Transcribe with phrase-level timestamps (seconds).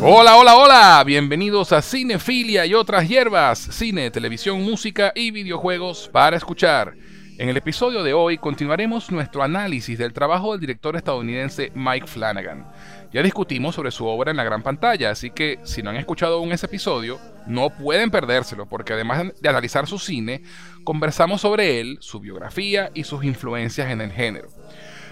[0.00, 6.36] Hola, hola, hola, bienvenidos a Cinefilia y otras hierbas, cine, televisión, música y videojuegos para
[6.36, 6.94] escuchar.
[7.38, 12.66] En el episodio de hoy continuaremos nuestro análisis del trabajo del director estadounidense Mike Flanagan.
[13.12, 16.36] Ya discutimos sobre su obra en la gran pantalla, así que si no han escuchado
[16.36, 20.42] aún ese episodio, no pueden perdérselo, porque además de analizar su cine,
[20.84, 24.48] conversamos sobre él, su biografía y sus influencias en el género.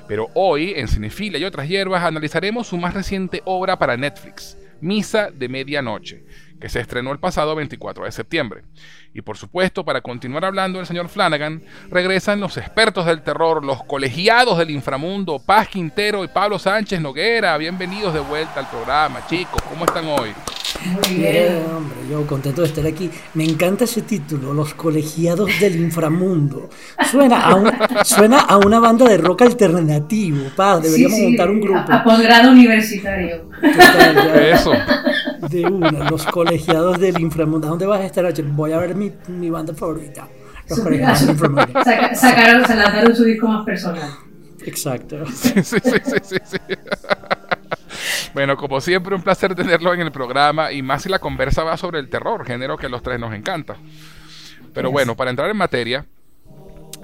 [0.06, 5.30] Pero hoy, en Cinefila y otras hierbas, analizaremos su más reciente obra para Netflix, Misa
[5.30, 6.24] de Medianoche,
[6.60, 8.64] que se estrenó el pasado 24 de septiembre.
[9.14, 13.82] Y por supuesto, para continuar hablando del señor Flanagan, regresan los expertos del terror, los
[13.84, 17.56] colegiados del inframundo, Paz Quintero y Pablo Sánchez Noguera.
[17.56, 19.62] Bienvenidos de vuelta al programa, chicos.
[19.62, 20.34] ¿Cómo están hoy?
[20.84, 23.10] Muy bien, hombre, yo contento de estar aquí.
[23.34, 26.68] Me encanta ese título, Los colegiados del inframundo.
[27.10, 31.92] Suena a, suena a una banda de rock alternativo, pa, deberíamos montar un grupo.
[31.92, 33.48] A, posgrado universitario.
[34.34, 34.72] Eso.
[35.48, 37.66] De una, los colegiados del inframundo.
[37.66, 38.30] ¿A dónde vas a estar?
[38.42, 40.28] Voy a ver mi, mi banda favorita.
[40.68, 41.72] Los colegiados del inframundo.
[42.14, 44.10] sacaron, se lanzaron su disco más personal.
[44.66, 45.24] Exacto.
[45.26, 46.56] Sí, sí, sí, sí, sí.
[48.34, 51.76] Bueno, como siempre, un placer tenerlo en el programa y más si la conversa va
[51.76, 53.76] sobre el terror, género que a los tres nos encanta.
[54.74, 56.04] Pero bueno, para entrar en materia,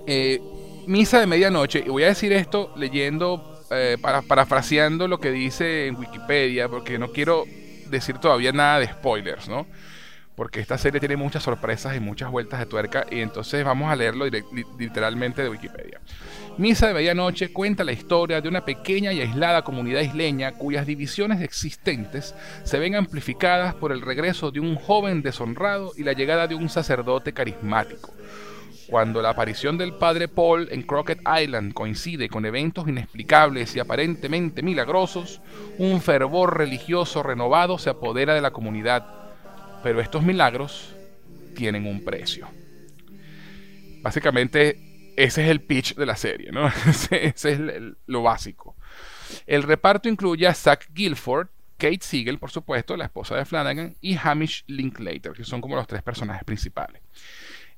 [0.08, 0.40] eh,
[0.88, 5.86] Misa de Medianoche, y voy a decir esto leyendo, eh, para, parafraseando lo que dice
[5.86, 7.44] en Wikipedia, porque no quiero
[7.86, 9.68] decir todavía nada de spoilers, ¿no?
[10.40, 13.94] Porque esta serie tiene muchas sorpresas y muchas vueltas de tuerca, y entonces vamos a
[13.94, 14.24] leerlo
[14.78, 16.00] literalmente de Wikipedia.
[16.56, 21.42] Misa de Medianoche cuenta la historia de una pequeña y aislada comunidad isleña cuyas divisiones
[21.42, 26.54] existentes se ven amplificadas por el regreso de un joven deshonrado y la llegada de
[26.54, 28.14] un sacerdote carismático.
[28.88, 34.62] Cuando la aparición del padre Paul en Crockett Island coincide con eventos inexplicables y aparentemente
[34.62, 35.42] milagrosos,
[35.76, 39.19] un fervor religioso renovado se apodera de la comunidad.
[39.82, 40.94] Pero estos milagros
[41.54, 42.48] tienen un precio.
[44.02, 46.68] Básicamente ese es el pitch de la serie, ¿no?
[47.10, 47.60] ese, es
[48.06, 48.76] lo básico.
[49.46, 54.16] El reparto incluye a Zach Guilford, Kate Siegel, por supuesto, la esposa de Flanagan, y
[54.22, 57.02] Hamish Linklater, que son como los tres personajes principales.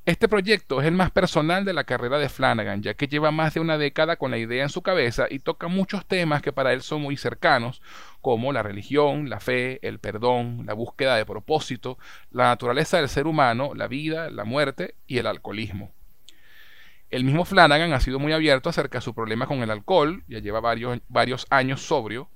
[0.05, 3.55] Este proyecto es el más personal de la carrera de Flanagan, ya que lleva más
[3.55, 6.73] de una década con la idea en su cabeza y toca muchos temas que para
[6.73, 7.81] él son muy cercanos,
[8.21, 11.99] como la religión, la fe, el perdón, la búsqueda de propósito,
[12.33, 15.93] la naturaleza del ser humano, la vida, la muerte y el alcoholismo.
[17.09, 20.41] El mismo Flanagan ha sido muy abierto acerca de su problema con el alcohol, ya
[20.41, 22.29] lleva varios, varios años sobrio,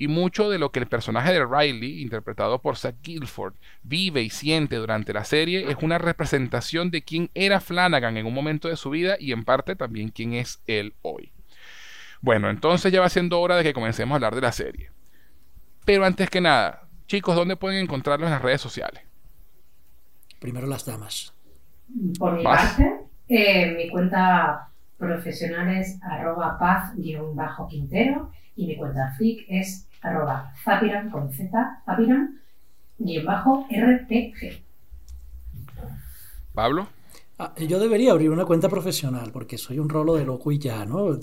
[0.00, 3.52] y mucho de lo que el personaje de Riley, interpretado por Zach Guilford,
[3.82, 8.32] vive y siente durante la serie es una representación de quién era Flanagan en un
[8.32, 11.32] momento de su vida y en parte también quién es él hoy.
[12.22, 14.90] Bueno, entonces ya va siendo hora de que comencemos a hablar de la serie.
[15.84, 19.02] Pero antes que nada, chicos, ¿dónde pueden encontrarlo en las redes sociales?
[20.38, 21.34] Primero las damas.
[22.18, 22.90] Por mi parte,
[23.28, 31.32] eh, mi cuenta profesional es arroba paz-quintero y mi cuenta freak es arroba zapiran con
[31.32, 31.50] z
[31.84, 32.40] zapiran
[33.00, 34.62] rtg.
[36.54, 36.88] Pablo.
[37.38, 40.84] Ah, yo debería abrir una cuenta profesional porque soy un rolo de loco y ya,
[40.84, 41.06] ¿no?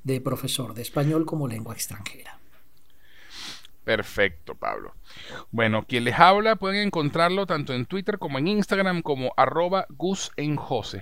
[0.07, 2.39] de profesor de español como lengua extranjera.
[3.83, 4.95] Perfecto, Pablo.
[5.51, 10.31] Bueno, quien les habla pueden encontrarlo tanto en Twitter como en Instagram como arroba Gus
[10.37, 11.01] en José.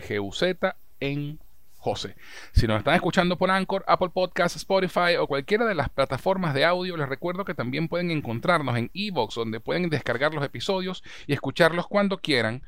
[2.53, 6.64] Si nos están escuchando por Anchor, Apple Podcasts, Spotify o cualquiera de las plataformas de
[6.64, 11.34] audio, les recuerdo que también pueden encontrarnos en Evox, donde pueden descargar los episodios y
[11.34, 12.62] escucharlos cuando quieran.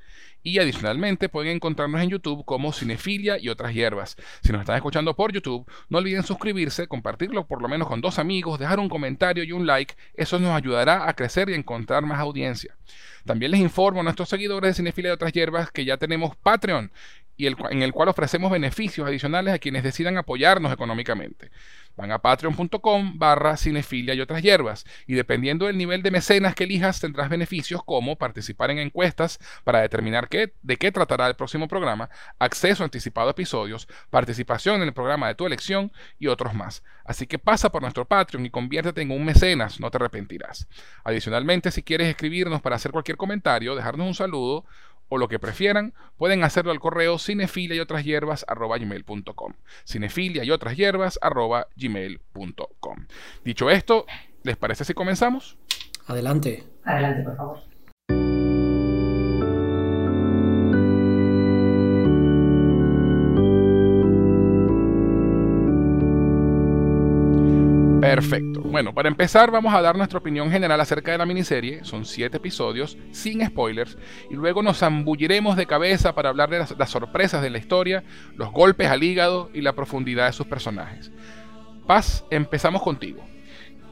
[0.47, 4.17] Y adicionalmente pueden encontrarnos en YouTube como Cinefilia y otras hierbas.
[4.45, 8.21] Si nos están escuchando por YouTube, no olviden suscribirse, compartirlo por lo menos con dos
[8.21, 9.97] amigos, dejar un comentario y un like.
[10.15, 12.77] Eso nos ayudará a crecer y encontrar más audiencia.
[13.25, 16.93] También les informo a nuestros seguidores de Cinefilia y otras hierbas que ya tenemos Patreon
[17.37, 21.51] y en el cual ofrecemos beneficios adicionales a quienes decidan apoyarnos económicamente.
[21.97, 26.65] Van a patreon.com barra cinefilia y otras hierbas y dependiendo del nivel de mecenas que
[26.65, 31.69] elijas tendrás beneficios como participar en encuestas para determinar qué, de qué tratará el próximo
[31.69, 36.83] programa, acceso anticipado a episodios, participación en el programa de tu elección y otros más.
[37.05, 40.69] Así que pasa por nuestro Patreon y conviértete en un mecenas, no te arrepentirás.
[41.05, 44.65] Adicionalmente, si quieres escribirnos para hacer cualquier comentario, dejarnos un saludo
[45.09, 49.53] o lo que prefieran, pueden hacerlo al correo cinefilia y otras hierbas gmail.com.
[49.85, 51.19] Cinefilia y otras hierbas
[51.77, 53.07] gmail.com.
[53.45, 54.07] Dicho esto,
[54.43, 55.57] ¿les parece si comenzamos?
[56.07, 56.65] Adelante.
[56.85, 57.76] Adelante, por favor.
[68.15, 68.61] Perfecto.
[68.63, 71.85] Bueno, para empezar vamos a dar nuestra opinión general acerca de la miniserie.
[71.85, 73.99] Son siete episodios, sin spoilers,
[74.31, 78.05] y luego nos zambulliremos de cabeza para hablar de las, sorpresas de la historia,
[78.37, 81.13] los golpes al hígado y la profundidad de sus personajes.
[81.87, 83.25] Paz, empezamos contigo.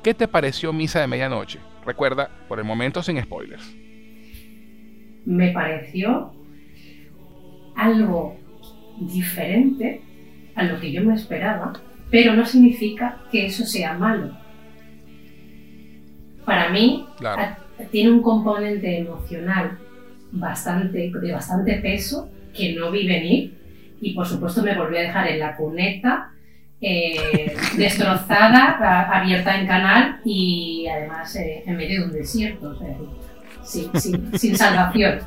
[0.02, 1.60] ¿Qué te pareció Misa de Medianoche?
[1.84, 3.74] Recuerda, por el momento sin spoilers.
[5.24, 6.32] Me pareció
[7.74, 8.36] algo
[9.00, 10.02] diferente
[10.54, 11.72] a lo que yo me esperaba
[12.10, 14.36] pero no significa que eso sea malo.
[16.44, 17.06] Para mí,
[17.90, 19.78] tiene un componente emocional
[20.30, 23.54] bastante, de bastante peso que no vi venir
[24.00, 26.32] y por supuesto me volví a dejar en la cuneta
[26.80, 32.78] eh, destrozada, abierta en canal y además eh, en medio de un desierto,
[34.34, 35.20] sin salvación.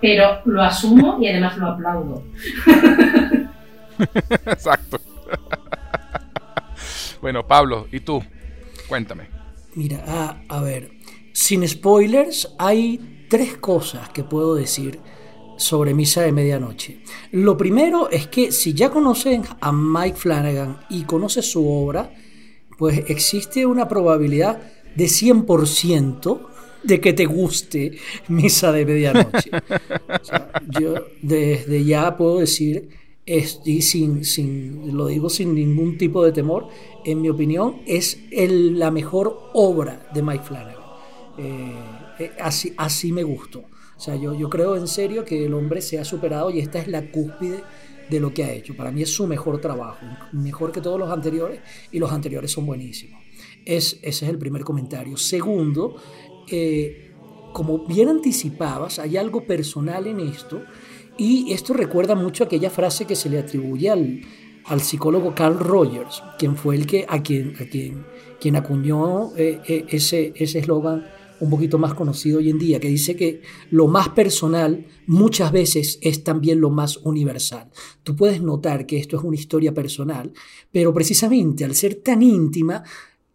[0.00, 2.24] Pero lo asumo y además lo aplaudo.
[4.46, 4.98] Exacto.
[7.24, 8.22] Bueno, Pablo, ¿y tú?
[8.86, 9.30] Cuéntame.
[9.76, 10.90] Mira, a, ver,
[11.32, 15.00] sin spoilers, hay tres cosas que puedo decir
[15.56, 17.00] sobre Misa de Medianoche.
[17.30, 22.12] Lo primero es que si ya conocen a Mike Flanagan y conoces su obra,
[22.76, 24.60] pues existe una probabilidad
[24.94, 26.40] de 100%
[26.82, 27.96] de que te guste
[28.28, 29.50] Misa de Medianoche.
[30.78, 32.90] yo desde ya puedo decir
[33.26, 36.68] y sin, sin, lo digo sin ningún tipo de temor,
[37.04, 40.84] en mi opinión, es la mejor obra de Mike Flanagan.
[41.36, 41.74] Eh,
[42.18, 43.60] eh, así, así me gustó.
[43.96, 46.78] O sea, yo, yo creo en serio que el hombre se ha superado y esta
[46.78, 47.62] es la cúspide
[48.10, 48.76] de lo que ha hecho.
[48.76, 51.60] Para mí es su mejor trabajo, mejor que todos los anteriores
[51.90, 53.22] y los anteriores son buenísimos.
[53.64, 55.16] Es, ese es el primer comentario.
[55.16, 55.96] Segundo,
[56.50, 57.12] eh,
[57.52, 60.62] como bien anticipabas, hay algo personal en esto
[61.16, 64.20] y esto recuerda mucho aquella frase que se le atribuye al,
[64.66, 68.04] al psicólogo Carl Rogers, quien fue el que, a quien, a quien,
[68.40, 71.04] quien acuñó eh, eh, ese eslogan
[71.40, 75.98] un poquito más conocido hoy en día, que dice que lo más personal muchas veces
[76.00, 77.70] es también lo más universal.
[78.02, 80.32] Tú puedes notar que esto es una historia personal,
[80.70, 82.82] pero precisamente al ser tan íntima,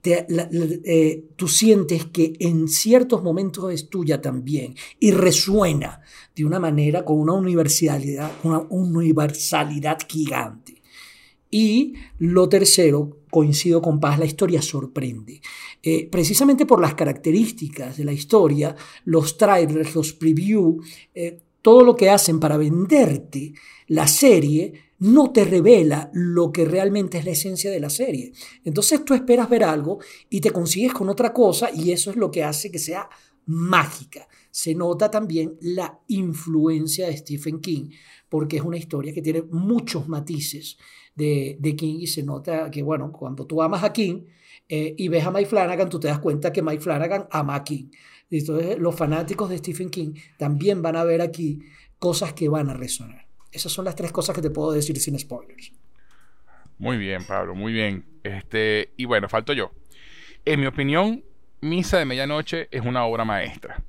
[0.01, 6.01] eh, tú sientes que en ciertos momentos es tuya también y resuena
[6.33, 10.78] de una manera con una universalidad, una universalidad gigante.
[11.51, 15.41] Y lo tercero, coincido con Paz, la historia sorprende.
[15.81, 18.75] Eh, precisamente por las características de la historia,
[19.05, 20.85] los trailers, los previews,
[21.15, 23.53] eh, todo lo que hacen para venderte
[23.87, 28.33] la serie, no te revela lo que realmente es la esencia de la serie.
[28.63, 29.99] Entonces tú esperas ver algo
[30.29, 33.09] y te consigues con otra cosa y eso es lo que hace que sea
[33.45, 34.27] mágica.
[34.51, 37.89] Se nota también la influencia de Stephen King,
[38.29, 40.77] porque es una historia que tiene muchos matices
[41.19, 44.25] de, King y se nota que, bueno, cuando tú amas a King
[44.67, 47.63] eh, y ves a Mike Flanagan, tú te das cuenta que Mike Flanagan ama a
[47.63, 47.89] King.
[48.29, 51.59] Entonces los fanáticos de Stephen King también van a ver aquí
[51.97, 53.25] cosas que van a resonar.
[53.51, 55.71] Esas son las tres cosas que te puedo decir sin spoilers.
[56.77, 58.05] Muy bien, Pablo, muy bien.
[58.23, 59.71] Este, y bueno, falto yo.
[60.45, 61.23] En mi opinión,
[61.61, 63.83] Misa de Medianoche es una obra maestra.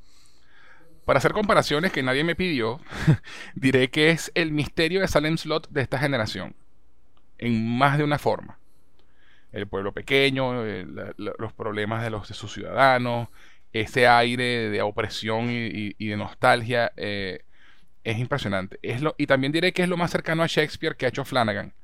[1.05, 2.81] Para hacer comparaciones que nadie me pidió,
[3.55, 6.55] diré que es el misterio de Salem Slot de esta generación,
[7.41, 8.59] en más de una forma.
[9.51, 13.29] El pueblo pequeño, eh, los problemas de, los, de sus ciudadanos,
[13.73, 17.41] ese aire de opresión y, de nostalgia eh,
[18.05, 18.79] es impresionante.
[18.83, 21.25] Es lo, y también diré que es lo más cercano a Shakespeare que ha hecho
[21.25, 21.75] Flanagan.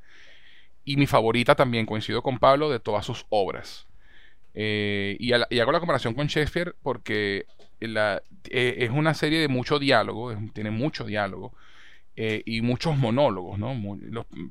[0.84, 3.88] Y mi favorita también, coincido con Pablo, de todas sus obras.
[4.54, 7.46] Eh, y, hago la comparación con Shakespeare porque
[7.80, 11.52] la, es una serie de mucho diálogo, tiene mucho diálogo
[12.16, 13.58] eh, y muchos monólogos.
[13.58, 13.76] ¿no?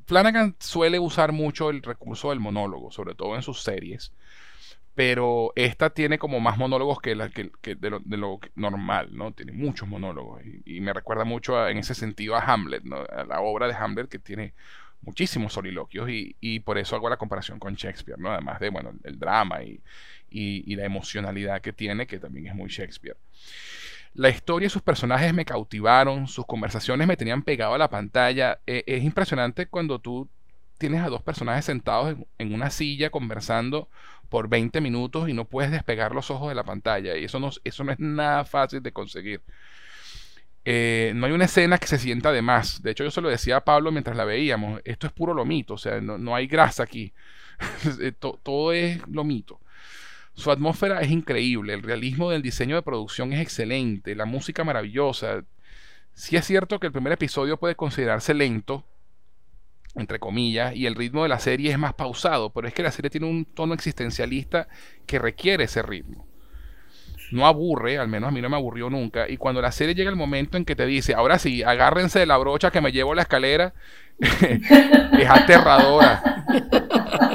[0.05, 4.11] Flanagan suele usar mucho el recurso del monólogo, sobre todo en sus series
[4.95, 9.33] pero esta tiene como más monólogos que, la, que, de, lo, normal, ¿no?
[9.33, 12.83] Tiene muchos monólogos y, me recuerda mucho en ese sentido a Hamlet.
[13.11, 14.53] A la obra de Hamlet que tiene
[15.01, 18.31] muchísimos soliloquios y, por eso hago la comparación con Shakespeare, ¿no?
[18.31, 19.81] Además de, bueno, el drama y,
[20.75, 23.17] la emocionalidad que tiene, que también es muy Shakespeare.
[24.15, 28.59] La historia y sus personajes me cautivaron, sus conversaciones me tenían pegado a la pantalla.
[28.65, 30.29] E, es impresionante cuando tú
[30.77, 33.89] tienes a dos personajes sentados en una silla conversando
[34.29, 37.17] por 20 minutos y no puedes despegar los ojos de la pantalla.
[37.17, 39.41] Y eso no, no es nada fácil de conseguir.
[40.63, 42.81] Eh, no hay una escena que se sienta de más.
[42.81, 44.81] De hecho, yo se lo decía a Pablo mientras la veíamos.
[44.85, 47.13] Esto es puro lomito, o sea, no, hay grasa aquí.
[48.01, 49.59] Eh, todo es lomito.
[50.35, 55.43] Su atmósfera es increíble, el realismo del diseño de producción es excelente, la música maravillosa.
[56.13, 58.85] Sí es cierto que el primer episodio puede considerarse lento,
[59.95, 62.91] entre comillas, y el ritmo de la serie es más pausado, pero es que la
[62.91, 64.67] serie tiene un tono existencialista
[65.05, 66.27] que requiere ese ritmo
[67.31, 69.29] no aburre, al menos a mí no me aburrió nunca.
[69.29, 72.25] Y cuando la serie llega el momento en que te dice, ahora sí, agárrense de
[72.25, 73.73] la brocha que me llevo la escalera,
[74.19, 76.45] es aterradora,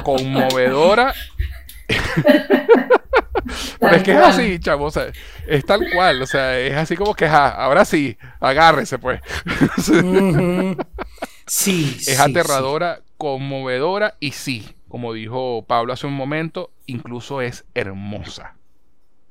[0.03, 1.13] conmovedora.
[3.79, 4.89] Pero es que es así, chavo,
[5.47, 9.19] es tal cual, o sea, es así como que, ahora sí, agárrese pues.
[11.47, 11.97] sí.
[12.07, 18.55] Es aterradora, conmovedora y sí, como dijo Pablo hace un momento, incluso es hermosa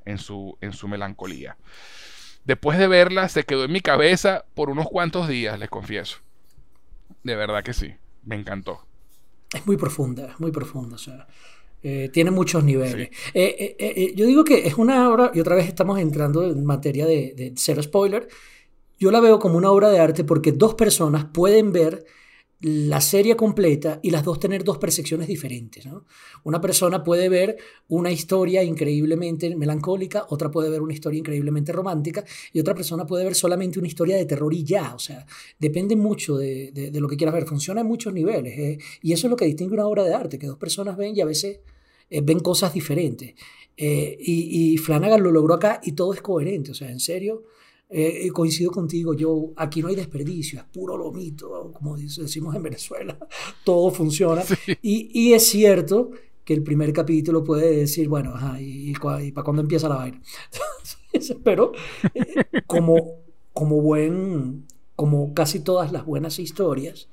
[0.05, 1.57] en su, en su melancolía.
[2.43, 6.17] Después de verla, se quedó en mi cabeza por unos cuantos días, les confieso.
[7.23, 8.85] De verdad que sí, me encantó.
[9.53, 10.95] Es muy profunda, muy profunda.
[10.95, 11.27] O sea,
[11.83, 13.09] eh, tiene muchos niveles.
[13.33, 17.05] Eh, eh, yo digo que es una obra, y otra vez estamos entrando en materia
[17.05, 18.27] de, de cero spoiler.
[18.99, 22.05] Yo la veo como una obra de arte porque dos personas pueden ver
[22.61, 25.83] la serie completa y las dos tener dos percepciones diferentes.
[26.43, 27.57] Una persona puede ver
[27.87, 32.23] una historia increíblemente melancólica, otra puede ver una historia increíblemente romántica
[32.53, 34.93] y otra persona puede ver solamente una historia de terror y ya.
[34.93, 35.25] O sea,
[35.57, 37.45] depende mucho de, lo que quieras ver.
[37.45, 38.57] Funciona en muchos niveles.
[38.57, 38.77] ¿eh?
[39.01, 41.21] Y eso es lo que distingue una obra de arte, que dos personas ven y
[41.21, 41.61] a veces
[42.11, 43.33] eh, ven cosas diferentes.
[43.75, 46.69] Eh, y, y Flanagan lo logró acá y todo es coherente.
[46.69, 47.45] O sea, en serio
[47.93, 53.17] eh, coincido contigo, yo aquí no hay desperdicio, es puro lomito, como decimos en Venezuela,
[53.65, 54.43] todo funciona.
[54.81, 56.11] Y, y, es cierto
[56.45, 60.21] que el primer capítulo puede decir, bueno, ajá, ¿y, para cuándo empieza la vaina?
[61.43, 61.73] Pero
[62.13, 63.15] eh, como,
[63.51, 67.09] como buen, como casi todas las buenas historias,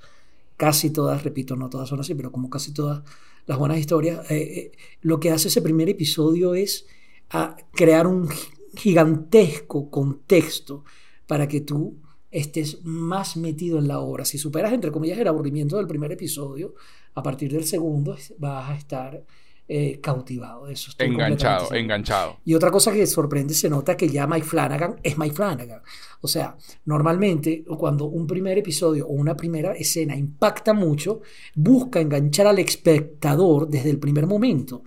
[0.57, 3.03] casi todas, repito, no todas son así, pero como casi todas
[3.49, 6.87] las buenas historias, eh, lo que hace ese primer episodio es
[7.31, 8.29] a crear un
[8.77, 10.85] gigantesco contexto
[11.27, 11.97] para que tú
[12.31, 14.27] estés más metido en la obra.
[14.27, 16.75] Si superas, entre comillas, el aburrimiento del primer episodio,
[17.15, 19.25] a partir del segundo vas a estar
[19.71, 20.67] eh, cautivado.
[20.67, 22.39] Eso enganchado, enganchado.
[22.45, 25.83] Y otra cosa que sorprende, se nota que ya Mike Flanagan es Mike Flanagan.
[26.23, 26.57] O sea,
[26.87, 31.21] normalmente cuando un primer episodio o una primera escena impacta mucho,
[31.55, 34.85] busca enganchar al espectador desde el primer momento.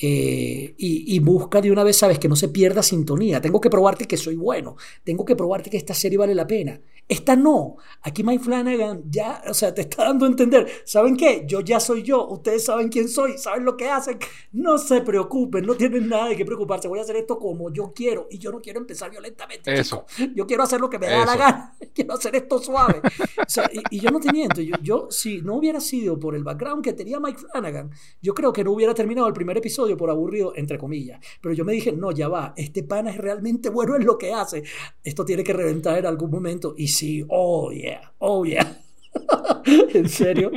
[0.00, 3.40] Eh, y, busca de una vez, sabes, que no se pierda sintonía.
[3.40, 4.76] Tengo que probarte que soy bueno.
[5.02, 6.80] Tengo que probarte que esta serie vale la pena.
[7.08, 7.76] Esta no.
[8.02, 10.68] Aquí Mike Flanagan ya, o sea, te está dando a entender.
[10.84, 11.44] ¿Saben qué?
[11.46, 12.28] Yo ya soy yo.
[12.28, 13.38] Ustedes saben quién soy.
[13.38, 14.18] Saben lo que hacen.
[14.52, 15.64] No se preocupen.
[15.64, 16.86] No tienen nada de qué preocuparse.
[16.86, 18.28] Voy a hacer esto como yo quiero.
[18.30, 19.72] Y yo no quiero empezar violentamente.
[19.72, 20.04] Eso.
[20.34, 21.76] Yo quiero hacer lo que me da la gana.
[21.94, 23.00] Quiero hacer esto suave.
[23.38, 24.60] O sea, y, yo no te miento.
[24.60, 28.52] Yo, yo, si no hubiera sido por el background que tenía Mike Flanagan, yo creo
[28.52, 31.20] que no hubiera terminado el primer episodio por aburrido, entre comillas.
[31.40, 32.52] Pero yo me dije, no, ya va.
[32.56, 34.62] Este pana es realmente bueno en lo que hace.
[35.02, 36.74] Esto tiene que reventar en algún momento.
[36.76, 38.76] Y sí, oh yeah, oh yeah.
[39.94, 40.50] en serio,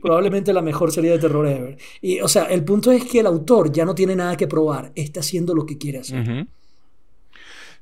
[0.00, 1.76] probablemente la mejor serie de terror ever.
[2.00, 4.92] Y, o sea, el punto es que el autor ya no tiene nada que probar,
[4.94, 6.46] está haciendo lo que quiere hacer.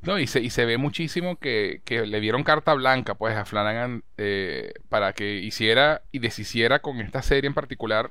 [0.02, 3.45] No, y se, y se ve muchísimo que, que, le dieron carta blanca pues a
[3.45, 8.11] Flanagan eh, para que hiciera y deshiciera con esta serie en particular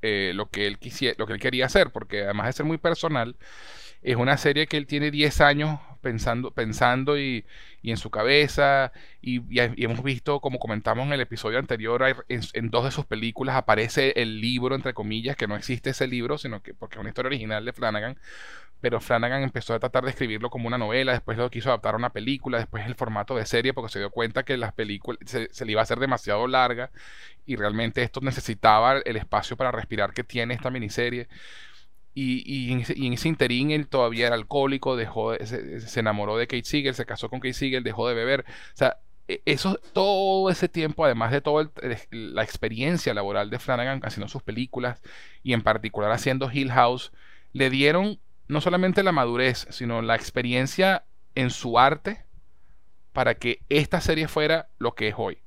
[0.00, 2.78] eh, lo, que él quisiera, lo que él quería hacer, porque además de ser muy
[2.78, 3.36] personal,
[4.00, 7.44] es una serie que él tiene 10 años pensando, pensando y,
[7.82, 8.92] en su cabeza.
[9.20, 9.42] Y,
[9.82, 14.40] hemos visto, como comentamos en el episodio anterior, en, dos de sus películas aparece el
[14.40, 17.64] libro, entre comillas, que no existe ese libro, sino que porque es una historia original
[17.64, 18.18] de Flanagan.
[18.80, 21.96] Pero Flanagan empezó a tratar de escribirlo como una novela, después lo quiso adaptar a
[21.96, 25.48] una película, después el formato de serie, porque se dio cuenta que las películas se,
[25.52, 26.90] se le iba a hacer demasiado larga
[27.46, 31.26] y realmente esto necesitaba el espacio para respirar que tiene esta miniserie.
[32.18, 37.04] Y, en ese, interín él todavía era alcohólico, dejó se, enamoró de Kate Siegel, se
[37.04, 38.46] casó con Kate Siegel, dejó de beber.
[38.48, 38.96] O sea,
[39.28, 41.70] e, eso, todo ese tiempo, además de toda
[42.10, 45.02] la experiencia laboral de Flanagan haciendo sus películas
[45.42, 47.12] y en particular haciendo Hill House,
[47.52, 48.18] le dieron
[48.48, 51.04] no solamente la madurez, sino la experiencia
[51.34, 52.24] en su arte
[53.12, 55.42] para que esta serie fuera lo que es hoy.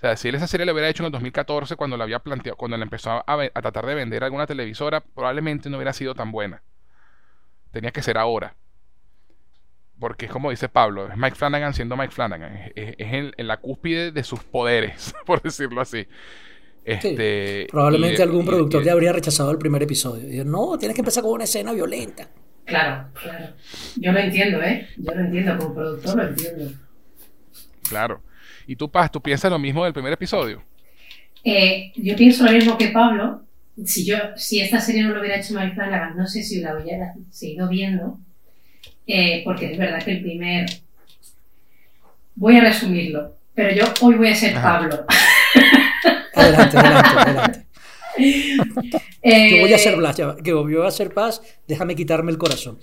[0.00, 2.20] O sea, si él esa serie la hubiera hecho en el 2014, cuando la había
[2.20, 6.32] planteado, cuando él empezó a, tratar de vender alguna televisora, probablemente no hubiera sido tan
[6.32, 6.62] buena.
[7.70, 8.54] Tenía que ser ahora.
[9.98, 12.72] Porque es como dice Pablo, es Mike Flanagan siendo Mike Flanagan.
[12.74, 16.08] Es, en, la cúspide de sus poderes, por decirlo así.
[16.82, 20.46] Este, probablemente algún productor ya habría rechazado el primer episodio.
[20.46, 22.26] no, tienes que empezar con una escena violenta.
[22.64, 23.52] Claro, claro.
[23.96, 24.88] Yo lo entiendo, ¿eh?
[24.96, 26.72] Yo lo entiendo, como productor lo entiendo.
[27.86, 28.22] Claro.
[28.66, 30.62] ¿Y tú, Paz, tú piensas lo mismo del primer episodio?
[31.44, 33.42] Eh, yo pienso lo mismo que Pablo.
[33.84, 36.76] Si yo, si esta serie no lo hubiera hecho Mike Flanagan, no sé si la
[36.76, 38.18] hubiera seguido viendo,
[39.06, 40.66] eh, porque es verdad que el primer...
[42.34, 45.04] Voy a resumirlo, pero yo hoy voy a ser Pablo.
[46.34, 47.66] Adelante, adelante, adelante.
[49.22, 52.78] Yo voy a ser Blas, que yo voy a ser paz, déjame quitarme el corazón.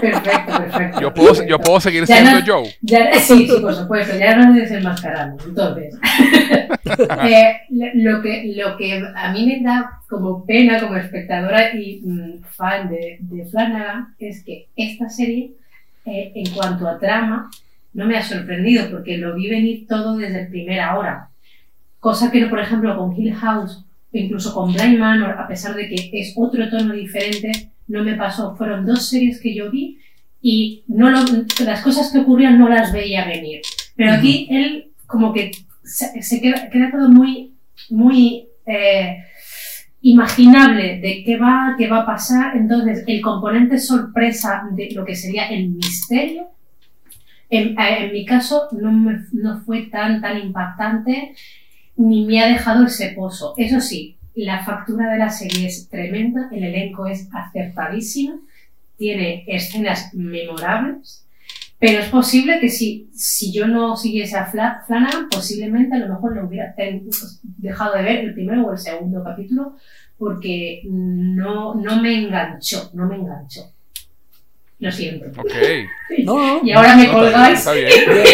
[0.00, 1.00] perfecto, perfecto.
[1.00, 2.74] Yo puedo, yo puedo seguir siendo Joe.
[3.20, 5.42] sí, sí, por supuesto, ya no debes enmascarando.
[5.44, 5.94] Entonces,
[7.24, 12.42] eh, lo, que, lo que a mí me da como pena como espectadora y mm,
[12.42, 15.52] fan de, de, Flanagan es que esta serie,
[16.04, 17.50] eh, en cuanto a trama,
[17.94, 21.28] no me ha sorprendido porque lo vi venir todo desde primera hora.
[22.00, 26.10] Cosa que, por ejemplo, con Hill House incluso con Blind Manor, a pesar de que
[26.12, 28.54] es otro tono diferente, no me pasó.
[28.56, 29.98] Fueron dos series que yo vi
[30.40, 33.62] y no las cosas que ocurrían no las veía venir.
[33.96, 35.50] Pero aquí él como que
[35.84, 37.54] se, queda, todo muy,
[37.90, 39.18] muy eh,
[40.00, 42.56] imaginable de qué va, qué va a pasar.
[42.56, 46.48] Entonces, el componente sorpresa de lo que sería el misterio,
[47.50, 51.34] en, en mi caso, no, me, no fue tan, tan impactante
[52.02, 53.54] ni me ha dejado ese pozo.
[53.56, 58.40] Eso sí, la factura de la serie es tremenda, el elenco es acertadísimo,
[58.96, 61.26] tiene escenas memorables,
[61.78, 66.36] pero es posible que si, si yo no siguiese a Flanagan, posiblemente a lo mejor
[66.36, 66.74] lo hubiera
[67.58, 69.76] dejado de ver el primero o el segundo capítulo,
[70.18, 73.71] porque no, no me enganchó, no me enganchó.
[74.82, 75.40] Lo siento.
[75.40, 75.52] Ok.
[76.64, 77.64] y ahora me colgáis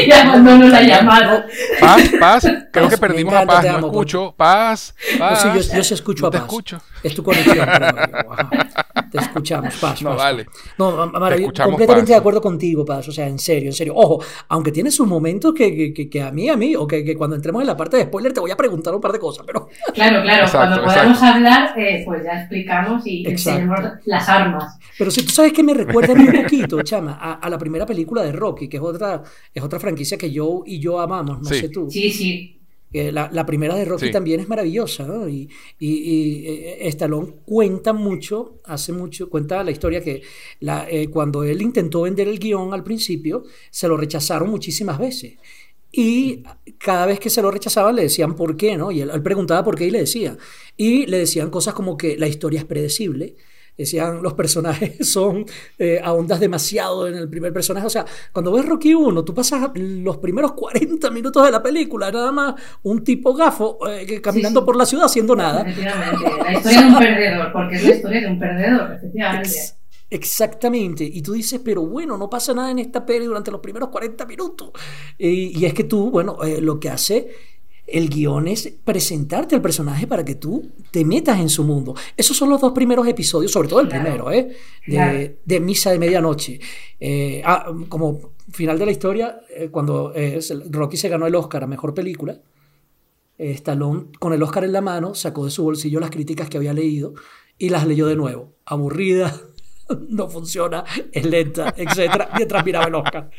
[0.06, 1.46] y abandono la llamada.
[1.78, 3.64] Paz, Paz, creo que perdimos a Paz.
[3.64, 4.34] No escucho.
[4.34, 5.42] Paz, Paz.
[5.42, 6.40] sí, yo, yo sí escucho a Paz.
[6.40, 6.80] Te escucho.
[7.02, 7.68] Es tu conexión.
[9.12, 10.00] te escuchamos, Paz.
[10.02, 10.46] No, vale.
[10.78, 13.08] No, Mara, completamente de acuerdo contigo, Paz.
[13.08, 13.92] O sea, en serio, en serio.
[13.94, 17.36] Ojo, aunque tienes sus momentos que, que, que, a mí, a mí, o que, cuando
[17.36, 19.68] entremos en la parte de spoiler te voy a preguntar un par de cosas, pero...
[19.94, 20.46] Claro, claro.
[20.50, 24.78] cuando podamos hablar, eh, pues ya explicamos y enseñamos las armas.
[24.96, 28.32] Pero si tú sabes que me recuerda un poquito, chama, a, la primera película de
[28.32, 29.22] Rocky, que es otra,
[29.52, 31.90] es otra franquicia que yo y yo amamos, no sé tú.
[31.90, 32.54] Sí, sí.
[32.90, 35.28] La, la, primera de Rocky también es maravillosa, ¿no?
[35.28, 35.46] Y,
[35.78, 40.22] y, y, eh, Stallone cuenta mucho, hace mucho, cuenta la historia que
[40.60, 45.34] la, eh, cuando él intentó vender el guion al principio, se lo rechazaron muchísimas veces.
[45.92, 46.42] Y
[46.78, 48.90] cada vez que se lo rechazaban le decían por qué, ¿no?
[48.90, 50.38] Y él, él preguntaba por qué y le decía.
[50.74, 53.36] Y le decían cosas como que la historia es predecible,
[53.78, 55.46] decían los personajes son
[55.78, 57.86] eh, ahondas demasiado en el primer personaje.
[57.86, 62.10] O sea, cuando ves Rocky 1, tú pasas los primeros 40 minutos de la película,
[62.10, 65.62] nada más un tipo gafo eh, caminando por la ciudad haciendo nada.
[65.62, 69.50] Efectivamente, la historia de un perdedor, porque es la historia de un perdedor, efectivamente.
[70.10, 73.90] Exactamente, y tú dices, pero bueno, no pasa nada en esta peli durante los primeros
[73.90, 74.70] 40 minutos.
[75.18, 77.28] y es que tú, bueno, eh, lo que hace
[77.90, 81.94] el guion es presentarte al personaje para que tú te metas en su mundo.
[82.16, 84.56] Esos son los dos primeros episodios, sobre todo el primero, ¿eh?
[84.86, 86.60] de, Misa de Medianoche.
[87.00, 90.12] Eh, ah, como final de la historia, eh, cuando
[90.70, 92.38] Rocky se ganó el Oscar a Mejor Película,
[93.38, 96.72] Stallone, con el Oscar en la mano, sacó de su bolsillo las críticas que había
[96.72, 97.14] leído
[97.56, 98.54] y las leyó de nuevo.
[98.64, 99.34] Aburrida,
[100.08, 102.28] no funciona, es lenta, etc.
[102.36, 103.30] mientras miraba el Oscar.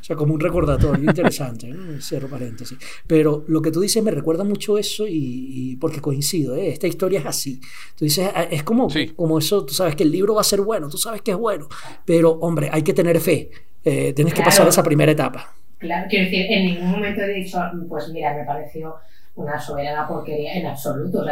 [0.00, 2.78] O sea, como un recordatorio interesante, cierro paréntesis.
[3.06, 6.68] Pero lo que tú dices me recuerda mucho eso y, porque coincido, ¿eh?
[6.68, 7.60] esta historia es así.
[7.96, 10.60] Tú dices, ah, es como, como eso, tú sabes que el libro va a ser
[10.60, 11.68] bueno, tú sabes que es bueno,
[12.04, 13.50] pero hombre, hay que tener fe,
[13.84, 15.54] eh, tienes que pasar esa primera etapa.
[15.78, 18.96] Claro, quiero decir, en ningún momento he dicho, pues mira, me pareció
[19.38, 21.24] una soberana porquería en absoluto.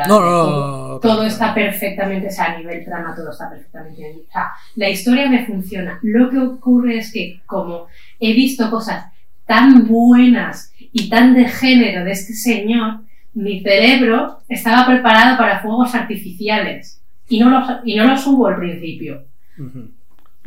[1.01, 4.19] todo, está perfectamente, o sea, a nivel trama todo está perfectamente bien.
[4.29, 5.99] O sea, la historia me funciona.
[6.03, 7.89] Lo que ocurre es que como
[8.21, 9.07] he visto cosas
[9.45, 13.01] tan buenas y tan de género de este señor,
[13.35, 18.57] mi cerebro estaba preparado para fuegos artificiales y no los, y no los hubo al
[18.57, 19.25] principio.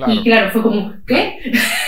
[0.07, 1.39] Y claro, fue como, ¿qué?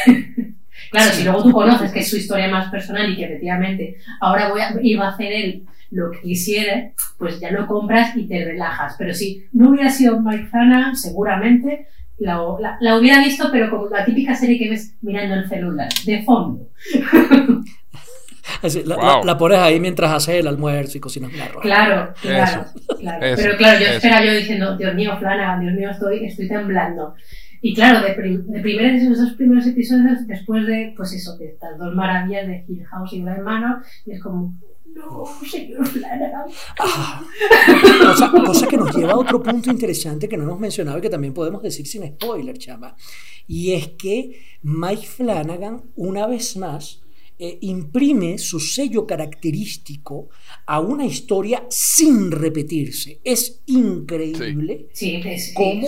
[0.05, 0.61] Claro,
[0.99, 4.62] si luego tú conoces que es su historia más personal y que efectivamente ahora voy
[4.62, 8.95] a, iba a hacer él lo que quisiera, pues ya lo compras y te relajas.
[8.97, 10.49] Pero si no hubiera sido Mike
[10.93, 15.89] seguramente la, la, hubiera visto, pero como la típica serie que ves mirando el celular,
[16.06, 16.69] de fondo.
[19.23, 21.63] la, pones ahí mientras haces el almuerzo y cocinas la arroz.
[21.63, 22.65] Claro, claro,
[22.99, 23.19] claro.
[23.36, 27.15] pero claro, yo espera yo diciendo, Dios mío, Flanagan, Dios mío, estoy, estoy temblando.
[27.62, 31.93] Y claro, de, de esos dos primeros episodios, después de, pues eso, de estas dos
[31.93, 34.58] maravillas de Hill House y Blind Manor, y es como,
[34.95, 36.45] no, señor Flanagan.
[36.80, 37.24] Ah,
[38.45, 41.34] cosa, que nos lleva a otro punto interesante que no hemos mencionado y que también
[41.34, 42.95] podemos decir sin spoiler, chama.
[43.47, 47.04] Y es que Mike Flanagan, una vez más,
[47.38, 50.30] eh, imprime su sello característico
[50.65, 53.19] a una historia sin repetirse.
[53.24, 54.89] Es increíble
[55.56, 55.88] cómo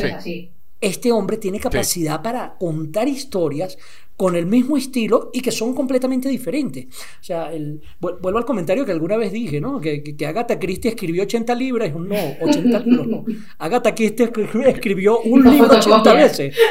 [0.84, 3.78] este hombre tiene capacidad para contar historias
[4.16, 6.86] con el mismo estilo y que son completamente diferentes.
[7.20, 9.82] O sea, el, vuelvo al comentario que alguna vez dije, ¿no?
[9.82, 13.26] Que, que, Agatha Christie escribió 80 libros, no, 80 libros no.
[13.58, 14.30] Agatha Christie
[14.68, 16.56] escribió un libro 80 veces.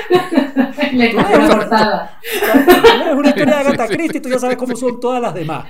[0.93, 1.15] Le es
[3.15, 5.67] una historia de Agatha Christie, tú ya sabes cómo son todas las demás.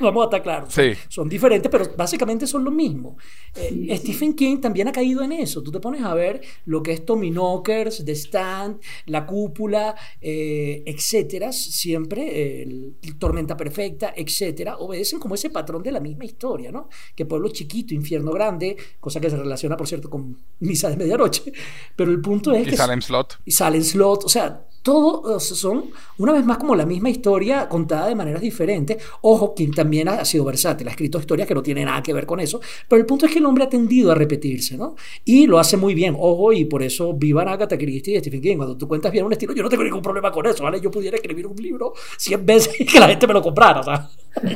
[0.00, 0.72] Vamos a estar claros.
[0.72, 0.92] Sí.
[1.08, 3.16] Son diferentes, pero básicamente son lo mismo.
[3.54, 5.62] Eh, Stephen King también ha caído en eso.
[5.62, 10.82] Tú te pones a ver lo que es Tommy Knockers, The Stand, La Cúpula, eh,
[10.86, 16.88] etcétera, siempre, el, Tormenta Perfecta, etcétera, obedecen como ese patrón de la misma historia, ¿no?
[17.14, 21.52] Que pueblo chiquito, infierno grande, cosa que se relaciona, por cierto, con Misa de Medianoche,
[21.96, 22.76] pero el punto es y que...
[22.76, 23.38] Salem Slot.
[23.44, 25.86] Y Salem Slot, o sea, todo son
[26.18, 29.02] una vez más como la misma historia contada de maneras diferentes.
[29.22, 32.26] Ojo, quien también ha sido versátil, ha escrito historias que no tienen nada que ver
[32.26, 34.94] con eso, pero el punto es que el hombre ha tendido a repetirse, ¿no?
[35.24, 38.56] Y lo hace muy bien, ojo, y por eso viva Agatha Christie y Stephen King.
[38.58, 40.78] Cuando tú cuentas bien un estilo, yo no tengo ningún problema con eso, ¿vale?
[40.82, 43.84] Yo pudiera escribir un libro 100 veces y que la gente me lo comprara, o
[43.84, 44.10] sea,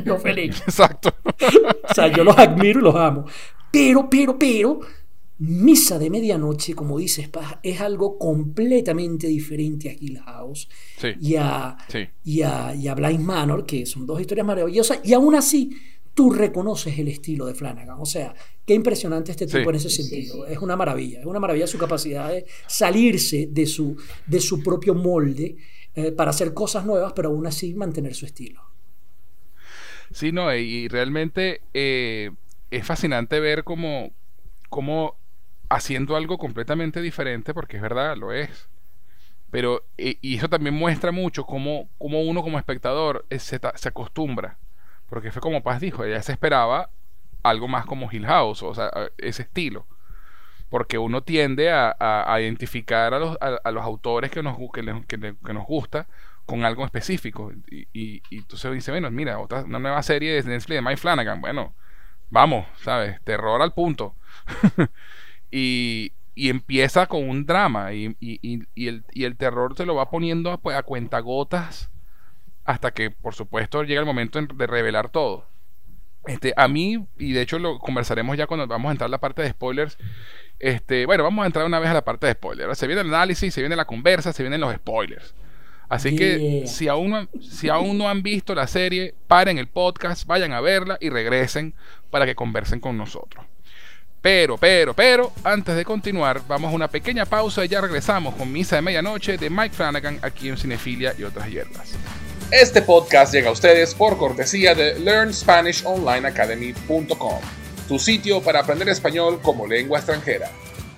[0.05, 0.61] yo feliz.
[0.61, 1.11] Exacto.
[1.89, 3.25] o sea, yo los admiro y los amo.
[3.71, 4.79] Pero, pero, pero,
[5.39, 7.29] Misa de Medianoche, como dices,
[7.63, 10.67] es algo completamente diferente a Hill House
[11.21, 11.77] y, a,
[12.25, 15.71] y, a, Blind Manor, que son dos historias maravillosas, y aún así
[16.13, 17.97] tú reconoces el estilo de Flanagan.
[18.01, 18.33] O sea,
[18.65, 20.45] qué impresionante este tipo en ese sentido.
[20.45, 23.95] Es una maravilla, es una maravilla su capacidad de salirse de su,
[24.27, 25.55] de su propio molde
[25.95, 28.61] eh, para hacer cosas nuevas, pero aún así mantener su estilo.
[30.11, 32.31] Sí, no, y realmente eh,
[32.71, 34.11] es fascinante ver cómo,
[34.67, 35.15] cómo
[35.69, 38.67] haciendo algo completamente diferente, porque es verdad, lo es.
[39.51, 44.57] Pero, y eso también muestra mucho cómo, cómo uno como espectador se, se, acostumbra.
[45.07, 46.89] Porque fue como Paz dijo, ella se esperaba
[47.41, 49.87] algo más como Hill House, o sea, ese estilo.
[50.69, 55.53] Porque uno tiende a, a, identificar a los, a, los, autores que nos, que, que,
[55.53, 56.07] nos gusta
[56.45, 57.51] con algo específico.
[57.71, 60.97] Y, y, y entonces dice, bueno, mira, otra, una nueva serie de Netflix de Mike
[60.97, 61.41] Flanagan.
[61.41, 61.73] Bueno,
[62.29, 63.19] vamos, ¿sabes?
[63.23, 64.15] Terror al punto.
[65.51, 70.77] y, empieza con un drama y, el, y, el, terror se lo va poniendo pues,
[70.77, 71.89] a cuentagotas
[72.63, 75.45] hasta que por supuesto llega el momento de revelar todo.
[76.25, 79.19] Este, a mí, y de hecho lo conversaremos ya cuando vamos a entrar a la
[79.19, 79.97] parte de spoilers.
[80.59, 82.77] Este, bueno, vamos a entrar una vez a la parte de spoilers.
[82.77, 85.33] Se viene el análisis, se viene la conversa, se vienen los spoilers.
[85.89, 90.27] Así que si aún, no, si aún no han visto la serie, paren el podcast,
[90.27, 91.73] vayan a verla y regresen
[92.11, 93.43] para que conversen con nosotros.
[94.21, 98.51] Pero, pero, pero, antes de continuar, vamos a una pequeña pausa y ya regresamos con
[98.51, 101.93] Misa de Medianoche de Mike Flanagan aquí en Cinefilia y otras hierbas.
[102.51, 107.39] Este podcast llega a ustedes por cortesía de LearnSpanishOnlineAcademy.com,
[107.87, 110.51] tu sitio para aprender español como lengua extranjera.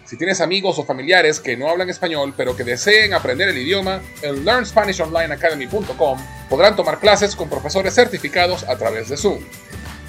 [0.06, 4.02] Si tienes amigos o familiares que no hablan español pero que deseen aprender el idioma,
[4.24, 9.44] en LearnSpanishOnlineAcademy.com podrán tomar clases con profesores certificados a través de Zoom.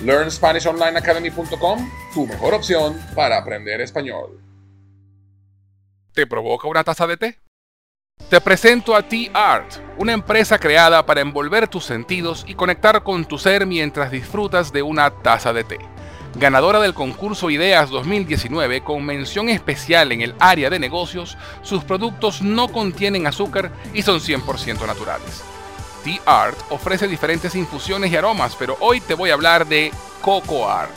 [0.04, 4.40] LearnSpanishOnlineAcademy.com, tu mejor opción para aprender español.
[6.12, 7.38] ¿Te provoca una taza de té?
[8.28, 13.24] Te presento a Tea Art, una empresa creada para envolver tus sentidos y conectar con
[13.24, 15.78] tu ser mientras disfrutas de una taza de té.
[16.34, 22.40] Ganadora del concurso Ideas 2019 con mención especial en el área de negocios, sus productos
[22.40, 25.44] no contienen azúcar y son 100% naturales.
[26.02, 30.68] Tea Art ofrece diferentes infusiones y aromas, pero hoy te voy a hablar de Coco
[30.68, 30.94] Art.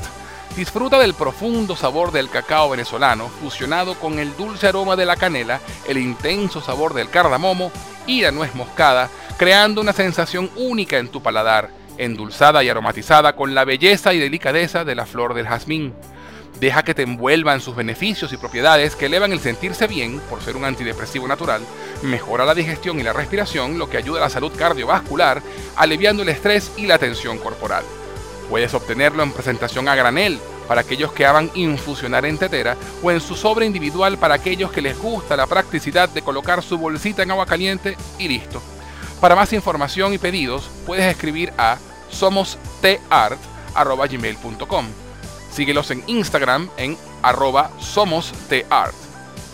[0.56, 5.60] Disfruta del profundo sabor del cacao venezolano fusionado con el dulce aroma de la canela,
[5.88, 7.72] el intenso sabor del cardamomo
[8.08, 13.54] y la nuez moscada, creando una sensación única en tu paladar, endulzada y aromatizada con
[13.54, 15.94] la belleza y delicadeza de la flor del jazmín.
[16.60, 20.56] Deja que te envuelvan sus beneficios y propiedades que elevan el sentirse bien por ser
[20.56, 21.62] un antidepresivo natural,
[22.02, 25.42] mejora la digestión y la respiración, lo que ayuda a la salud cardiovascular,
[25.76, 27.84] aliviando el estrés y la tensión corporal.
[28.50, 33.20] Puedes obtenerlo en presentación a granel para aquellos que hagan infusionar en tetera o en
[33.20, 37.32] su sobre individual para aquellos que les gusta la practicidad de colocar su bolsita en
[37.32, 38.62] agua caliente y listo.
[39.20, 41.78] Para más información y pedidos puedes escribir a
[42.12, 45.05] somosteart.gmail.com
[45.56, 48.34] Síguelos en Instagram en arroba somos
[48.70, 48.94] art.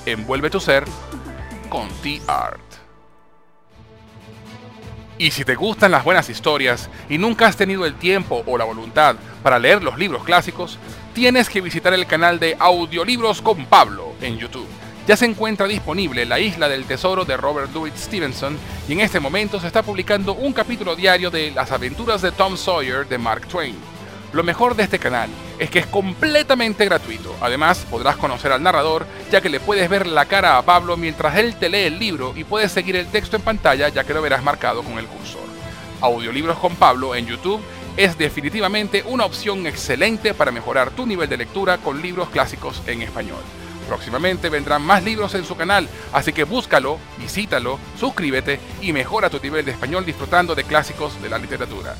[0.07, 0.83] Envuelve tu ser
[1.69, 2.59] con T-Art.
[5.19, 8.65] Y si te gustan las buenas historias y nunca has tenido el tiempo o la
[8.65, 10.79] voluntad para leer los libros clásicos,
[11.13, 14.67] tienes que visitar el canal de Audiolibros con Pablo en YouTube
[15.07, 19.19] ya se encuentra disponible La Isla del Tesoro de Robert Louis Stevenson y en este
[19.19, 23.47] momento se está publicando un capítulo diario de Las aventuras de Tom Sawyer de Mark
[23.47, 23.90] Twain.
[24.33, 27.35] Lo mejor de este canal es que es completamente gratuito.
[27.41, 31.35] Además, podrás conocer al narrador, ya que le puedes ver la cara a Pablo mientras
[31.37, 34.21] él te lee el libro y puedes seguir el texto en pantalla, ya que lo
[34.21, 35.41] verás marcado con el cursor.
[35.99, 37.61] Audiolibros con Pablo en YouTube
[37.97, 43.01] es definitivamente una opción excelente para mejorar tu nivel de lectura con libros clásicos en
[43.01, 43.41] español.
[43.87, 49.39] Próximamente vendrán más libros en su canal, así que búscalo, visítalo, suscríbete y mejora tu
[49.39, 51.95] nivel de español disfrutando de clásicos de la literatura.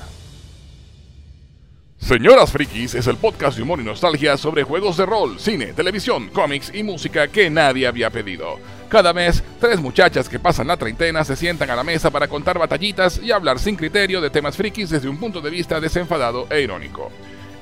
[2.01, 6.27] Señoras Frikis es el podcast de humor y nostalgia sobre juegos de rol, cine, televisión,
[6.29, 8.59] cómics y música que nadie había pedido.
[8.89, 12.59] Cada mes, tres muchachas que pasan la treintena se sientan a la mesa para contar
[12.59, 16.59] batallitas y hablar sin criterio de temas frikis desde un punto de vista desenfadado e
[16.59, 17.09] irónico.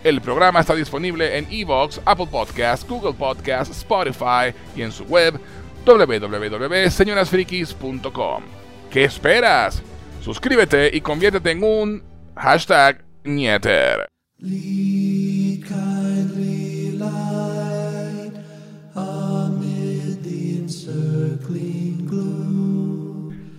[0.04, 5.40] El programa está disponible en Evox, Apple Podcasts, Google Podcasts, Spotify y en su web
[5.86, 8.44] www.señorasfrikis.com.
[8.90, 9.84] ¿Qué esperas?
[10.22, 12.02] Suscríbete y conviértete en un
[12.36, 14.10] hashtag Nieter.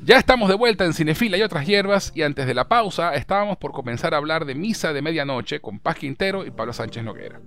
[0.07, 3.59] Ya estamos de vuelta en Cinefila y otras hierbas y antes de la pausa estábamos
[3.59, 7.43] por comenzar a hablar de Misa de Medianoche con Paz Quintero y Pablo Sánchez Noguera.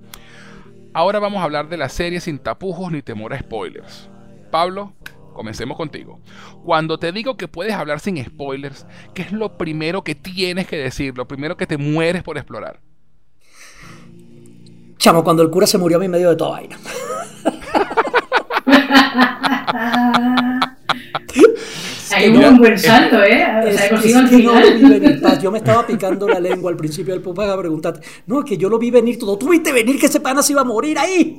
[0.94, 4.12] Ahora vamos a hablar de la serie sin tapujos ni temor a spoilers.
[4.52, 4.94] Pablo,
[5.34, 6.22] comencemos contigo.
[6.64, 10.78] Cuando te digo que puedes hablar sin spoilers, ¿qué es lo primero que tienes que
[10.78, 11.18] decir?
[11.18, 12.93] Lo primero que te mueres por explorar.
[15.04, 16.80] Chamo, cuando el cura se murió a mí medio de toda vaina.
[22.16, 23.46] Hay un buen salto, ¿eh?
[23.68, 25.42] O sea, consigo al final.
[25.42, 28.56] yo me estaba picando la lengua al principio del podcast a preguntar, no, es que
[28.56, 29.38] yo lo vi venir todo.
[29.38, 31.38] Tú viste venir que ese pana se iba a morir ahí.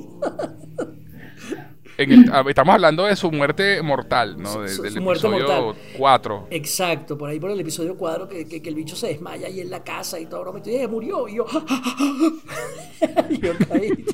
[1.97, 4.61] Estamos hablando de su muerte mortal, ¿no?
[4.61, 5.81] De, su, del su episodio mortal.
[5.97, 6.47] 4.
[6.51, 9.59] Exacto, por ahí por el episodio 4 que, que, que el bicho se desmaya ahí
[9.61, 11.45] en la casa y todo, broma, y eh, murió, y yo,
[13.29, 14.05] y yo caí.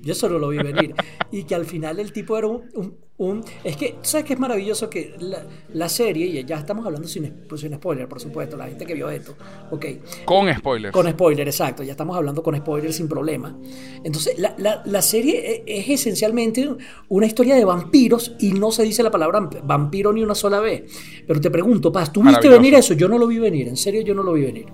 [0.00, 0.94] Yo solo lo vi venir.
[1.30, 2.70] Y que al final el tipo era un...
[2.74, 4.88] un, un es que, ¿sabes qué es maravilloso?
[4.88, 5.42] Que la,
[5.74, 8.94] la, serie, y ya estamos hablando sin, pues, sin spoiler, por supuesto, la gente que
[8.94, 9.36] vio esto,
[9.70, 9.86] ok.
[10.24, 10.92] Con spoilers.
[10.92, 13.56] Con spoiler, exacto, ya estamos hablando con spoiler sin problema.
[14.02, 16.68] Entonces, la, la, la serie es, es esencialmente
[17.08, 20.84] una historia de vampiros y no se dice la palabra vampiro ni una sola vez.
[21.26, 22.94] Pero te pregunto, Paz, ¿tú viste venir eso?
[22.94, 24.66] Yo no lo vi venir, en serio yo no lo vi venir.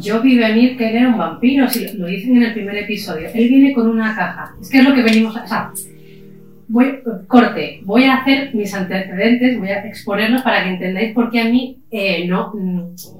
[0.00, 3.28] Yo vi venir que él era un vampiro, si lo dicen en el primer episodio.
[3.32, 4.54] Él viene con una caja.
[4.60, 5.44] Es que es lo que venimos a...
[5.44, 5.72] O sea,
[6.68, 11.40] voy, corte, voy a hacer mis antecedentes, voy a exponerlos para que entendáis por qué
[11.40, 12.52] a mí eh, no,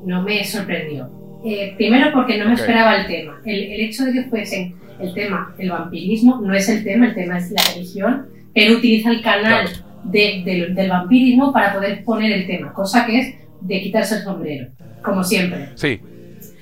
[0.05, 1.11] no me sorprendió.
[1.45, 2.63] Eh, primero porque no me okay.
[2.63, 3.41] esperaba el tema.
[3.45, 7.15] El, el hecho de que fuesen el tema, el vampirismo, no es el tema, el
[7.15, 9.87] tema es la religión, pero utiliza el canal claro.
[10.05, 14.23] de, de, del vampirismo para poder poner el tema, cosa que es de quitarse el
[14.23, 14.69] sombrero,
[15.03, 15.69] como siempre.
[15.75, 16.01] Sí,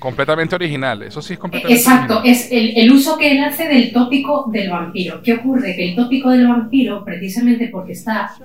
[0.03, 2.35] completamente original, eso sí es completamente Exacto, original.
[2.35, 5.21] es el, el, uso que él hace del tópico del vampiro.
[5.23, 5.77] ¿Qué ocurre?
[5.77, 8.35] Que el tópico del vampiro, precisamente porque está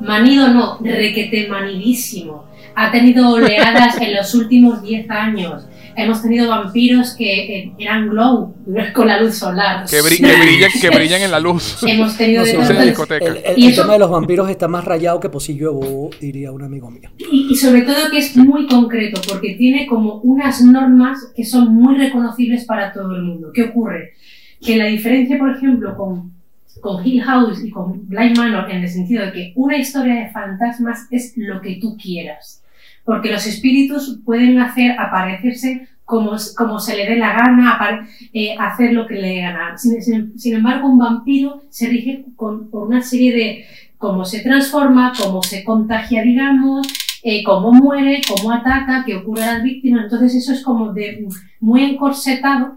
[0.00, 7.14] manido, no, requete manidísimo, ha tenido oleadas en los últimos 10 años, hemos tenido vampiros
[7.14, 8.54] que eh, eran glow
[8.94, 9.86] con la luz solar.
[9.88, 11.82] Que, bri que, brillan, que brillan en la luz.
[11.82, 14.84] hemos tenido no, de no, el, el, el, el tema de los vampiros está más
[14.84, 17.10] rayado que pocillo de bobo, diría un amigo mío.
[17.18, 21.74] Y, y, sobre todo que es muy concreto, porque tiene como unas normas que son
[21.74, 23.50] muy reconocibles para todo el mundo.
[23.52, 24.12] ¿Qué ocurre?
[24.60, 26.32] Que la diferencia, por ejemplo, con,
[26.80, 30.30] con Hill House y con Blind Manor, en el sentido de que una historia de
[30.30, 32.63] fantasmas es lo que tú quieras
[33.04, 38.92] porque los espíritus pueden hacer aparecerse como, como se le dé la gana, eh, hacer
[38.92, 39.76] lo que le dé gana.
[39.78, 43.64] Sin, sin, sin, embargo, un vampiro se rige con, por una serie de
[43.98, 46.86] cómo se transforma, cómo se contagia, digamos,
[47.22, 50.04] eh, cómo muere, cómo ataca, qué ocurre a las víctimas.
[50.04, 51.26] Entonces, eso es como de
[51.60, 52.76] muy encorsetado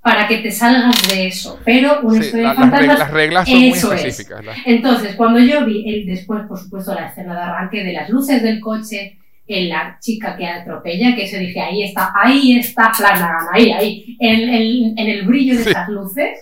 [0.00, 1.58] para que te salgas de eso.
[1.64, 2.98] Pero una sí, historia la, de fantasmas.
[3.00, 4.40] Las reglas son muy específicas.
[4.40, 4.46] Es.
[4.46, 4.54] La...
[4.64, 8.42] Entonces, cuando yo vi el, después, por supuesto, la escena de arranque de las luces
[8.42, 9.18] del coche,
[9.50, 14.16] en la chica que atropella, que se dije, ahí está, ahí está Flanagan, ahí, ahí,
[14.20, 15.70] en, en, en el brillo de sí.
[15.70, 16.38] esas luces,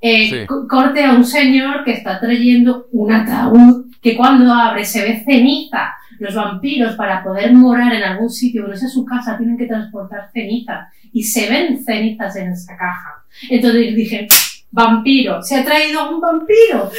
[0.00, 0.46] eh, sí.
[0.46, 5.94] corte a un señor que está trayendo un ataúd que cuando abre se ve ceniza.
[6.20, 10.30] Los vampiros, para poder morar en algún sitio no sea su casa, tienen que transportar
[10.32, 10.88] ceniza.
[11.12, 13.24] Y se ven cenizas en esa caja.
[13.48, 14.26] Entonces dije,
[14.70, 16.90] vampiro, se ha traído un vampiro.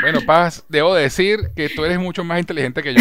[0.00, 3.00] Bueno, Paz, debo decir que tú eres mucho más inteligente que yo.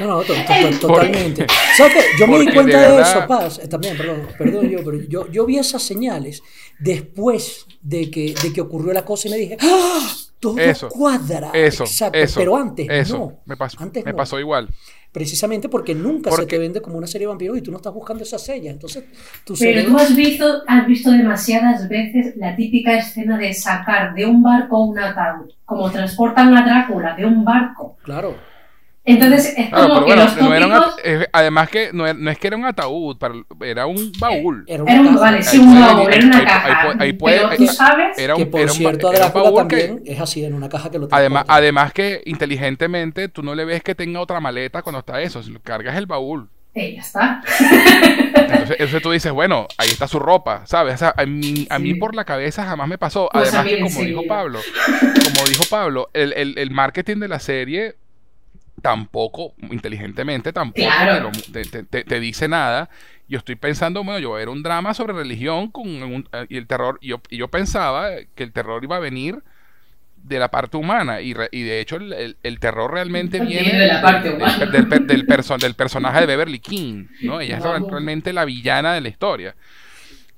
[0.00, 1.46] No, no, to to totalmente.
[1.76, 2.00] ¿Sabes qué?
[2.18, 3.14] Yo me di cuenta de, verdad...
[3.14, 6.42] de, eso, Paz, eh, también, perdón, perdón yo, pero yo, yo vi esas señales
[6.78, 10.14] después de que, de que ocurrió la cosa y me dije, ¡Ah!
[10.52, 11.50] Todo Eso, cuadra.
[11.54, 12.18] Eso, exacto.
[12.18, 13.18] eso, pero antes eso.
[13.18, 13.32] no.
[13.46, 14.16] Me pasó, Antes me no.
[14.16, 14.68] pasó igual.
[15.12, 17.76] Precisamente porque nunca se Porque- te vende como una serie de vampiros y tú no
[17.76, 18.70] estás buscando esa sella.
[18.72, 19.04] Entonces,
[19.44, 24.26] tu Pero tú has visto, has visto demasiadas veces la típica escena de sacar de
[24.26, 27.96] un barco un ataúd, como transportan a Drácula de un barco.
[28.02, 28.34] Claro.
[29.06, 31.28] Entonces es Claro, como pero que bueno, los no era un at- tópicos...
[31.32, 34.64] además que no, era- no es que era un ataúd, para- era un baúl.
[34.66, 36.82] Era una Era un, vale, sí, un baúl, era una ahí- ahí caja.
[36.86, 39.76] puede- ahí puede- pero tú sabes Era un, que por era un cierto, un que-
[39.88, 43.66] también es así, en una caja que lo Además, además que inteligentemente tú no le
[43.66, 46.48] ves que tenga otra maleta cuando está eso, si lo cargas el baúl.
[46.74, 47.40] Ya está.
[48.34, 50.94] Entonces, entonces tú dices, bueno, ahí está su ropa, ¿sabes?
[50.94, 51.94] O sea, a mí, a mí Sí.
[52.00, 53.28] por la cabeza jamás me pasó.
[53.32, 54.60] Pues Además que como dijo Pablo,
[55.00, 57.94] como dijo Pablo, el, el- el marketing de la serie
[58.84, 61.30] tampoco, inteligentemente, tampoco Claro.
[61.52, 62.90] te, lo- te- te- dice nada.
[63.26, 66.44] Yo estoy pensando, bueno, yo voy a ver un drama sobre religión con un- eh,
[66.50, 69.38] y el terror, y yo, y yo pensaba que el terror iba a venir
[70.22, 73.62] de la parte humana y, re- y de hecho el, el- el terror realmente Viene
[73.62, 74.66] viene de la parte del- humana.
[74.66, 77.40] del, del del perso- del personaje de Beverly King, ¿no?
[77.40, 79.54] Ella es realmente la villana de la historia.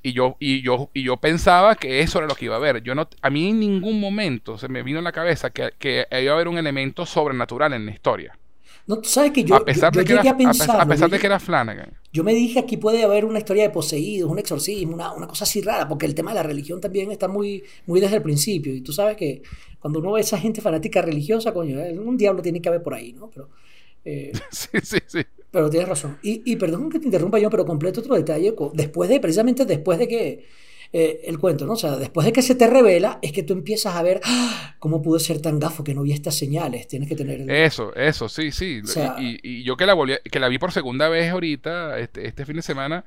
[0.06, 2.82] Y yo, y yo, y yo pensaba que eso era lo que iba a haber.
[2.82, 6.06] Yo no, a mí en ningún momento se me vino en la cabeza que, que
[6.22, 8.38] iba a haber un elemento sobrenatural en la historia.
[8.86, 10.54] No, tú sabes que yo, a pesar, yo- de, yo que llegué era, a a
[10.54, 10.80] pensar.
[10.82, 11.92] a pesar de que era Flanagan.
[12.12, 15.44] Yo me dije aquí puede haber una historia de poseídos, un exorcismo, una, una cosa
[15.44, 18.74] así rara, porque el tema de la religión también está muy, muy desde el principio.
[18.74, 19.42] Y tú sabes que
[19.78, 22.94] cuando uno ve esa gente fanática religiosa, coño, eh, un diablo tiene que haber por
[22.94, 23.28] ahí, ¿no?
[23.30, 23.50] Pero,
[24.04, 25.24] eh, Sí, sí, sí.
[25.50, 26.18] Pero tienes razón.
[26.22, 28.54] Y, y perdón que te interrumpa yo, pero completo otro detalle.
[28.74, 30.46] Después de, precisamente después de que
[30.92, 31.72] eh, el cuento, ¿no?
[31.72, 34.76] O sea, después de que se te revela, es que tú empiezas a ver ¡ah!
[34.78, 36.86] cómo pude ser tan gafo que no vi estas señales.
[36.88, 37.50] Tienes que tener.
[37.50, 38.80] Eso, eso, sí, sí.
[38.84, 41.30] O sea- y, y- y yo que la volví, que la vi por segunda vez
[41.30, 43.04] ahorita, este, este fin de semana,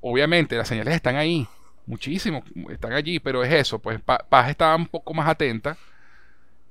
[0.00, 1.46] obviamente las señales están ahí,
[1.86, 5.76] muchísimo, están allí, pero es eso, pues Pa- Paz estaba un poco más atenta,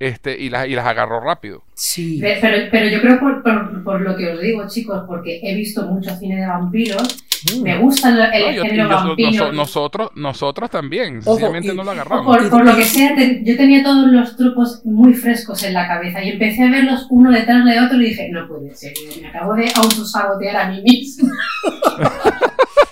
[0.02, 1.64] este, y las, y las agarró rápido.
[1.74, 2.20] Sí.
[2.20, 5.56] Pe- Pero, pero yo creo por, por, por lo que os digo, chicos, porque he
[5.56, 7.24] visto mucho cine de vampiros,
[7.58, 7.64] Mm.
[7.64, 9.32] me gusta el, el No, yo- género yo- vampiro.
[9.32, 12.24] noso- nosotros, nosotros también, Ojo, sencillamente y- no lo agarramos.
[12.38, 15.88] por, por lo que sea, te- yo tenía todos los trucos muy frescos en la
[15.88, 19.28] cabeza y empecé a verlos uno detrás de otro y dije, no puede ser, me
[19.30, 21.30] acabo de autosabotear a mí mismo.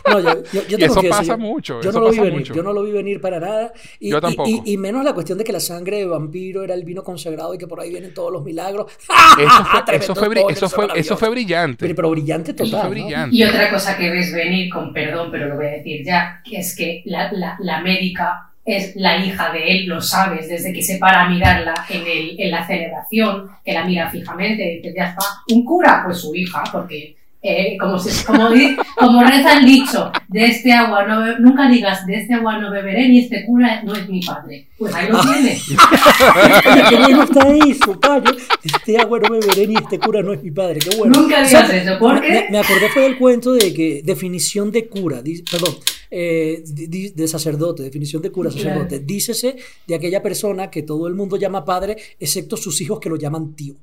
[0.09, 2.19] No, yo, yo- yo Y eso confieso, pasa yo- mucho, Yo eso no lo vi
[2.19, 2.53] venir, mucho.
[2.53, 3.73] yo no lo vi venir para nada.
[3.99, 4.49] Y, Yo y- tampoco.
[4.49, 7.53] y- y menos la cuestión de que la sangre de vampiro era el vino consagrado
[7.53, 8.91] y que por ahí vienen todos los milagros.
[8.91, 9.09] Eso
[9.71, 11.77] fue, Tremendo eso, fue, eso, fue, eso fue brillante.
[11.85, 12.87] Pero, pero brillante Eso total.
[12.87, 13.05] fue ¿no?
[13.05, 13.35] brillante.
[13.35, 16.57] Y otra cosa que ves venir, con perdón, pero lo voy a decir ya, que
[16.57, 20.83] es que la, la, la médica es la hija de él, lo sabes, desde que
[20.83, 24.93] se para a mirarla en, el, en la celebración, que la mira fijamente, y dice,
[24.95, 28.49] ya está, un cura, pues su hija, porque eh, como, se, como,
[28.97, 33.07] como reza el dicho, de este agua no nunca digas, de este agua no beberé,
[33.07, 34.67] ni este cura no es mi padre.
[34.77, 35.63] Pues ahí lo tienes.
[36.89, 38.31] Qué bueno está eso, Pablo.
[38.63, 40.79] Este agua no beberé ni este cura no es mi padre.
[40.79, 41.19] Qué bueno.
[41.21, 42.29] Nunca digas eso, ¿por qué?
[42.29, 45.75] Me, me acordé fue del cuento de que definición de cura, di- perdón,
[46.11, 48.99] eh, di- de sacerdote, definición de cura, sacerdote.
[48.99, 49.55] Dícese
[49.87, 53.53] de aquella persona que todo el mundo llama padre, excepto sus hijos que lo llaman
[53.55, 53.75] tío.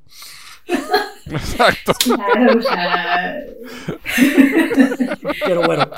[1.31, 1.93] Exacto.
[2.03, 3.39] Claro, o sea,
[5.45, 5.89] Pero bueno,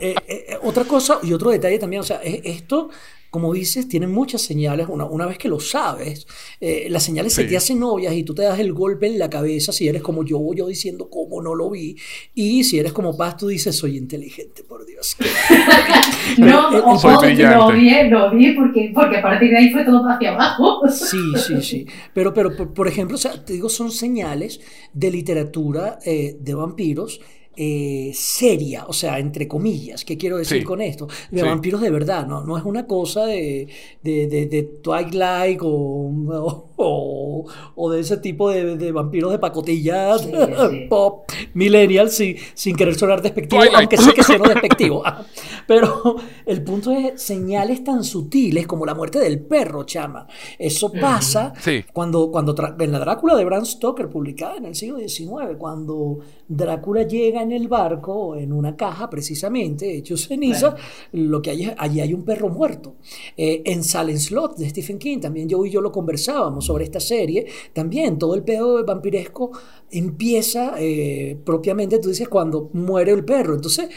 [0.00, 2.88] eh, eh, otra cosa y otro detalle también, o sea, esto,
[3.30, 4.86] como dices, tiene muchas señales.
[4.88, 6.26] Una, una vez que lo sabes,
[6.60, 7.48] eh, las señales se Sí.
[7.48, 10.24] te hacen obvias y tú te das el golpe en la cabeza si eres como
[10.24, 11.96] yo, yo diciendo cómo no lo vi.
[12.34, 15.16] Y si eres como Paz, tú dices, soy inteligente, por Dios.
[16.38, 17.74] no, el- el- ojo, Soy lo brillante.
[17.74, 20.82] vi, lo vi porque, porque a partir de ahí fue todo hacia abajo.
[20.88, 21.86] Sí, sí, sí.
[22.12, 24.60] Pero, pero por, por ejemplo, o sea, te digo, son señales
[24.92, 27.20] de literatura eh, de vampiros
[27.56, 30.04] eh, seria, o sea, entre comillas.
[30.04, 30.64] ¿Qué quiero decir Sí.
[30.64, 31.06] con esto?
[31.30, 31.46] De Sí.
[31.46, 32.42] vampiros de verdad, ¿no?
[32.44, 33.68] No es una cosa de,
[34.02, 40.18] de, de, de Twilight o, o, o de ese tipo de, de vampiros de pacotilla
[40.18, 40.86] Sí, sí.
[40.88, 43.78] pop, millennial, sin, sin querer sonar despectivo, Twilight.
[43.78, 45.02] aunque sé que suena despectivo.
[45.04, 45.24] Ah,
[45.66, 50.26] Pero el punto es señales tan sutiles como la muerte del perro, chama.
[50.58, 51.84] Eso pasa Sí.
[51.92, 56.18] cuando, cuando en la Drácula de Bram Stoker, publicada en el siglo XIX, cuando
[56.48, 60.74] Drácula llega en el barco, en una caja precisamente, hecho ceniza,
[61.12, 62.94] lo que hay es, allí hay un perro muerto.
[63.36, 67.00] Eh, en Silent Slot de Stephen King, también yo y yo lo conversábamos sobre esta
[67.00, 69.52] serie, también todo el pedo vampiresco
[69.90, 73.54] empieza eh, propiamente, tú dices, cuando muere el perro.
[73.54, 73.88] Entonces,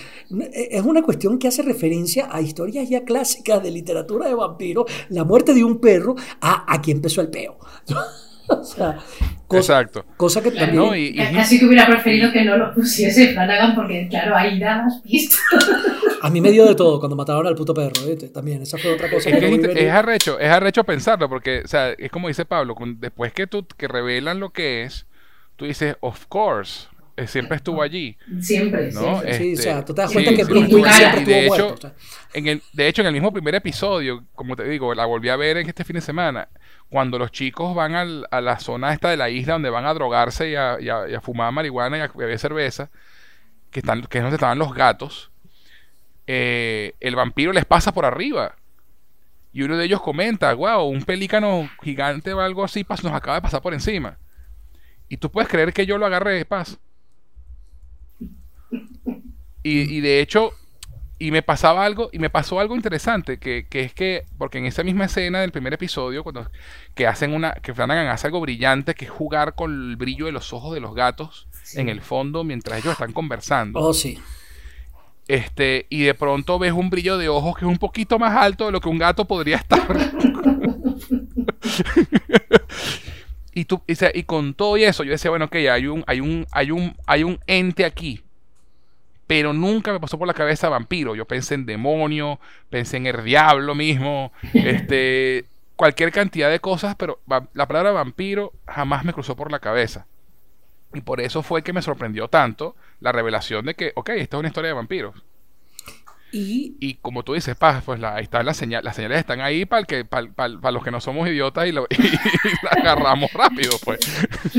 [0.54, 4.86] eh, es una cuestión que hace referencia a historias ya clásicas de literatura de vampiros,
[5.10, 7.58] la muerte de un perro, a aquí empezó el peo.
[8.50, 8.98] o sea,
[9.48, 10.06] cosa, Exacto.
[10.18, 10.86] cosa que Claro, también...
[10.86, 14.84] No, y- Casi que hubiera preferido que no lo pusiese Flanagan porque, claro, ahí da
[14.84, 15.40] las pistas.
[16.22, 18.30] A mí me dio de todo cuando mataron al puto perro, ¿viste?
[18.30, 19.30] También, esa fue otra cosa.
[19.30, 22.46] Es, que que es, es arrecho, es arrecho pensarlo, porque, o sea, es como dice
[22.46, 25.06] Pablo, con- después que tú, que revelan lo que es,
[25.56, 26.88] tú dices, of course,
[27.18, 29.22] eh, siempre estuvo allí, Siempre, ¿no?
[29.22, 29.34] siempre.
[29.34, 30.98] Sí, o Este, sea, tú te das sí, cuenta que sí, Bruce sí, Willis sí,
[30.98, 31.88] siempre y de estuvo hecho, muerto.
[31.88, 32.30] o sea.
[32.34, 35.36] En el, de hecho, en el mismo primer episodio, como te digo, la volví a
[35.36, 36.48] ver en este fin de semana,
[36.90, 39.94] cuando los chicos van al- a la zona esta de la isla donde van a
[39.94, 42.90] drogarse y a, y a- y a fumar marihuana y a beber cerveza,
[43.72, 45.32] que, están, que es donde estaban los gatos,
[46.28, 48.56] eh, el vampiro les pasa por arriba.
[49.54, 53.42] Y uno de ellos comenta, wow, un pelícano gigante o algo así nos acaba de
[53.42, 54.18] pasar por encima.
[55.10, 56.78] Y tú puedes creer que yo lo agarré de paz.
[59.64, 60.52] Y, y de hecho,
[61.20, 64.66] y me pasaba algo, y me pasó algo interesante, que, que es que, porque en
[64.66, 66.50] esa misma escena del primer episodio, cuando
[66.94, 70.32] que hacen una, que Flanagan hace algo brillante, que es jugar con el brillo de
[70.32, 71.82] los ojos de los gatos Sí.
[71.82, 73.80] en el fondo mientras ellos están conversando.
[73.82, 74.18] Oh, sí.
[75.28, 78.66] Este, y de pronto ves un brillo de ojos que es un poquito más alto
[78.68, 79.86] de lo que un gato podría estar.
[83.54, 86.22] y tú, y, sea, y con todo eso, yo decía, bueno, ok, hay un, hay
[86.22, 88.24] un, hay un, hay un ente aquí.
[89.26, 91.14] Pero nunca me pasó por la cabeza vampiro.
[91.14, 97.20] Yo pensé en demonio, pensé en el diablo mismo, este, cualquier cantidad de cosas, pero
[97.54, 100.08] la palabra vampiro jamás me cruzó por la cabeza.
[100.94, 104.40] Y por eso fue que me sorprendió tanto la revelación de que, ok, esta es
[104.40, 105.16] una historia de vampiros.
[106.32, 109.40] Y Y como tú dices, Paz, pues la, ahí están las señales, las señales están
[109.40, 111.98] ahí para que, para, los que no somos idiotas y, lo, y,
[112.64, 114.00] la agarramos rápido, pues.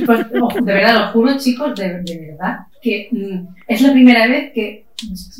[0.06, 4.26] Pues, ojo, de verdad, os juro, chicos, de, de verdad, que mm, es la primera
[4.26, 4.87] vez que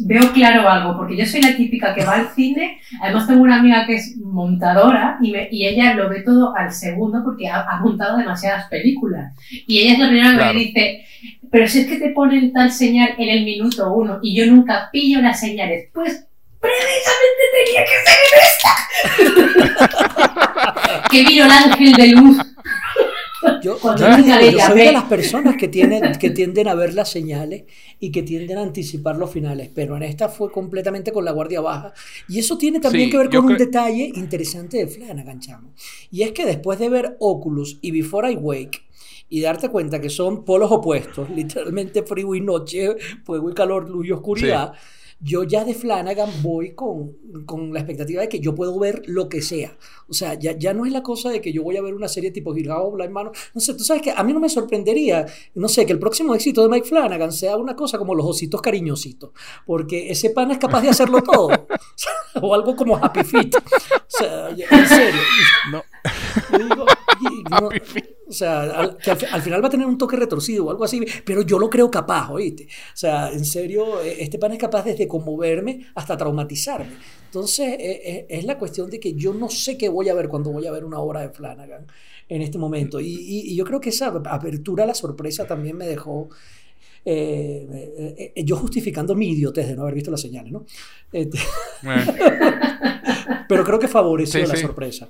[0.06, 3.56] veo claro algo, porque yo soy la típica que va al cine, además tengo una
[3.56, 7.62] amiga que es montadora y, me- y ella lo ve todo al segundo porque ha,
[7.62, 9.34] ha montado demasiadas películas.
[9.66, 11.04] Y ella es la primera que me dice,
[11.50, 14.88] pero si es que te ponen tal señal en el minuto uno y yo nunca
[14.92, 16.24] pillo las señales, pues
[16.60, 18.16] precisamente tenía que ser
[19.24, 21.08] en esta.
[21.10, 22.36] que vino el ángel de luz.
[23.62, 27.64] Yo, yo yo soy de las personas que, tienen, que tienden a ver las señales
[28.00, 31.60] y que tienden a anticipar los finales, pero en esta fue completamente con la guardia
[31.60, 31.92] baja.
[32.28, 35.72] Y eso tiene también Sí, que ver con un detalle interesante de Flanagan, chamo.
[36.10, 38.82] Y es que después de ver Oculus y Before I Wake,
[39.30, 44.06] y darte cuenta que son polos opuestos, literalmente frío y noche, fuego y calor, luz
[44.06, 44.72] y oscuridad,
[45.20, 49.28] yo ya de Flanagan voy con, con la expectativa de que yo puedo ver lo
[49.28, 49.76] que sea.
[50.08, 52.08] O sea, ya, ya no es la cosa de que yo voy a ver una
[52.08, 53.32] serie tipo Gilgao, Blind Manor.
[53.54, 56.34] No sé, tú sabes que a mí no me sorprendería, no sé, que el próximo
[56.34, 59.30] éxito de Mike Flanagan sea una cosa como los ositos cariñositos,
[59.66, 61.48] porque ese pana es capaz de hacerlo todo.
[62.40, 63.56] o algo como Happy Feet.
[63.56, 65.20] O sea, en serio.
[65.72, 65.82] No.
[66.56, 66.86] Digo,
[67.48, 67.68] no-
[68.28, 70.84] o sea, al, que al, al final va a tener un toque retorcido o algo
[70.84, 72.64] así, pero yo lo creo capaz, ¿oíste?
[72.66, 76.98] O sea, en serio, eh, este pan es capaz desde conmoverme hasta traumatizarme.
[77.24, 80.28] Entonces, eh, eh, es la cuestión de que yo no sé qué voy a ver
[80.28, 81.86] cuando voy a ver una obra de Flanagan
[82.28, 83.00] en este momento.
[83.00, 86.28] Y, y- y yo creo que esa apertura a la sorpresa también me dejó...
[87.04, 87.66] eh,
[88.18, 90.66] eh, eh, yo justificando mi idiotez de no haber visto las señales, ¿no?
[91.12, 91.38] Este,
[91.84, 92.04] Eh,
[93.48, 94.62] pero creo que favoreció Sí, la sí.
[94.62, 95.08] sorpresa,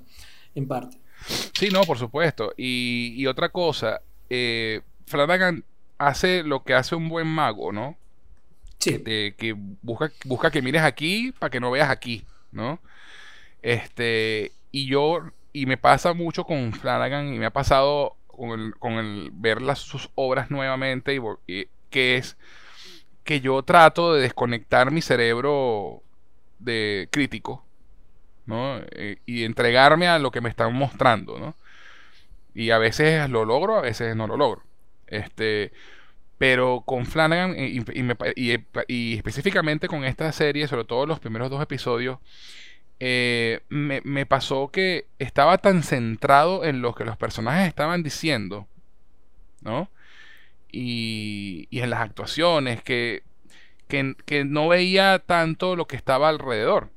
[0.55, 0.99] en parte.
[1.55, 2.53] Sí, no, por supuesto.
[2.57, 4.01] Y, y otra cosa,
[4.31, 5.65] eh, Flanagan
[5.99, 7.97] hace lo que hace un buen mago, ¿no?
[8.79, 8.93] Sí.
[8.93, 12.81] que, te- que busca, busca que mires aquí para que no veas aquí, ¿no?
[13.63, 15.21] Este, y yo,
[15.53, 19.63] y me pasa mucho con Flanagan, y me ha pasado con el, con el ver
[19.63, 22.37] las, sus obras nuevamente, y- que es
[23.25, 26.03] que yo trato de desconectar mi cerebro
[26.59, 27.65] de crítico,
[28.51, 31.55] Eh, y entregarme a lo que me están mostrando, ¿no?
[32.55, 34.63] Y a veces lo logro, a veces no lo logro.
[35.07, 35.73] Este,
[36.39, 37.83] pero con Flanagan y,
[38.87, 42.19] y específicamente con esta serie, sobre todo los primeros dos episodios,
[43.01, 48.67] eh, me, pasó que estaba tan centrado en lo que los personajes estaban diciendo,
[49.61, 49.89] ¿no?
[50.73, 53.23] Y, y en las actuaciones, que,
[53.89, 56.91] que no veía tanto lo que estaba alrededor.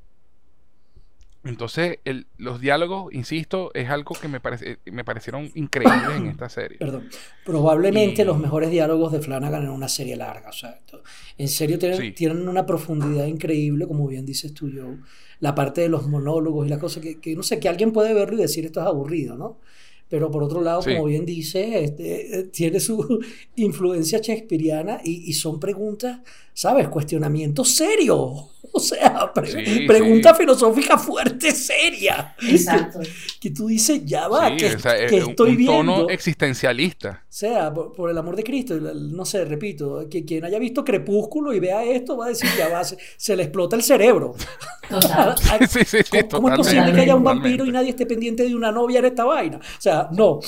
[1.43, 6.49] Entonces, el- los diálogos, insisto, es algo que me, parece, me parecieron increíbles en esta
[6.49, 6.77] serie.
[6.77, 7.09] Perdón.
[7.43, 10.49] Probablemente Y- los mejores diálogos de Flanagan en una serie larga.
[10.49, 10.79] O sea,
[11.37, 12.11] en serio tienen, Sí.
[12.11, 14.97] tienen una profundidad increíble, como bien dices tú, Joe.
[15.39, 18.13] La parte de los monólogos y la cosa que, que no sé, que alguien puede
[18.13, 19.59] verlo y decir esto es aburrido, ¿no?
[20.07, 20.91] Pero por otro lado, Sí.
[20.91, 23.19] como bien dice, este, eh, tiene su
[23.55, 26.19] influencia shakespeariana y, y son preguntas,
[26.53, 26.89] ¿sabes?
[26.89, 28.60] Cuestionamientos serios.
[28.73, 32.35] O sea, pregunta filosófica fuerte, seria.
[32.41, 32.99] Exacto.
[33.41, 37.23] Que, tú dices, ya va, que, estoy un tono existencialista.
[37.23, 41.51] O sea, por, el amor de Cristo, no sé, repito, que quien haya visto Crepúsculo
[41.51, 44.35] y vea esto va a decir, ya va, se, le explota el cerebro.
[44.87, 45.35] Total.
[45.67, 48.53] sí, sí, sí, ¿Cómo, es posible que haya un vampiro y nadie esté pendiente de
[48.53, 49.57] una novia en esta vaina?
[49.57, 50.39] O sea, no.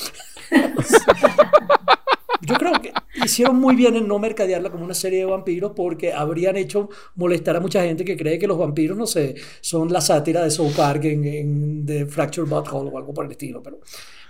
[2.46, 2.92] Yo creo que
[3.24, 7.56] hicieron muy bien en no mercadearla como una serie de vampiros porque habrían hecho molestar
[7.56, 10.74] a mucha gente que cree que los vampiros, no sé, son la sátira de South
[10.76, 13.80] Park en, en The Fractured Butthole o algo por el estilo, pero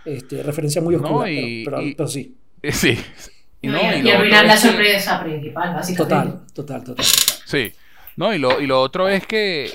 [0.04, 1.24] este, referencia muy oscura,
[1.64, 2.36] pero, sí.
[2.70, 2.98] Sí.
[3.60, 6.14] Y, no, y, la sorpresa principal, básicamente.
[6.14, 7.04] Total, total, total.
[7.46, 7.72] Sí.
[8.16, 9.70] No, y lo, y lo otro es que,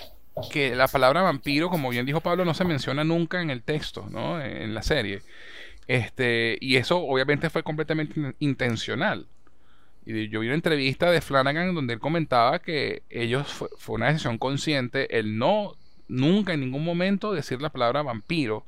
[0.52, 4.08] que la palabra vampiro, como bien dijo Pablo, no se menciona nunca en el texto,
[4.10, 4.42] ¿no?
[4.42, 5.22] En la serie.
[5.90, 9.26] Este, y eso obviamente fue completamente intencional.
[10.06, 14.38] Y yo vi una entrevista de Flanagan donde él comentaba que ellos fue, una decisión
[14.38, 15.74] consciente el no
[16.08, 18.68] nunca en ningún momento decir la palabra vampiro.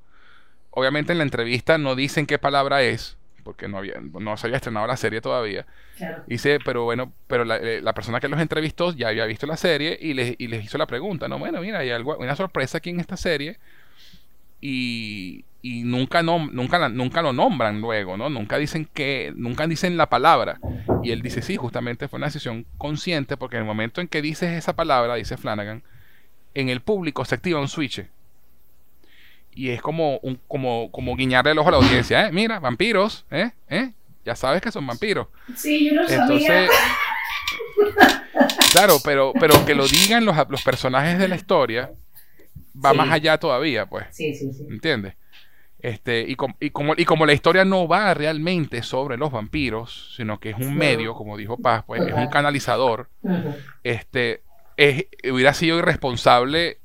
[0.72, 4.57] Obviamente en la entrevista no dicen qué palabra es, porque no había, no se había
[4.57, 5.67] estrenado la serie todavía.
[6.26, 9.95] Dice, pero bueno, pero eh, la, persona que los entrevistó ya había visto la serie
[10.01, 12.89] y les, y les hizo la pregunta, no, bueno, mira, hay algo, una sorpresa aquí
[12.89, 13.59] en esta serie
[14.59, 18.30] y, y nunca, no, nunca, nunca lo nombran luego, ¿no?
[18.30, 20.59] Nunca dicen que, nunca dicen la palabra.
[21.03, 24.22] Y él dice, sí, justamente fue una decisión consciente, porque en el momento en que
[24.22, 25.84] dices esa palabra, dice Flanagan,
[26.55, 28.05] en el público se activa un switch.
[29.53, 32.32] Y es como, un, como, como guiñarle el ojo a la audiencia, ¿eh?
[32.32, 33.51] Mira, vampiros, ¿eh?
[33.70, 33.91] ¿eh?
[34.26, 35.28] Ya sabes que son vampiros.
[35.55, 36.70] Sí, yo lo Entonces,
[38.72, 41.91] Claro, pero, pero que lo digan los, los personajes de la historia
[42.74, 44.05] va más allá todavía, pues.
[44.12, 44.66] Sí, sí, sí.
[44.70, 45.16] ¿Entiendes?
[45.82, 50.39] Este, y, y, como, y como la historia no va realmente sobre los vampiros, sino
[50.39, 53.09] que es un medio, como dijo Paz, pues, es un canalizador,
[53.84, 54.41] este,
[54.77, 56.77] es, hubiera sido irresponsable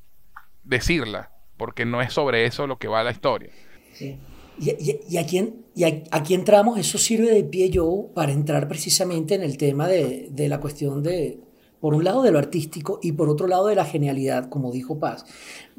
[0.64, 3.51] decirla, porque no es sobre eso lo que va la historia.
[3.92, 4.16] Sí.
[4.59, 4.70] Y,
[5.11, 9.59] y, aquí, y aquí entramos, eso sirve de pie yo para entrar precisamente en el
[9.59, 11.38] tema de, de la cuestión de,
[11.81, 14.99] por un lado de lo artístico y por otro lado de la genialidad, como dijo
[14.99, 15.24] Paz.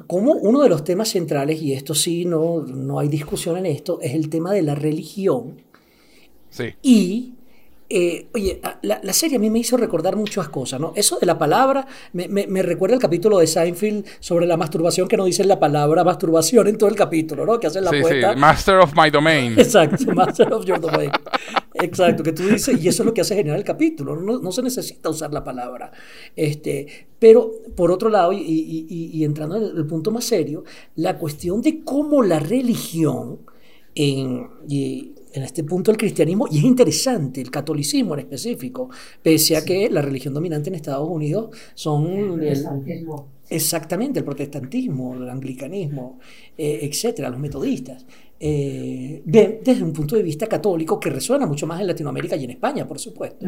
[0.08, 4.00] Como uno de los temas centrales, y esto sí, no, no hay discusión en esto,
[4.02, 5.62] es el tema de la religión.
[6.50, 6.76] Sí.
[6.82, 7.34] Y
[7.90, 10.92] eh, oye, la, la, serie a mí me hizo recordar muchas cosas, ¿no?
[10.96, 15.16] Eso de la palabra me, me, recuerda el capítulo de Seinfeld sobre la masturbación, que
[15.16, 17.60] no dicen la palabra masturbación en todo el capítulo, ¿no?
[17.60, 18.22] Que hacen la sí, Sí.
[18.38, 19.54] Master of my domain.
[19.58, 21.12] Exacto, Master of your domain.
[21.76, 24.52] Exacto, que tú dices, y eso es lo que hace generar el capítulo, no, no
[24.52, 25.92] se necesita usar la palabra.
[26.36, 30.64] Este, pero, por otro lado, y, y, y entrando en el, punto más serio,
[30.96, 33.40] la cuestión de cómo la religión
[33.96, 34.50] en,
[35.38, 38.90] en este punto el cristianismo, y es interesante, el catolicismo en específico,
[39.22, 42.42] pese a que la religión dominante en Estados Unidos son...
[42.42, 42.66] El,
[43.50, 46.20] exactamente, el protestantismo, el anglicanismo,
[46.58, 48.06] eh, etcétera, los metodistas.
[48.40, 52.52] Eh, desde un punto de vista católico que resuena mucho más en Latinoamérica y en
[52.52, 53.46] España, por supuesto.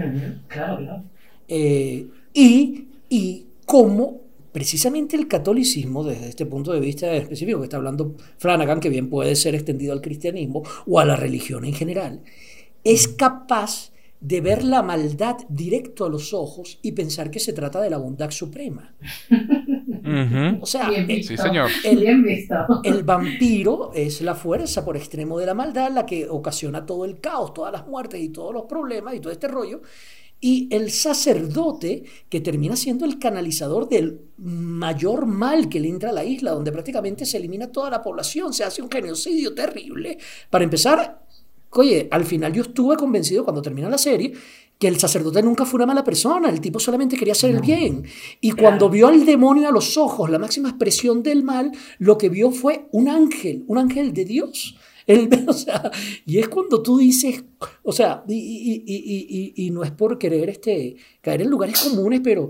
[0.48, 1.04] Claro, claro.
[1.48, 7.78] Eh, y, y cómo precisamente el catolicismo, desde este punto de vista específico que está
[7.78, 12.22] hablando Flanagan, que bien puede ser extendido al cristianismo o a la religión en general,
[12.84, 13.92] es capaz
[14.22, 17.98] de ver la maldad directo a los ojos y pensar que se trata de la
[17.98, 18.94] bondad suprema.
[20.62, 20.90] O sea,
[22.84, 27.20] el, vampiro es la fuerza por extremo de la maldad, la que ocasiona todo el
[27.20, 29.82] caos, todas las muertes y todos los problemas y todo este rollo
[30.42, 36.14] y el sacerdote que termina siendo el canalizador del mayor mal que le entra a
[36.14, 40.18] la isla, donde prácticamente se elimina toda la población, se hace un genocidio terrible.
[40.50, 41.26] Para empezar,
[41.72, 44.34] oye, al final yo estuve convencido cuando termina la serie
[44.78, 48.06] que el sacerdote nunca fue una mala persona, el tipo solamente quería hacer el bien.
[48.40, 52.30] Y cuando vio al demonio a los ojos, la máxima expresión del mal, lo que
[52.30, 54.78] vio fue un ángel, un ángel de Dios
[55.48, 55.92] o sea,
[56.26, 57.44] y es cuando tú dices,
[57.84, 62.22] o sea, y, y, y, y, no es por querer este, caer en lugares comunes,
[62.24, 62.50] pero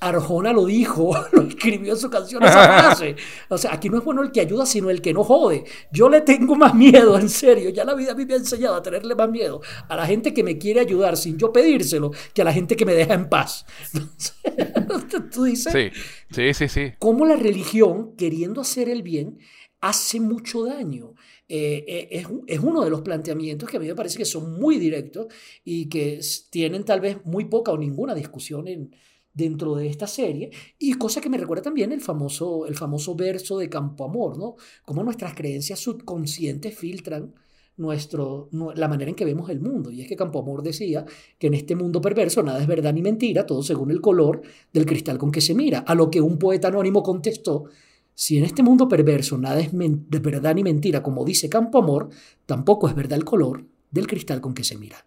[0.00, 3.14] Arjona lo dijo, lo escribió en su canción esa frase.
[3.48, 5.64] O sea, aquí no es bueno el que ayuda, sino el que no jode.
[5.92, 7.70] Yo le tengo más miedo, en serio.
[7.70, 10.34] Ya la vida a mí me ha enseñado a tenerle más miedo a la gente
[10.34, 13.28] que me quiere ayudar sin yo pedírselo que a la gente que me deja en
[13.28, 13.64] paz.
[14.42, 15.90] Entonces, tú dices, sí,
[16.30, 16.92] sí, sí, sí.
[16.98, 19.38] Cómo la religión, queriendo hacer el bien,
[19.82, 21.14] hace mucho daño.
[21.54, 24.78] Eh, eh, es, uno de los planteamientos que a mí me parece que son muy
[24.78, 25.26] directos
[25.62, 28.96] y que tienen tal vez muy poca o ninguna discusión en,
[29.34, 33.58] dentro de esta serie y cosa que me recuerda también el famoso, el famoso verso
[33.58, 34.56] de Campo Amor, ¿no?
[34.86, 37.34] Cómo nuestras creencias subconscientes filtran
[37.76, 39.90] nuestro, la manera en que vemos el mundo.
[39.90, 41.04] Y es que Campoamor decía
[41.38, 44.40] que en este mundo perverso nada es verdad ni mentira, todo según el color
[44.72, 45.80] del cristal con que se mira.
[45.80, 47.66] A lo que un poeta anónimo contestó,
[48.14, 52.10] si en este mundo perverso nada es de verdad ni mentira, como dice Campoamor,
[52.46, 55.04] tampoco es verdad el color del cristal con que se mira.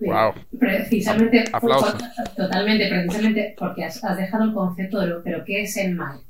[0.00, 0.32] Wow.
[0.58, 1.44] Precisamente,
[2.36, 6.20] totalmente, precisamente porque has, dejado el concepto de lo, pero ¿qué es el mal?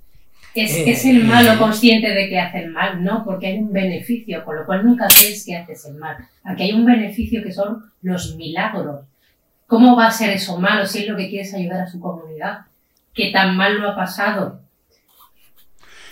[0.54, 3.04] ¿Es, eh, ¿Es, el malo consciente de que hace el mal?
[3.04, 6.16] No, porque hay un beneficio, con lo cual nunca crees que haces el mal.
[6.42, 9.04] Aquí hay un beneficio que son los milagros.
[9.66, 12.60] ¿Cómo va a ser eso malo si es lo que quieres ayudar a su comunidad?
[13.12, 14.62] ¿Qué tan mal lo ha pasado?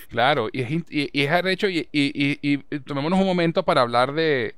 [0.09, 4.55] Claro, y es, y, y es hecho, y, y, tomémonos un momento para hablar de,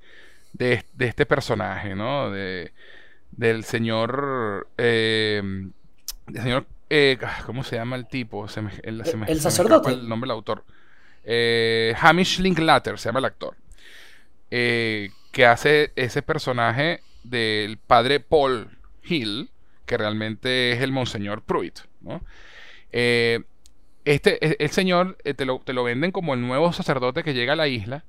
[0.53, 2.31] de, este personaje, ¿no?
[2.31, 2.73] De,
[3.33, 5.43] del señor, eh,
[6.35, 8.47] señor, eh, ¿cómo se llama el tipo?
[8.83, 9.05] el,
[9.41, 9.93] sacerdote.
[9.93, 10.65] el nombre del autor.
[11.25, 13.55] Eh, Hamish Linklater se llama el actor.
[14.51, 18.71] Eh, que hace ese personaje del padre Paul
[19.05, 19.51] Hill,
[19.85, 22.23] que realmente es el Monseñor Pruitt, ¿no?
[24.15, 27.55] Este, e, el señor te lo, te lo venden como el nuevo sacerdote que llega
[27.55, 28.05] a la isla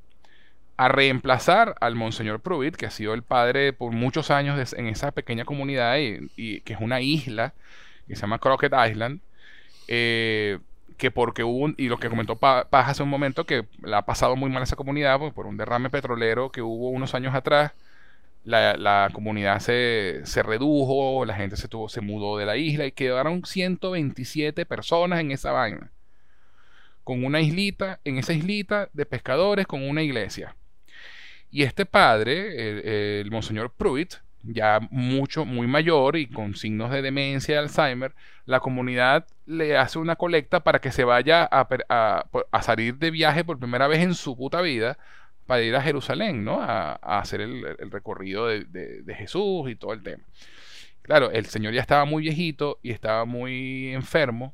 [0.80, 5.12] a reemplazar al Monseñor Pruitt, que ha sido el padre por muchos años en esa
[5.12, 7.54] pequeña comunidad y, que es una isla
[8.08, 9.20] que se llama Crockett Island,
[9.90, 10.60] eh,
[10.96, 14.38] que porque hubo, y lo que comentó Paz hace un momento, que la ha pasado
[14.38, 17.74] muy mal esa comunidad pues, por un derrame petrolero que hubo unos años atrás.
[18.50, 22.92] La, comunidad se, se, redujo, la gente se, tuvo, se mudó de la isla y
[22.92, 25.92] quedaron 127 personas en esa vaina.
[27.04, 30.56] Con una islita, en esa islita de pescadores, con una iglesia.
[31.52, 37.56] Y este padre, el, Monseñor Pruitt, ya mucho, muy mayor y con signos de demencia
[37.56, 38.14] y Alzheimer,
[38.46, 43.60] la comunidad le hace una colecta para que se vaya a, salir de viaje por
[43.60, 44.98] primera vez en su puta vida
[45.50, 46.62] para ir a Jerusalén, ¿no?
[46.62, 50.24] A, hacer el, recorrido de, de, Jesús y todo el tema.
[51.02, 54.54] Claro, el señor ya estaba muy viejito y estaba muy enfermo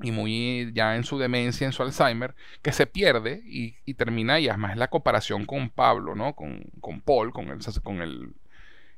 [0.00, 4.48] y muy ya en su demencia, en su Alzheimer, que se pierde y, termina, y
[4.48, 6.36] además es la comparación con Pablo, ¿no?
[6.36, 8.32] Con, con Paul, con el, con el,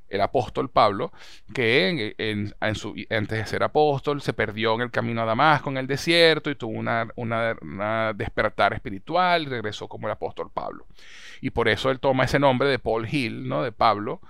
[0.09, 1.11] el apóstol Pablo,
[1.53, 5.69] que en, en, su, antes de ser apóstol se perdió en el camino a Damasco,
[5.69, 10.85] en el desierto, y tuvo una, una, despertar espiritual, y regresó como el apóstol Pablo.
[11.41, 13.63] Y por eso él toma ese nombre de Paul Hill, ¿no?
[13.63, 14.21] De Pablo,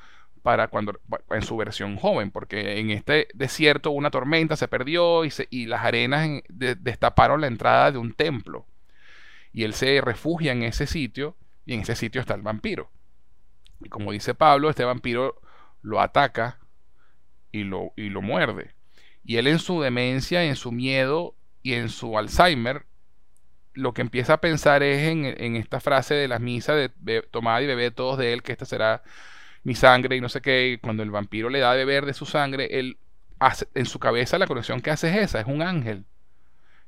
[0.41, 0.99] para cuando
[1.31, 5.83] en su versión joven, porque en este desierto una tormenta se perdió y, y las
[5.83, 8.67] arenas destaparon la entrada de un templo.
[9.51, 12.91] Y él se refugia en ese sitio y en ese sitio está el vampiro.
[13.81, 15.41] Y como dice Pablo, este vampiro
[15.85, 16.57] lo ataca
[17.51, 18.71] y lo, y lo muerde.
[19.23, 22.85] Y él en su demencia, en su miedo y en su Alzheimer,
[23.73, 27.61] lo que empieza a pensar es en, en esta frase de las misas de, tomad
[27.61, 29.03] y bebé todos de él, que esta será
[29.63, 30.79] mi sangre y no sé qué.
[30.81, 32.97] Cuando el vampiro le da de beber de su sangre, él
[33.37, 36.05] hace, en su cabeza la conexión que hace es esa, es un ángel.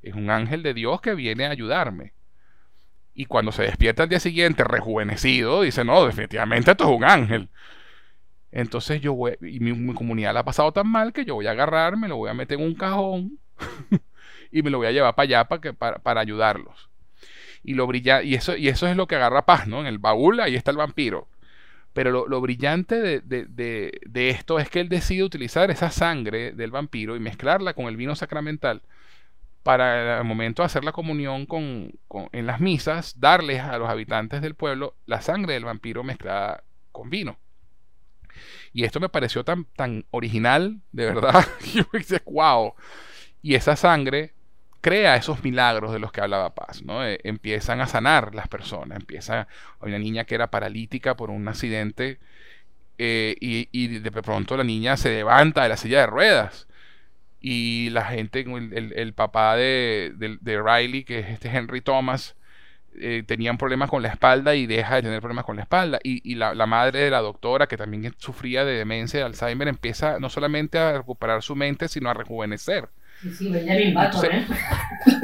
[0.01, 2.13] Es un ángel de Dios que viene a ayudarme.
[3.13, 7.49] Y cuando se despierta al día siguiente, rejuvenecido, dice, no, definitivamente esto es un ángel.
[8.51, 11.51] Entonces yo voy, y mi, comunidad la ha pasado tan mal que yo voy a
[11.51, 13.39] agarrar, me lo voy a meter en un cajón
[14.51, 16.89] y me lo voy a llevar para allá para, que, para, para ayudarlos.
[17.63, 19.81] Y lo brilla, y eso, y eso es lo que agarra paz, ¿no?
[19.81, 21.27] En el baúl ahí está el vampiro.
[21.97, 27.19] Pero lo, brillante de, esto es que él decide utilizar esa sangre del vampiro y
[27.19, 28.83] mezclarla con el vino sacramental
[29.63, 31.91] para el momento de hacer la comunión con,
[32.33, 37.09] en las misas, darles a los habitantes del pueblo la sangre del vampiro mezclada con
[37.09, 37.39] vino.
[38.73, 41.45] Y esto me pareció tan, tan original, de verdad.
[41.73, 42.73] Yo dije, wow.
[43.41, 44.33] Y esa sangre
[44.81, 47.05] crea esos milagros de los que hablaba Paz, ¿no?
[47.05, 49.47] Eh, empiezan a sanar las personas, empieza
[49.81, 52.19] una niña que era paralítica por un accidente
[52.97, 56.67] eh, y, de pronto la niña se levanta de la silla de ruedas
[57.41, 62.36] y la gente, el, papá de, Riley, que es este Henry Thomas,
[62.99, 65.99] eh, tenían problemas con la espalda y deja de tener problemas con la espalda.
[66.03, 70.19] Y, la, la, madre de la doctora, que también sufría de demencia, de Alzheimer, empieza
[70.19, 72.89] no solamente a recuperar su mente, sino a rejuvenecer.
[73.21, 74.47] Sí, Benjamin Button, ¿eh?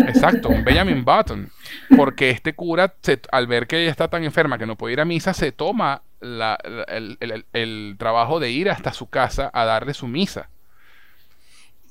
[0.08, 1.50] Exacto, Benjamin Button.
[1.96, 2.96] Porque este cura,
[3.32, 6.02] al ver que ella está tan enferma que no puede ir a misa, se toma
[6.22, 10.50] el, trabajo de ir hasta su casa a darle su misa.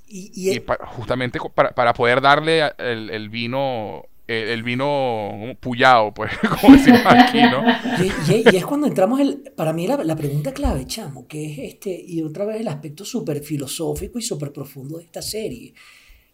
[0.08, 7.64] Y, justamente para, poder darle el, vino el, vino puyado, pues, como decimos aquí, ¿no?
[8.02, 12.04] Y, es cuando entramos, el, para mí la, la, pregunta clave, chamo, que es este,
[12.06, 15.74] y otra vez el aspecto súper filosófico y súper profundo de esta serie,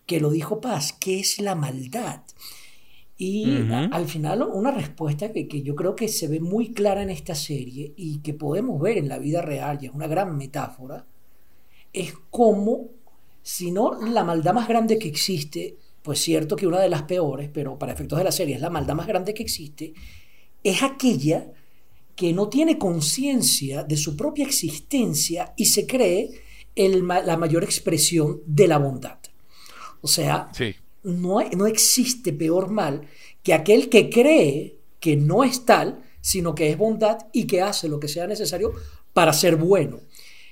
[0.06, 2.22] que lo dijo Paz, ¿qué es la maldad?
[3.20, 7.10] Y al final una respuesta que, que, yo creo que se ve muy clara en
[7.10, 11.04] esta serie y que podemos ver en la vida real, y es una gran metáfora,
[11.92, 12.90] es cómo,
[13.42, 17.50] si no la maldad más grande que existe, pues cierto que una de las peores,
[17.52, 19.92] pero para efectos de la serie es la maldad más grande que existe,
[20.62, 21.52] es aquella
[22.14, 26.30] que no tiene conciencia de su propia existencia y se cree
[26.74, 29.18] el, la mayor expresión de la bondad.
[30.00, 33.02] O sea, sí no, no existe peor mal
[33.42, 37.88] que aquel que cree que no es tal, sino que es bondad y que hace
[37.88, 38.72] lo que sea necesario
[39.12, 40.00] para ser bueno.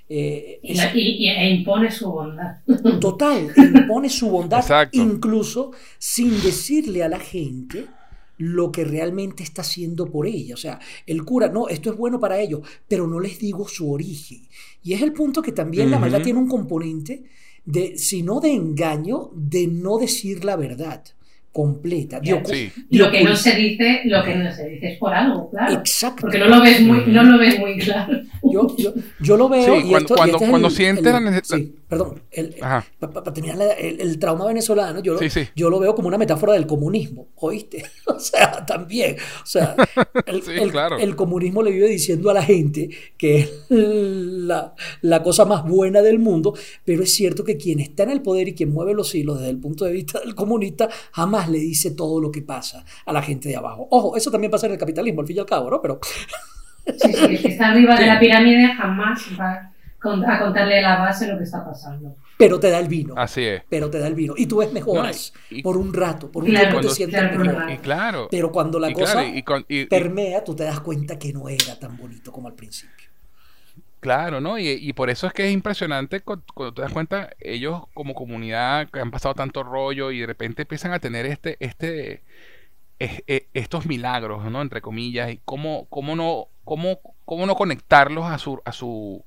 [0.09, 2.59] Eh, y, e impone su bondad.
[3.01, 7.87] Total, impone su bondad incluso sin decirle a la gente
[8.39, 10.55] lo que realmente está haciendo por ella.
[10.55, 13.91] O sea, el cura, no, esto es bueno para ellos, pero no les digo su
[13.91, 14.47] origen.
[14.83, 17.25] Y es el punto que también la maldad tiene un componente
[17.65, 21.03] de, sino de engaño, de no decir la verdad
[21.57, 22.21] completa.
[22.91, 25.73] lo que no se dice, lo que no se dice es por algo, claro.
[25.73, 26.21] Exacto.
[26.21, 28.21] Porque no lo ves muy, no lo ves muy claro.
[28.43, 29.81] Yo, yo, yo lo veo.
[29.81, 31.57] y cuando, cuando, cuando sientes la necesidad.
[31.57, 32.21] Sí, perdón.
[33.01, 35.19] Para terminar, el, trauma venezolano, yo,
[35.55, 37.85] yo lo veo como una metáfora del comunismo, ¿oíste?
[38.07, 39.17] O sea, también.
[39.43, 39.75] O sea,
[40.27, 40.43] el,
[41.01, 46.03] el, comunismo le vive diciendo a la gente que es la, la cosa más buena
[46.03, 46.55] del mundo,
[46.85, 49.51] pero es cierto que quien está en el poder y quien mueve los hilos desde
[49.51, 53.23] el punto de vista del comunista jamás le dice todo lo que pasa a la
[53.23, 53.87] gente de abajo.
[53.91, 55.81] Ojo, eso también pasa en el capitalismo, al fin y al cabo, ¿no?
[55.81, 56.01] Pero...
[56.87, 59.73] Sí, sí, el que está arriba de la pirámide jamás va
[60.29, 62.15] a contarle a la base lo que está pasando.
[62.39, 63.15] Pero te da el vino.
[63.17, 63.63] Así es.
[63.69, 64.35] Pero te da el vino.
[64.37, 65.33] Y tú ves mejoras
[65.63, 67.71] por un rato, por un tiempo te sientes mejor.
[67.71, 68.29] Y claro.
[68.31, 69.25] Pero cuando la cosa
[69.89, 73.06] permea, tú te das cuenta que no era tan bonito como al principio.
[74.07, 74.57] Claro, ¿no?
[74.57, 79.01] Y, por eso es que es impresionante cuando, te das cuenta, ellos como comunidad que
[79.01, 82.23] han pasado tanto rollo y de repente empiezan a tener este, este,
[83.01, 84.63] e, estos milagros, ¿no?
[84.63, 89.25] Entre comillas, y cómo, cómo no, cómo, cómo no conectarlos a su, a su,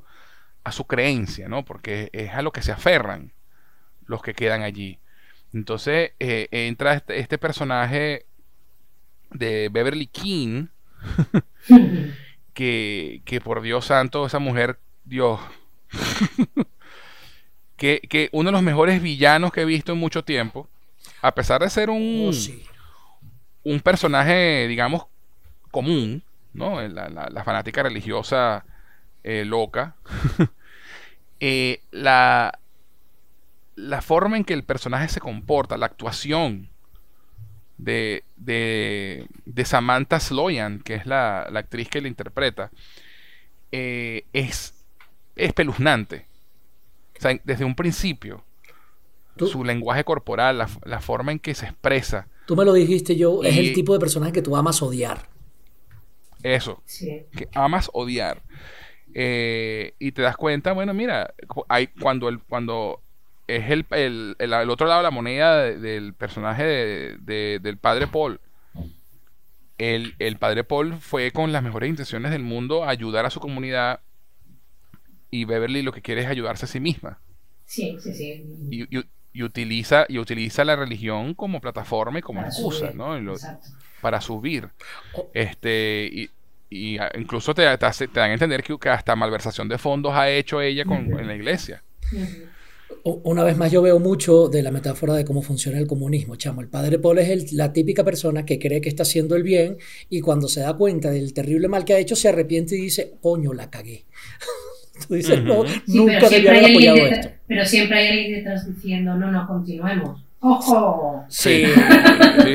[0.64, 1.66] a su creencia, ¿no?
[1.66, 3.34] Porque es a lo que se aferran
[4.06, 4.98] los que quedan allí.
[5.54, 8.28] Entonces eh, entra este, este, personaje
[9.32, 10.68] de Beverly King.
[12.60, 15.40] que, por Dios santo, esa mujer, Dios,
[17.78, 20.68] que, uno de los mejores villanos que he visto en mucho tiempo,
[21.22, 25.06] a pesar de ser un, oh, un personaje, digamos,
[25.72, 26.82] común, ¿no?
[26.82, 28.66] La, fanática religiosa
[29.24, 29.96] eh, loca,
[31.40, 32.60] eh, la,
[33.76, 36.70] la forma en que el personaje se comporta, la actuación,
[37.80, 42.72] de, de, Samantha Sloyan, que es la, actriz que la interpreta,
[43.72, 44.74] eh, es
[45.36, 46.26] espeluznante.
[47.18, 48.44] O sea, desde un principio,
[49.38, 52.28] su lenguaje corporal, la, forma en que se expresa.
[52.46, 55.28] Tú me lo dijiste yo, es el tipo de personaje que tú amas odiar.
[56.44, 58.44] Eso, que amas odiar.
[59.14, 61.34] Eh, y te das cuenta, bueno, mira,
[61.68, 63.02] hay, cuando, el, cuando
[63.56, 68.40] es el, el, el, otro lado de la moneda del personaje de, del padre Paul.
[69.78, 73.40] El, el, padre Paul fue con las mejores intenciones del mundo a ayudar a su
[73.40, 74.02] comunidad
[75.32, 77.20] y Beverly lo que quiere es ayudarse a sí misma.
[77.66, 78.46] Sí, sí, sí.
[79.32, 83.16] Y, utiliza, y utiliza la religión como plataforma y como excusa, ¿no?
[84.02, 84.70] para subir.
[85.34, 86.30] Este, y,
[86.70, 90.86] y incluso te, te, dan a entender que, hasta malversación de fondos ha hecho ella
[90.86, 91.84] con, en la iglesia.
[93.04, 96.62] Una vez más yo veo mucho de la metáfora de cómo funciona el comunismo, chamo.
[96.62, 99.78] El padre Paul es la típica persona que cree que está haciendo el bien
[100.10, 103.14] y cuando se da cuenta del terrible mal que ha hecho se arrepiente y dice,
[103.22, 104.06] coño, la cagué.
[105.08, 107.30] Tú dices, no, nunca debía haber apoyado esto.
[107.48, 110.22] Pero siempre hay alguien detrás diciendo, no, no, continuemos.
[110.42, 111.26] ¡Ojo!
[111.30, 111.64] Sí,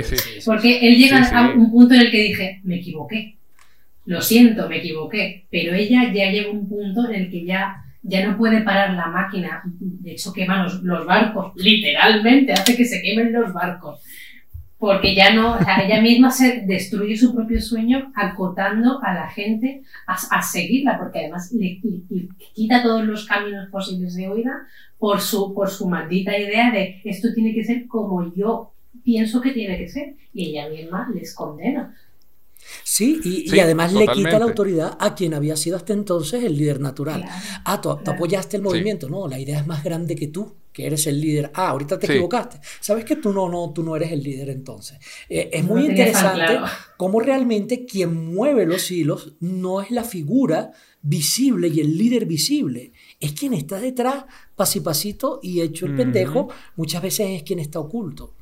[0.03, 0.41] sí, sí.
[0.45, 3.37] Porque él llega a un punto en el que dije, me equivoqué.
[4.07, 5.47] Lo siento, me equivoqué.
[5.51, 8.95] Pero ella ya llega a un punto en el que ya ya no puede parar
[8.95, 14.01] la máquina, de hecho quema los, barcos, literalmente hace que se quemen los barcos,
[14.79, 20.43] porque ya no, ella misma se destruye su propio sueño acotando a la gente a,
[20.43, 21.81] seguirla, porque además le,
[22.53, 24.53] quita todos los caminos posibles de oída
[24.99, 29.53] por su, por su maldita idea de esto tiene que ser como yo pienso que
[29.53, 31.95] tiene que ser, y ella misma les condena.
[32.83, 36.81] Sí, y, además le quita la autoridad a quien había sido hasta entonces el líder
[36.81, 37.25] natural.
[37.65, 39.09] ah, tú, apoyaste el movimiento.
[39.09, 41.51] No, la idea es más grande que tú, que eres el líder.
[41.55, 42.61] Ah, ahorita te equivocaste.
[42.81, 44.99] Sabes que tú no, no, tú no eres el líder entonces.
[45.29, 46.59] Eh, es muy interesante
[46.97, 52.93] cómo realmente quien mueve los hilos no es la figura visible y el líder visible.
[53.21, 54.25] Es quien está detrás,
[54.57, 58.35] pasito y hecho el pendejo, muchas veces es quien está oculto.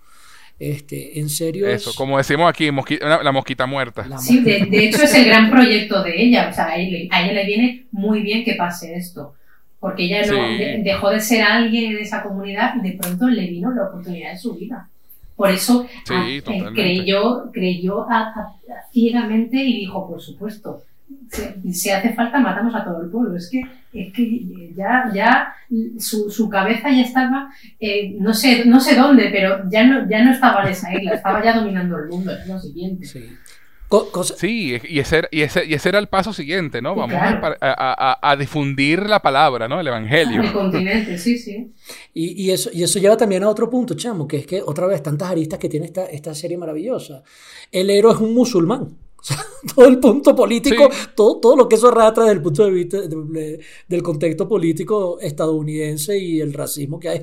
[0.62, 1.66] Este, en serio.
[1.66, 4.06] Eso, como decimos aquí, la mosquita muerta.
[4.18, 6.50] sí, de, hecho es el gran proyecto de ella.
[6.50, 9.34] O sea, a ella, le viene muy bien que pase esto.
[9.80, 13.72] Porque ella no, dejó de ser alguien en esa comunidad y de pronto le vino
[13.72, 14.88] la oportunidad de su vida.
[15.34, 16.40] Por eso eh,
[16.72, 18.06] creyó, creyó
[18.92, 20.84] ciegamente y dijo, por supuesto,
[21.72, 23.36] si, hace falta matamos a todo el pueblo.
[23.36, 23.62] Es que,
[23.92, 25.54] es que ya, ya
[25.98, 30.24] su, su cabeza ya estaba, eh, no, sé, no sé dónde, pero ya no, ya
[30.24, 33.06] no estaba en esa isla, estaba ya dominando el mundo, es lo siguiente.
[33.06, 33.28] Sí.
[34.38, 36.94] Sí, y ese, y, ese, y ese era el paso siguiente, ¿no?
[36.94, 39.78] Vamos a, a, difundir la palabra, ¿no?
[39.80, 40.40] El Evangelio.
[40.40, 41.72] El continente, sí, sí.
[42.14, 44.86] Y, y, eso, y eso lleva también a otro punto, chamo, que es que otra
[44.86, 47.22] vez tantas aristas que tiene esta, esta serie maravillosa.
[47.70, 48.96] El héroe es un musulmán.
[49.74, 52.98] todo el punto político, todo, todo lo que eso arrastra desde el punto de vista
[53.88, 57.22] del contexto político estadounidense y el racismo que hay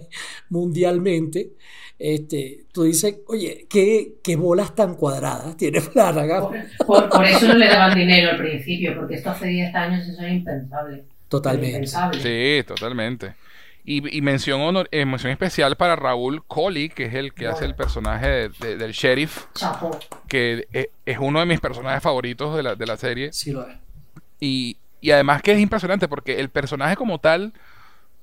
[0.50, 1.54] mundialmente.
[1.98, 6.44] Este, tú dices, oye, ¿qué, qué bolas tan cuadradas tiene Flanagan?
[6.88, 10.22] Por, por, eso no le daban dinero al principio, porque esto hace 10 años eso
[10.22, 11.04] era impensable.
[11.28, 11.88] Totalmente.
[11.88, 13.36] Sí, totalmente.
[13.86, 17.74] Y, mención, honor, eh, mención especial para Raúl Coley, que es el que hace el
[17.74, 19.46] personaje del sheriff.
[20.28, 23.34] Que e, es, uno de mis personajes favoritos de la, de la serie.
[23.34, 23.78] Sí, lo es.
[24.40, 27.54] Y, y además que es impresionante porque el personaje como tal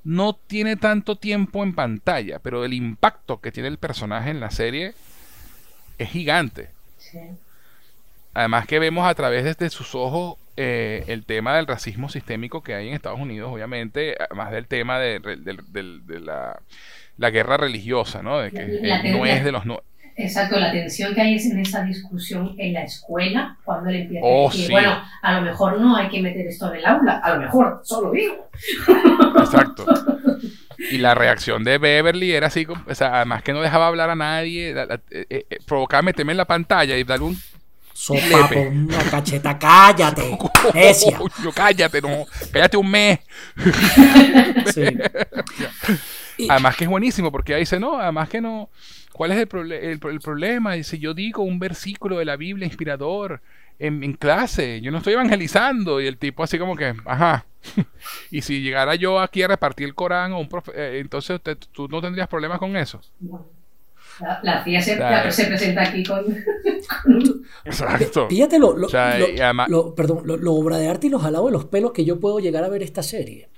[0.05, 4.53] no tiene tanto tiempo en pantalla, pero el impacto que tiene el personaje en la
[4.53, 4.95] serie
[5.99, 6.71] es gigante.
[6.97, 7.19] Sí.
[8.37, 12.75] Además que vemos a través de sus ojos eh, el tema del racismo sistémico que
[12.75, 15.21] hay en Estados Unidos, obviamente, además del tema de,
[17.17, 18.39] la, guerra religiosa, ¿no?
[18.39, 18.67] De que
[19.11, 19.65] no es de los...
[19.65, 19.81] No...
[20.17, 24.51] Exacto, la tensión que hay en esa discusión en la escuela, cuando él empieza oh,
[24.51, 27.37] a decir, bueno, a lo mejor no hay que meter esto en el aula, a
[27.37, 28.51] lo mejor, solo digo.
[29.39, 29.87] Exacto.
[30.91, 34.15] Y la reacción de Beverly era así, o sea, además que no dejaba hablar a
[34.15, 34.75] nadie,
[35.11, 37.37] eh, eh, provocaba meterme en la pantalla y darle un
[37.97, 40.39] Sopa una cacheta, cállate.
[41.43, 42.27] Yo cállate, no.
[42.53, 43.21] Cállate un mes.
[46.51, 48.69] Además que es buenísimo porque ahí dice, no, además que no.
[49.15, 50.75] ¿Cuál es el, el, problema?
[50.75, 53.41] Dice, yo digo un versículo de la Biblia inspirador
[53.79, 55.99] en, clase, yo no estoy evangelizando.
[55.99, 57.47] Y el tipo así como que, ajá.
[58.31, 61.41] y si llegara yo aquí a repartir el Corán o un profe, eh, entonces
[61.73, 63.01] tú no tendrías problemas con eso.
[64.43, 64.97] La, CIA se,
[65.47, 66.25] presenta aquí con...
[67.65, 68.29] Exacto.
[68.29, 72.19] Fíjate lo, perdón, lo, obra de arte y los alados de los pelos que yo
[72.19, 73.49] puedo llegar a ver esta serie.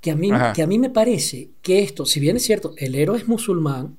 [0.00, 2.94] Que a, mí, que a mí me parece que esto, si bien es cierto, el
[2.94, 3.96] héroe es musulmán,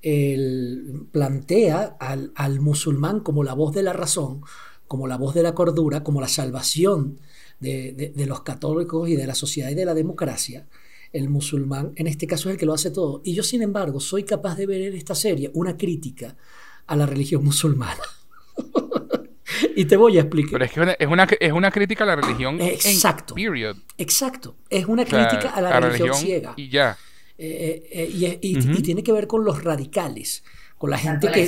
[0.00, 4.42] él plantea al, al, musulmán como la voz de la razón,
[4.86, 7.18] como la voz de la cordura, como la salvación
[7.58, 10.66] de, de, de los católicos y de la sociedad y de la democracia
[11.12, 13.20] el musulmán, en este caso es el que lo hace todo.
[13.24, 16.36] Y yo, sin embargo, soy capaz de ver en esta serie una crítica
[16.86, 18.02] a la religión musulmana.
[19.76, 20.52] y te voy a explicar.
[20.52, 22.60] Pero es que es una, es una crítica a la religión.
[22.60, 23.34] Exacto.
[23.34, 23.76] period.
[23.98, 24.56] Exacto.
[24.68, 26.54] Es una crítica a la, religión, ciega.
[26.56, 26.96] Y ya.
[27.38, 30.44] Eh, eh, eh, y, tiene que ver con los radicales
[30.80, 31.42] con la gente que...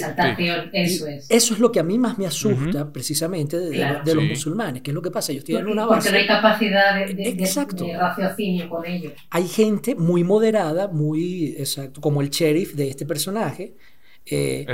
[0.75, 1.25] eso es.
[1.31, 4.95] Eso es lo que a mí más me asusta precisamente de, los musulmanes, que es
[4.95, 6.11] lo que pasa, ellos tienen una base...
[6.11, 9.15] Porque no hay capacidad de, raciocinio con ellos.
[9.31, 13.75] Hay gente muy moderada, muy, exacto, como el sheriff de este personaje,
[14.27, 14.67] eh,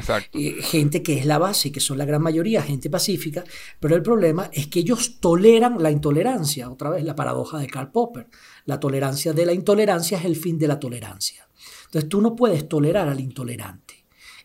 [0.63, 3.45] gente que es la base, que son la gran mayoría, gente pacífica,
[3.79, 7.93] pero el problema es que ellos toleran la intolerancia, otra vez la paradoja de Karl
[7.93, 8.27] Popper,
[8.65, 11.49] la tolerancia de la intolerancia es el fin de la tolerancia.
[11.85, 13.98] Entonces tú no puedes tolerar al intolerante.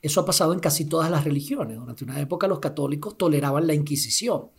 [0.03, 1.77] Eso ha pasado en casi todas las religiones.
[1.77, 4.49] Durante una época los católicos toleraban la Inquisición,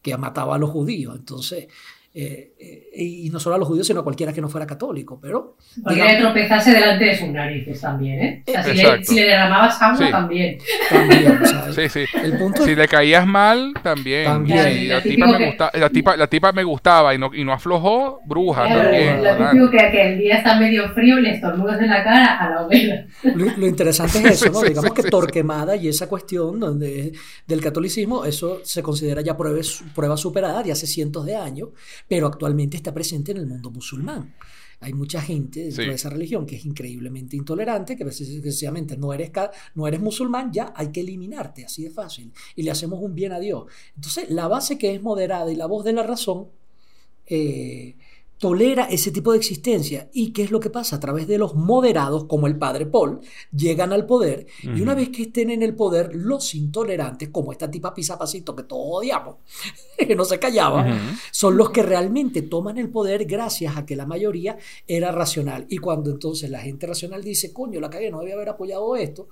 [0.00, 1.16] que mataba a los judíos.
[1.16, 1.66] Entonces,
[2.14, 5.18] eh, eh, y no solo a los judíos, sino a cualquiera que no fuera católico.
[5.18, 8.44] Pero, Porque tropezarse delante de sus narices también, ¿eh?
[8.46, 10.58] si, le, si, le, derramabas agua, también.
[10.90, 11.40] También,
[11.72, 12.04] Sí, sí.
[12.64, 14.26] Si le caías mal, también.
[14.26, 14.88] también.
[14.90, 18.20] la, tipa me gusta, la, tipa, la, tipa me gustaba y no, y no aflojó,
[18.26, 19.24] bruja también.
[19.24, 22.36] Lo típico que, que, el día está medio frío y le estornudas en la cara
[22.38, 23.06] a la hoguera.
[23.34, 24.60] Lo, interesante es eso, ¿no?
[24.68, 27.12] Digamos que Torquemada y esa cuestión donde,
[27.46, 29.58] del catolicismo, eso se considera ya prueba,
[29.94, 31.70] prueba superada de hace cientos de años
[32.08, 34.34] pero actualmente está presente en el mundo musulmán.
[34.80, 39.30] Hay mucha gente dentro de esa religión que es increíblemente intolerante, que precisamente no eres,
[39.76, 42.32] no eres musulmán, ya hay que eliminarte, así de fácil.
[42.56, 43.66] Y le hacemos un bien a Dios.
[43.94, 46.48] Entonces, la base que es moderada y la voz de la razón,
[47.26, 47.94] eh,
[48.42, 50.10] tolera ese tipo de existencia.
[50.12, 50.96] ¿Y qué es lo que pasa?
[50.96, 53.20] A través de los moderados, como el padre Paul,
[53.56, 57.70] llegan al poder y una vez que estén en el poder, los intolerantes, como esta
[57.70, 59.36] tipa Pisapacito que todos odiamos,
[59.96, 60.84] que no se callaba,
[61.30, 65.64] son los que realmente toman el poder gracias a que la mayoría era racional.
[65.68, 69.28] Y cuando entonces la gente racional dice, coño, la cagué, no debía haber apoyado esto,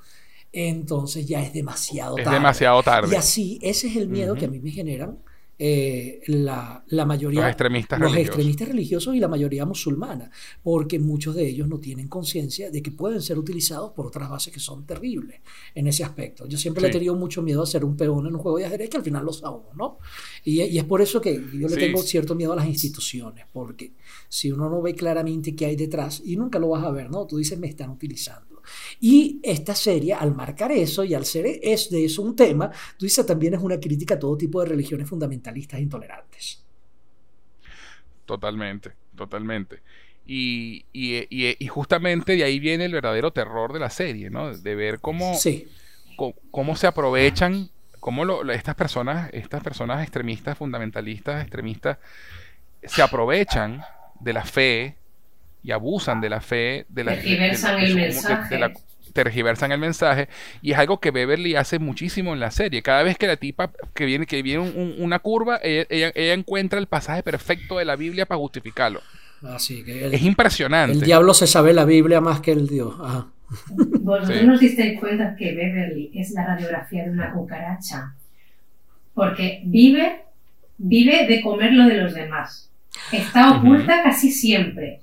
[0.52, 2.36] entonces ya es demasiado Es tarde.
[2.36, 3.12] demasiado tarde.
[3.12, 5.18] Y así, ese es el miedo que a mí me generan
[5.62, 8.28] eh, la, la mayoría, Los extremistas los religiosos.
[8.36, 10.30] extremistas religiosos y la mayoría musulmana,
[10.62, 14.54] porque muchos de ellos no tienen conciencia de que pueden ser utilizados por otras bases
[14.54, 15.40] que son terribles
[15.74, 16.46] en ese aspecto.
[16.48, 18.64] Yo siempre le he tenido mucho miedo a ser un peón en un juego de
[18.64, 19.98] ajedrez que al final lo sabe, ¿no?
[20.44, 21.80] Y, y es por eso que yo le Sí.
[21.80, 23.92] tengo cierto miedo a las instituciones, porque
[24.30, 27.26] si uno no ve claramente qué hay detrás, y nunca lo vas a ver, ¿no?
[27.26, 28.49] Tú dices, me están utilizando.
[29.00, 33.06] Y esta serie, al marcar eso y al ser es de eso un tema, tú
[33.06, 36.64] dices también es una crítica a todo tipo de religiones fundamentalistas e intolerantes.
[38.26, 39.80] Totalmente, totalmente.
[40.26, 44.56] Y, y- y- y justamente de ahí viene el verdadero terror de la serie, ¿no?
[44.56, 45.66] De ver cómo, Sí,
[46.16, 51.98] co- cómo se aprovechan, cómo lo- estas personas, estas personas extremistas, fundamentalistas, extremistas,
[52.84, 53.82] se aprovechan
[54.20, 54.99] de la fe
[55.62, 58.54] y abusan de la fe, de la, de- de- Tergiversan de el de- mensaje.
[58.54, 58.72] de la-
[59.12, 60.28] tergiversan el mensaje
[60.62, 62.80] y es algo que Beverly hace muchísimo en la serie.
[62.80, 66.12] Cada vez que la tipa que viene que viene un- un- una curva, ella, ella-
[66.14, 69.00] ella encuentra el pasaje perfecto de la Biblia para justificarlo.
[69.42, 70.92] así que el, Es impresionante.
[70.92, 72.94] el diablo se sabe la Biblia más que el Dios.
[73.02, 73.26] Ajá.
[73.70, 74.46] ¿Vosotros Sí.
[74.46, 78.14] no os disteis cuenta que Beverly es la radiografía de una cucaracha?
[79.14, 80.22] Porque vive,
[80.78, 82.70] vive de comer lo de los demás.
[83.12, 85.00] Está oculta casi siempre.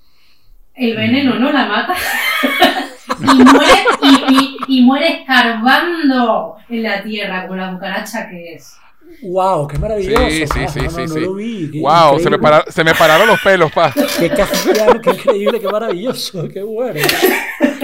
[0.77, 1.95] El veneno no la mata
[3.19, 3.73] y, muere,
[4.03, 8.75] y, y- y muere escarbando en la tierra con la cucaracha que es.
[9.23, 9.67] ¡Wow!
[9.67, 10.29] ¡Qué maravilloso!
[10.29, 11.19] Sí, sí, Ah, sí, no, sí, no, no sí.
[11.21, 13.91] lo vi, Wow, se me, para- se me pararon los pelos, pa.
[14.19, 16.47] ¡Qué kafkiano, qué increíble, qué maravilloso!
[16.49, 16.99] ¡Qué bueno!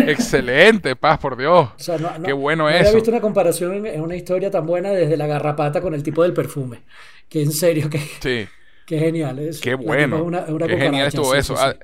[0.06, 1.70] Excelente, paz, por Dios.
[1.76, 2.80] O sea, no- no- Qué bueno no eso.
[2.80, 6.04] había visto una comparación en, en una historia tan buena desde la garrapata con el
[6.04, 6.82] tipo del perfume.
[7.30, 8.48] Que en serio, que, Sí,
[8.86, 9.39] que genial.
[9.39, 10.24] Es, qué bueno.
[10.24, 11.56] una- una qué genial estuvo sí, eso.
[11.56, 11.68] sí, sí.
[11.70, 11.78] A-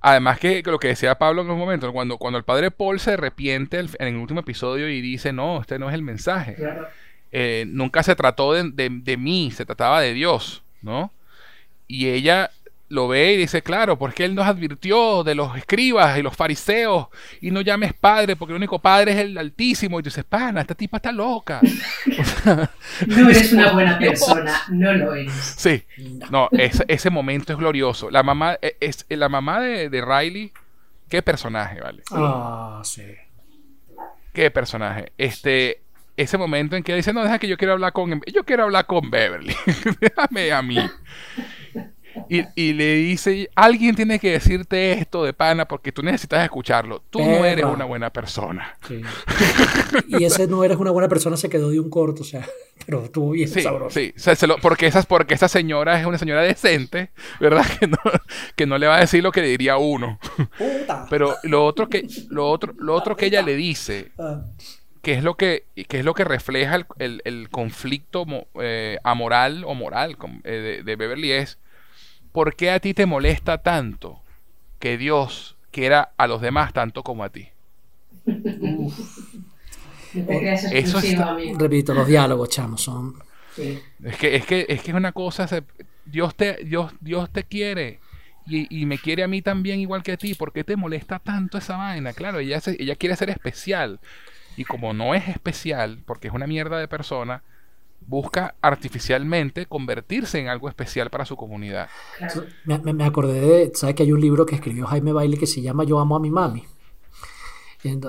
[0.00, 3.12] Además que lo que decía Pablo en un momento, cuando, cuando el padre Paul se
[3.12, 6.54] arrepiente en el último episodio y dice, no, este no es el mensaje.
[6.54, 6.88] Claro.
[7.32, 11.12] Eh, nunca se trató de, de- de mí, se trataba de Dios, ¿no?
[11.86, 12.50] Y ella
[12.90, 17.06] lo ve y dice, claro, porque él nos advirtió de los escribas y los fariseos
[17.40, 19.98] y no llames padre porque el único padre es el altísimo.
[19.98, 21.60] Y tú dices, pana, esta tipa está loca.
[22.18, 22.70] O sea,
[23.06, 25.32] No eres una buena persona, no lo eres.
[25.56, 25.84] sí,
[26.30, 28.10] no, ese, ese momento es glorioso.
[28.10, 30.52] La mamá, eh, es, la mamá de, de Riley,
[31.08, 32.02] qué personaje, ¿vale?
[32.10, 33.04] Ah, sí.
[34.32, 35.12] Qué personaje.
[35.16, 35.80] Este,
[36.16, 38.86] ese momento en que dice, no, deja que yo quiero hablar con, yo quiero hablar
[38.86, 39.54] con Beverly.
[40.00, 40.78] Déjame a mí.
[42.28, 47.02] Y, y le dice, alguien tiene que decirte esto de pana porque tú necesitas escucharlo.
[47.10, 48.76] Tú no eres una buena persona.
[48.88, 49.00] sí.
[50.08, 52.46] Y ese no eres una buena persona, se quedó de un corto, o sea,
[52.86, 53.98] pero estuvo bien Sí, sabroso.
[53.98, 54.12] sí.
[54.16, 57.64] O sea, se lo- porque, esas, porque esa señora es una señora decente, ¿verdad?
[57.80, 57.98] Que no,
[58.56, 60.18] que no le va a decir lo que le diría uno.
[60.58, 61.06] Puta.
[61.10, 64.42] Pero lo otro que, lo otro, lo otro que ella le dice Ah,
[65.02, 68.98] que es lo que, que es lo que refleja el, el- el conflicto mo- eh,
[69.04, 71.58] amoral o moral eh, de, de Beverly es
[72.32, 74.20] ¿por qué a ti te molesta tanto
[74.78, 77.48] que Dios quiera a los demás tanto como a ti?
[80.12, 83.14] Creas Eso está- repito, los diálogos, chamos, son.
[83.54, 83.80] Sí.
[84.04, 85.64] Es que es que es que es una cosa se-
[86.04, 87.98] Dios te Dios Dios te quiere
[88.46, 90.34] y, y me quiere a mí también igual que a ti.
[90.34, 92.12] ¿Por qué te molesta tanto esa vaina?
[92.12, 94.00] Claro, ella se- ella quiere ser especial
[94.56, 97.42] y como no es especial porque es una mierda de persona
[98.00, 101.88] busca artificialmente convertirse en algo especial para su comunidad.
[102.64, 105.46] Me, me- me acordé de, ¿sabes que hay un libro que escribió Jaime Bailey que
[105.46, 106.64] se llama Yo amo a mi mami?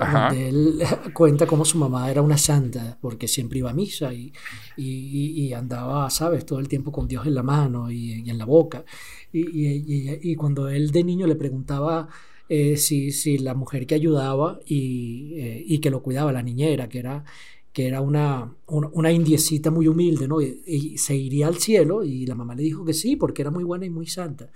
[0.04, 0.82] Donde él
[1.14, 4.32] cuenta cómo su mamá era una santa, porque siempre iba a misa y,
[4.76, 8.36] y- y- andaba, ¿sabes?, todo el tiempo con Dios en la mano y, y en
[8.38, 8.84] la boca.
[9.32, 12.08] Y, cuando él de niño le preguntaba
[12.48, 16.88] eh, si, si la mujer que ayudaba y, eh, y que lo cuidaba, la niñera,
[16.88, 17.24] que era,
[17.72, 20.40] que era una, una, una indiecita muy humilde, ¿no?
[20.40, 23.50] Y, y se iría al cielo y la mamá le dijo que sí, porque era
[23.50, 24.50] muy buena y muy santa.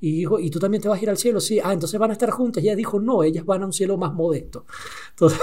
[0.00, 1.40] Y dijo, ¿y tú también te vas a ir al cielo?
[1.40, 2.64] Sí, ah, entonces van a estar juntas.
[2.64, 4.64] Y ella dijo, no, ellas van a un cielo más modesto.
[5.10, 5.40] Entonces,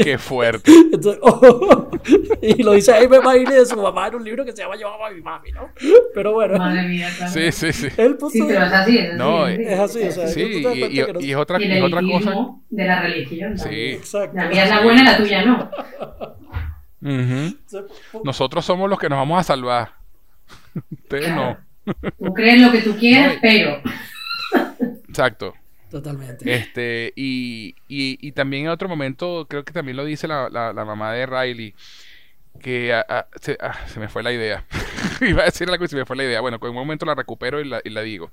[0.04, 0.72] Qué fuerte.
[0.92, 1.90] entonces, oh,
[2.42, 4.92] y lo dice Jaime Bailey de su mamá en un libro que se llama Yo
[4.92, 5.70] amo a mi mami, ¿no?
[6.14, 7.08] Pero bueno, Madre mía.
[7.32, 7.88] Sí, sí, sí.
[7.96, 8.32] él puso...
[8.32, 9.18] Sí, pero es así, es así.
[9.18, 10.00] No, es así.
[10.02, 10.56] es así, o sea, Sí, y,
[11.00, 12.34] y- no- y es otra, Y y el es otra cosa.
[12.70, 13.56] de la religión.
[13.58, 13.64] Sí.
[13.64, 13.94] también.
[13.96, 14.36] Exacto.
[14.36, 15.70] La mía es la buena y la tuya no.
[18.24, 19.92] Nosotros somos los que nos vamos a salvar.
[20.90, 21.56] Ustedes no.
[22.18, 23.80] Tú crees lo que tú quieras, No, pero.
[25.08, 25.54] Exacto.
[25.90, 26.54] Totalmente.
[26.54, 30.72] Este, y, y, y también en otro momento, creo que también lo dice la, la,
[30.72, 31.74] la mamá de Riley,
[32.60, 32.94] que
[33.40, 34.64] se, ah, se me fue la idea.
[35.20, 36.40] Iba a decir algo y se me fue la idea.
[36.40, 38.30] Bueno, en un momento la recupero y la, y la digo.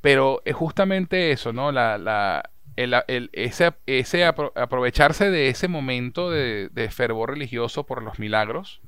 [0.00, 1.72] Pero es justamente eso, ¿no?
[1.72, 8.18] La, la, el, ese, ese aprovecharse de ese momento de, de, fervor religioso por los
[8.18, 8.80] milagros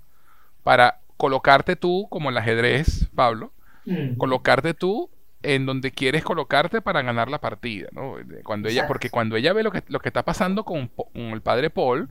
[0.63, 3.53] para colocarte tú, como el ajedrez, Pablo,
[3.85, 4.17] mm.
[4.17, 5.11] colocarte tú
[5.43, 8.17] en donde quieres colocarte para ganar la partida, ¿no?
[8.45, 11.71] Cuando ella, porque cuando ella ve lo que, lo que está pasando con, el padre
[11.71, 12.09] Paul,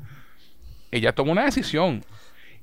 [0.92, 2.04] ella toma una decisión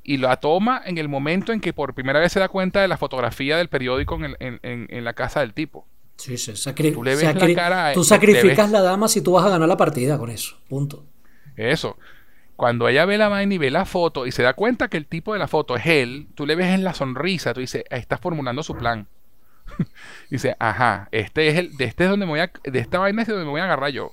[0.03, 2.89] y la toma en el momento en que por primera vez se da cuenta de
[2.89, 5.87] la fotografía del periódico en, la casa del tipo.
[6.17, 6.53] Sí, sí,
[6.93, 9.77] tú le ves la cara, tú sacrificas la dama si tú vas a ganar la
[9.77, 11.05] partida con eso, punto.
[11.57, 11.97] Eso.
[12.57, 15.07] Cuando ella ve la vaina y ve la foto y se da cuenta que el
[15.07, 18.19] tipo de la foto es él, tú le ves en la sonrisa, tú dices, está
[18.19, 19.07] formulando su plan.
[20.31, 23.23] dice, ajá, este es el, de este es donde me voy a, de esta vaina
[23.23, 24.13] es donde me voy a agarrar yo.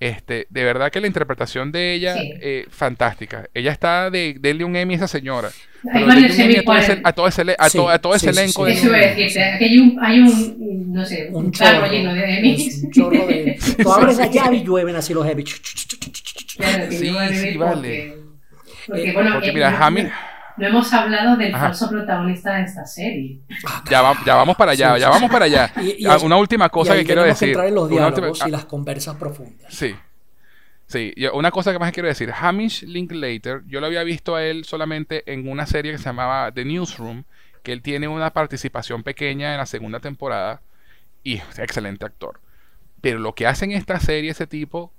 [0.00, 3.48] Este, de verdad que la interpretación de ella eh, fantástica.
[3.52, 5.50] Ella está de denle un Emmy a esa señora.
[5.92, 8.66] Hay varios Emmy a, todo ese, a todo ese, a todo, ese elenco.
[8.66, 12.84] Eso iba a decirte, hay un, hay un, no sé, un, chorro lleno de Emmys.
[12.84, 15.60] Un chorro de Tú abres la llave y llueven así los Emmys.
[16.56, 18.14] Claro, sí, sí, vale.
[18.86, 20.12] Porque, bueno, porque, mira, Hamilton
[20.60, 23.40] no hemos hablado del falso protagonista de esta serie.
[23.90, 25.72] Ya, ya vamos para allá, ya vamos para allá.
[26.06, 27.50] Ah, una última cosa que quiero decir.
[27.50, 29.72] entrar en los diálogos y las conversas profundas.
[29.72, 29.94] Sí.
[30.86, 32.32] Sí, una cosa que más quiero decir.
[32.36, 36.50] Hamish Linklater, yo lo había visto a él solamente en una serie que se llamaba
[36.52, 37.24] The Newsroom,
[37.62, 40.62] que él tiene una participación pequeña en la segunda temporada
[41.22, 42.40] y es excelente actor.
[43.00, 44.92] Pero lo que hace en esta serie ese tipo,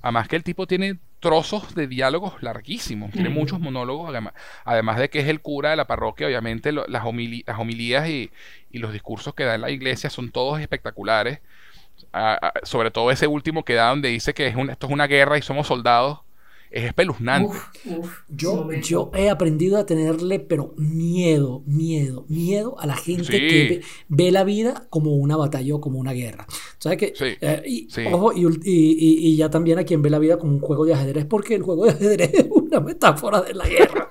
[0.00, 5.08] además que el tipo tiene trozos de diálogos larguísimos, tiene muchos monólogos, además, además de
[5.08, 8.30] que es el cura de la parroquia, obviamente las, las, homilías y,
[8.72, 11.38] los discursos que da en la iglesia son todos espectaculares,
[12.64, 15.42] sobre todo ese último que da donde dice que es esto es una guerra y
[15.42, 16.18] somos soldados,
[16.72, 17.56] es espeluznante.
[18.28, 24.32] yo, yo he aprendido a tenerle, pero miedo, miedo, miedo a la gente que ve,
[24.32, 26.46] la vida como una batalla o como una guerra.
[26.78, 27.12] ¿Sabes qué?
[27.40, 30.84] Eh, y, Ojo, y, y, ya también a quien ve la vida como un juego
[30.84, 34.10] de ajedrez, porque el juego de ajedrez es una metáfora de la guerra.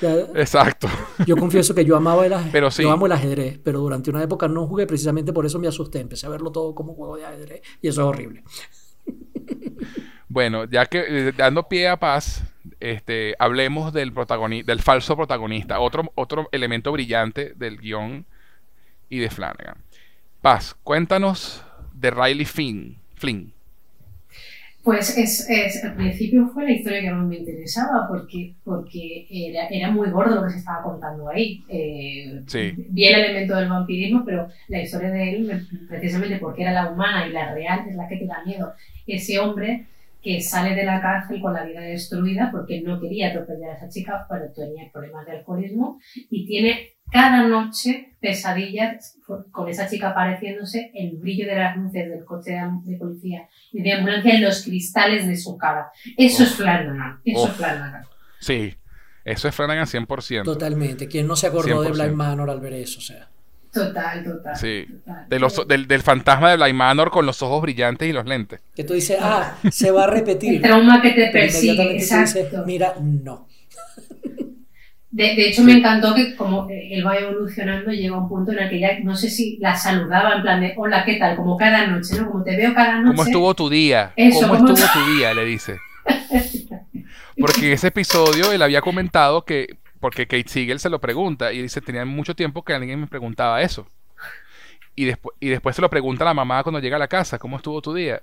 [0.34, 0.88] Exacto.
[1.26, 2.76] Yo confieso que yo amaba el ajedrez.
[2.76, 6.00] Yo amo el ajedrez, pero durante una época no jugué precisamente por eso me asusté.
[6.00, 8.42] Empecé a verlo todo como juego de ajedrez y eso es horrible.
[10.36, 12.44] Bueno, ya que eh, dando pie a paz,
[12.78, 18.26] este, hablemos del protagonista, del falso protagonista, otro, otro elemento brillante del guion
[19.08, 19.78] y de Flanagan.
[20.42, 21.64] Paz, cuéntanos
[21.94, 22.98] de Riley Flynn.
[23.14, 23.54] Flynn.
[24.84, 29.68] Pues es, es, al principio fue la historia que más me interesaba porque, porque era,
[29.68, 31.64] era muy gordo lo que se estaba contando ahí.
[31.70, 32.74] Eh, sí.
[32.76, 37.26] Vi el elemento del vampirismo, pero la historia de él, precisamente porque era la humana
[37.26, 38.74] y la real, es la que te da miedo.
[39.06, 39.86] Ese hombre
[40.26, 43.88] que sale de la cárcel con la vida destruida porque no quería atropellar a esa
[43.88, 49.20] chica, pero tenía problemas de alcoholismo y tiene cada noche pesadillas
[49.52, 53.92] con esa chica apareciéndose, el brillo de las luces del coche de policía y de
[53.92, 55.92] ambulancia en los cristales de su cara.
[56.16, 58.02] Eso es Flanagan, eso es Flanagan.
[58.40, 58.74] Sí,
[59.24, 60.42] eso es Flanagan 100%.
[60.42, 61.06] Totalmente.
[61.06, 62.98] ¿Quién no se acordó de Blind Manor al ver eso?
[62.98, 63.28] O sea.
[63.76, 64.56] Total, total.
[64.56, 64.86] Sí.
[65.28, 68.60] De los, del, del, fantasma de Bly Manor con los ojos brillantes y los lentes.
[68.74, 70.54] Que tú dices, ah, se va a repetir.
[70.54, 71.96] El trauma que te persigue.
[71.96, 72.64] Exacto.
[72.64, 73.46] Mira, no.
[75.10, 78.58] De, de hecho, me encantó que como él va evolucionando, llega a un punto en
[78.60, 81.36] el que ya no sé si la saludaba en plan de hola, ¿qué tal?
[81.36, 82.30] Como cada noche, ¿no?
[82.30, 83.16] Como te veo cada noche.
[83.16, 84.12] ¿Cómo estuvo tu día?
[84.14, 85.32] ¿Cómo, estuvo tu día?
[85.32, 85.76] Le dice.
[87.38, 91.62] Porque en ese episodio él había comentado que porque Kate Siegel se lo pregunta y
[91.62, 93.88] dice, tenía mucho tiempo que alguien me preguntaba eso.
[94.94, 97.38] Y, después y después se lo pregunta a la mamá cuando llega a la casa,
[97.38, 98.22] ¿cómo estuvo tu día?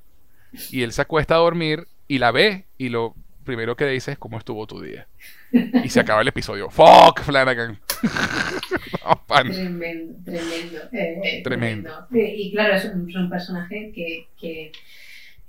[0.72, 4.18] Y él se acuesta a dormir y la ve y lo primero que dice es,
[4.18, 5.08] ¿cómo estuvo tu día?
[5.52, 6.70] Y se acaba el episodio.
[6.72, 7.80] ¡Fuck, Flanagan!
[9.28, 10.80] tremendo, tremendo.
[10.92, 12.08] Eh, tremendo.
[12.12, 14.72] Y claro, es un, personaje que, que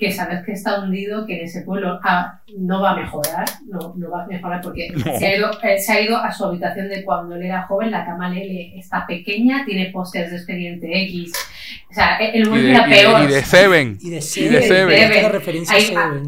[0.05, 3.95] que sabes que está hundido, que en ese pueblo ah, no va a mejorar, no,
[3.97, 7.03] no va a mejorar porque se, ha ido, se, ha ido, a su habitación de
[7.05, 11.33] cuando él era joven, la cama le, está pequeña, tiene pósters de expediente X.
[11.91, 13.23] O sea, el mundo era peor.
[13.23, 13.99] Y de Seven.
[14.01, 14.53] Y de Seven.
[14.53, 14.91] Y de Seven.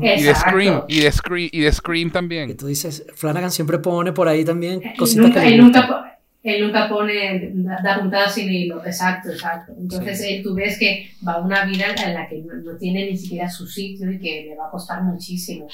[0.03, 0.82] Y de Scream.
[0.89, 2.48] Y de Scream, y de Scream también.
[2.48, 6.16] Y tú dices, Flanagan siempre pone por ahí también cositas nunca, que nunca,
[6.47, 9.73] él nunca pone, da puntadas sin hilo, exacto, exacto.
[9.77, 13.51] Entonces eh, tú ves que va una vida en la que no, tiene ni siquiera
[13.51, 15.66] su sitio y que le va a costar muchísimo.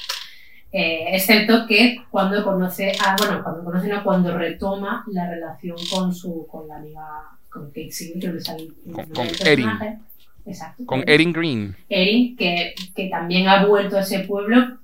[0.71, 6.11] Eh, excepto que cuando conoce, ah, bueno, cuando conoce, no, cuando retoma la relación con
[6.11, 7.05] su, con la amiga,
[7.49, 9.69] con Kate Siegel, que con, con Erin.
[10.43, 10.85] Exacto.
[10.87, 11.75] Con Erin Green.
[11.87, 14.79] Erin, que, que también ha vuelto a ese pueblo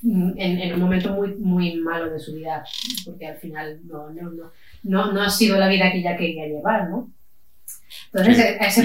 [0.00, 2.64] mm, en, en, un momento muy, muy malo de su vida,
[3.04, 4.50] porque al final no, no, no
[4.84, 7.10] no, no ha sido la vida que ella quería llevar, ¿no?
[8.12, 8.78] Entonces,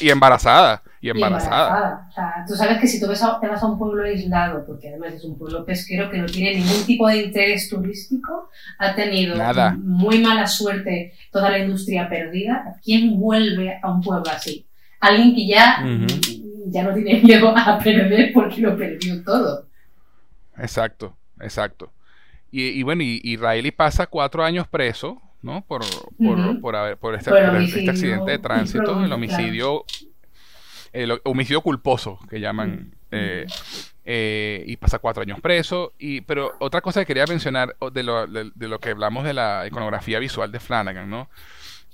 [0.00, 0.82] y, embarazada.
[1.00, 2.06] Y embarazada.
[2.08, 5.14] O sea, tú sabes que si tú te vas a un pueblo aislado, porque además
[5.14, 9.36] es un pueblo pesquero que no tiene ningún tipo de interés turístico, ha tenido
[9.78, 12.76] muy mala suerte toda la industria perdida.
[12.84, 14.66] ¿Quién vuelve a un pueblo así?
[15.00, 15.82] Alguien que ya,
[16.66, 19.66] ya no tiene miedo a perder porque lo perdió todo.
[20.58, 21.92] Exacto, exacto.
[22.50, 25.62] Y, bueno, y, y pasa cuatro años preso, ¿no?
[25.62, 25.82] Por,
[26.16, 29.84] por, por, haber, por, este, este accidente de tránsito, el homicidio,
[30.92, 33.46] el homicidio culposo que llaman, eh,
[34.04, 35.92] eh, y pasa cuatro años preso.
[35.98, 39.66] Y, pero otra cosa que quería mencionar de lo, de, lo que hablamos de la
[39.66, 41.28] iconografía visual de Flanagan, ¿no?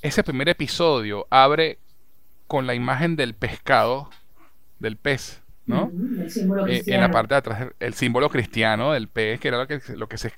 [0.00, 1.78] Ese primer episodio abre
[2.46, 4.10] con la imagen del pescado,
[4.78, 5.90] del pez, ¿no?
[6.68, 9.80] Eh, en la parte de atrás, el símbolo cristiano del pez, que era lo que,
[9.96, 10.32] lo que se,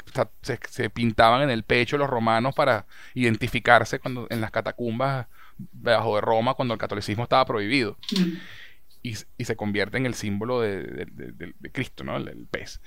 [0.70, 5.26] se, pintaban en el pecho los romanos para identificarse cuando en las catacumbas
[5.72, 7.96] bajo de Roma, cuando el catolicismo estaba prohibido.
[9.02, 11.06] y, se convierte en el símbolo de,
[11.72, 12.16] Cristo, ¿no?
[12.16, 12.80] El, pez.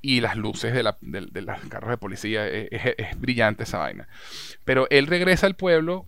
[0.00, 4.06] Y las luces de, la, de, los carros de policía, es, es brillante esa vaina.
[4.64, 6.06] Pero él regresa al pueblo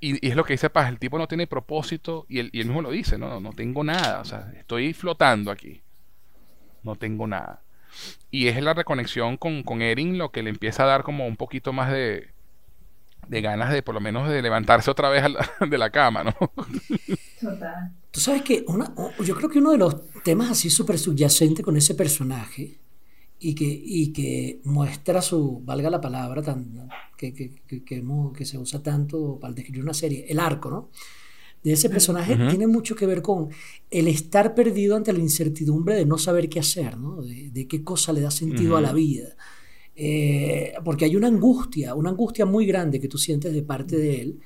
[0.00, 2.90] y, es lo que dice Paz, el tipo no tiene propósito y él, mismo lo
[2.90, 5.82] dice, no, no tengo nada, o sea, estoy flotando aquí,
[6.82, 7.62] no tengo nada.
[8.30, 11.36] Y es la reconexión con, con Erin lo que le empieza a dar como un
[11.36, 12.28] poquito más de,
[13.28, 15.24] de ganas de por lo menos de levantarse otra vez
[15.68, 16.34] de la cama, ¿no?
[17.40, 17.92] Total.
[18.10, 18.92] Tú sabes que una,
[19.24, 22.78] yo creo que uno de los temas así súper subyacentes con ese personaje
[23.38, 28.58] y que, y que muestra su, valga la palabra, tan, que, que, que, que, se
[28.58, 30.90] usa tanto para describir una serie, el arco, ¿no?
[31.62, 33.48] De ese personaje tiene mucho que ver con
[33.90, 37.22] el estar perdido ante la incertidumbre de no saber qué hacer, ¿no?
[37.22, 39.36] De, de qué cosa le da sentido a la vida.
[39.98, 44.20] Eh, porque hay una angustia, una angustia muy grande que tú sientes de parte de
[44.20, 44.40] él,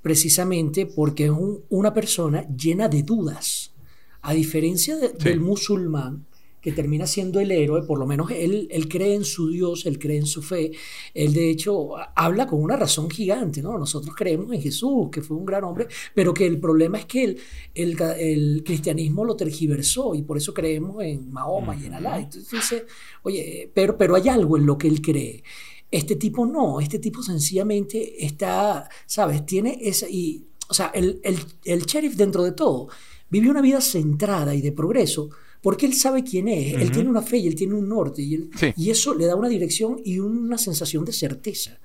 [0.00, 1.32] precisamente porque es
[1.68, 3.74] una persona llena de dudas.
[4.22, 6.26] A diferencia del musulmán,
[6.62, 9.98] que termina siendo el héroe, por lo menos él, él cree en su Dios, él
[9.98, 10.70] cree en su fe,
[11.12, 13.76] él de hecho habla con una razón gigante, ¿no?
[13.76, 17.24] Nosotros creemos en Jesús, que fue un gran hombre, pero que el problema es que
[17.24, 17.40] el,
[17.74, 22.20] el, el cristianismo lo tergiversó y por eso creemos en Mahoma y en Alá.
[22.20, 22.86] Entonces dice,
[23.24, 25.42] oye, pero, pero hay algo en lo que él cree.
[25.90, 29.44] Este tipo no, este tipo sencillamente está, ¿sabes?
[29.44, 32.88] Tiene esa, y, o sea, el, el, el sheriff dentro de todo
[33.28, 35.30] vive una vida centrada y de progreso,
[35.62, 38.50] porque él sabe quién es, él tiene una fe y él tiene un norte, y,
[38.76, 41.78] y eso le da una dirección y una sensación de certeza.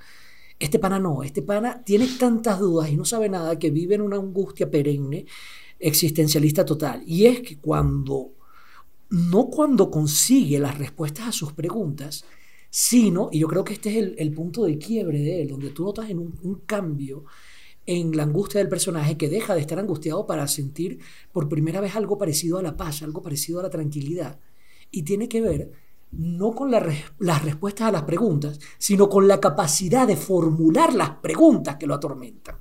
[0.59, 4.01] Este pana no, este pana tiene tantas dudas y no sabe nada que vive en
[4.01, 5.27] una angustia perenne,
[5.79, 7.03] existencialista total.
[7.05, 8.33] Y es que cuando,
[9.11, 12.25] no cuando consigue las respuestas a sus preguntas,
[12.71, 15.83] sino, y yo creo que este es el, punto de quiebre de él, donde tú
[15.83, 17.25] notas en un, un cambio
[17.87, 20.99] en la angustia del personaje que deja de estar angustiado para sentir
[21.31, 24.39] por primera vez algo parecido a la paz, algo parecido a la tranquilidad.
[24.91, 25.71] Y tiene que ver
[26.11, 31.77] no con las respuestas a las preguntas, sino con la capacidad de formular las preguntas
[31.77, 32.57] que lo atormentan.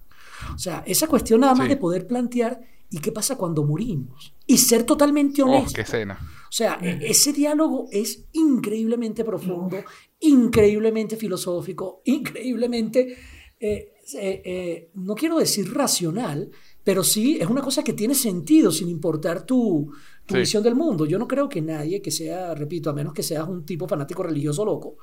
[0.54, 4.34] O sea, esa cuestión nada más de poder plantear ¿y qué pasa cuando morimos?
[4.46, 5.74] Y ser totalmente oh, honesto.
[5.74, 6.18] qué escena.
[6.48, 9.78] O sea, e-, ese diálogo es increíblemente profundo,
[10.20, 13.16] increíblemente filosófico, increíblemente
[13.58, 16.50] eh, eh, eh, no quiero decir racional,
[16.84, 19.92] pero sí es una cosa que tiene sentido sin importar tu,
[20.28, 21.06] visión del mundo.
[21.06, 24.22] Yo no creo que nadie que sea, repito, a menos que seas un tipo fanático
[24.22, 24.96] religioso loco,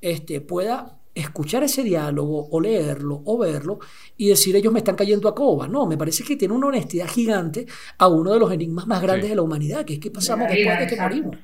[0.00, 3.78] este, pueda escuchar ese diálogo o leerlo o verlo
[4.16, 5.68] y decir ellos me están cayendo a coba.
[5.68, 7.66] No, me parece que tiene una honestidad gigante
[7.98, 10.78] a uno de los enigmas más grandes de la humanidad, que es qué pasamos después
[10.78, 11.36] de que morimos.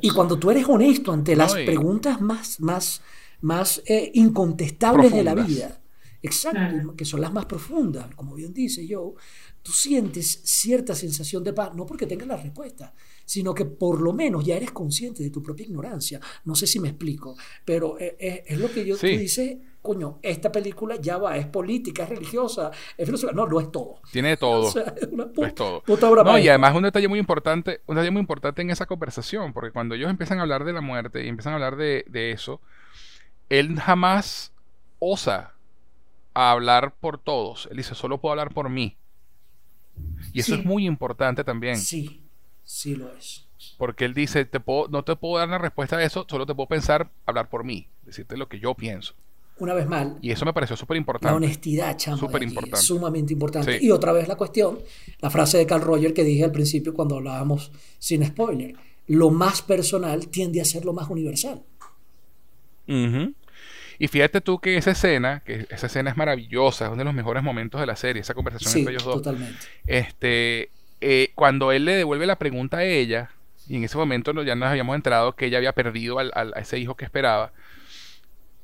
[0.00, 3.02] Y cuando tú eres honesto ante las preguntas más, más,
[3.40, 5.81] más eh, incontestables de la vida,
[6.22, 9.14] exacto, que son las más profundas, como bien dice yo,
[9.62, 12.94] tú sientes cierta sensación de paz, no porque tengas la respuesta,
[13.24, 16.20] sino que por lo menos ya eres consciente de tu propia ignorancia.
[16.44, 19.60] No sé si me explico, pero es, eh, eh, es, lo que yo te dice,
[19.80, 24.00] coño, esta película ya va, es política, es religiosa, es filosófica, no, lo es todo.
[24.10, 24.68] Tiene todo.
[25.42, 25.82] es todo.
[26.24, 29.70] no, y además un detalle muy importante, un detalle muy importante en esa conversación, porque
[29.70, 32.60] cuando ellos empiezan a hablar de la muerte y empiezan a hablar de, de eso,
[33.48, 34.52] él jamás
[34.98, 35.54] osa
[36.34, 37.68] a hablar por todos.
[37.70, 38.96] Él dice, solo puedo hablar por mí.
[40.32, 41.76] Y eso es muy importante también.
[41.76, 42.22] Sí,
[42.64, 43.46] sí lo es.
[43.78, 46.54] Porque él dice, te puedo, no te puedo dar una respuesta a eso, solo te
[46.54, 49.14] puedo pensar, hablar por mí, decirte lo que yo pienso.
[49.58, 50.08] Una vez más.
[50.20, 51.30] Y eso me pareció súper importante.
[51.30, 52.16] La honestidad, chamo.
[52.16, 52.78] Súper importante.
[52.78, 53.78] Sumamente importante.
[53.80, 54.80] Y otra vez la cuestión,
[55.20, 58.74] la frase de Carl Roger que dije al principio cuando hablábamos sin spoiler.
[59.06, 61.62] Lo más personal tiende a ser lo más universal.
[64.02, 67.14] Y fíjate tú que esa escena, que esa escena es maravillosa, es uno de los
[67.14, 69.22] mejores momentos de la serie, esa conversación entre ellos dos.
[69.22, 69.64] Totalmente.
[69.86, 70.70] Este,
[71.00, 73.30] eh, cuando él le devuelve la pregunta a ella,
[73.68, 76.80] y en ese momento ya nos habíamos enterado que ella había perdido al, a ese
[76.80, 77.52] hijo que esperaba.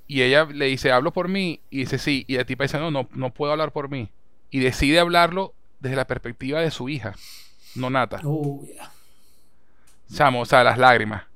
[0.09, 1.61] Y ella le dice, hablo por mí.
[1.71, 2.25] Y dice, sí.
[2.27, 4.11] Y la tipa dice, no, no, no puedo hablar por mí.
[4.51, 7.15] Y decide hablarlo desde la perspectiva de su hija,
[7.77, 8.21] no Nata.
[8.25, 8.91] Oh, yeah.
[10.13, 11.28] Chamo, o sea, las lágrimas.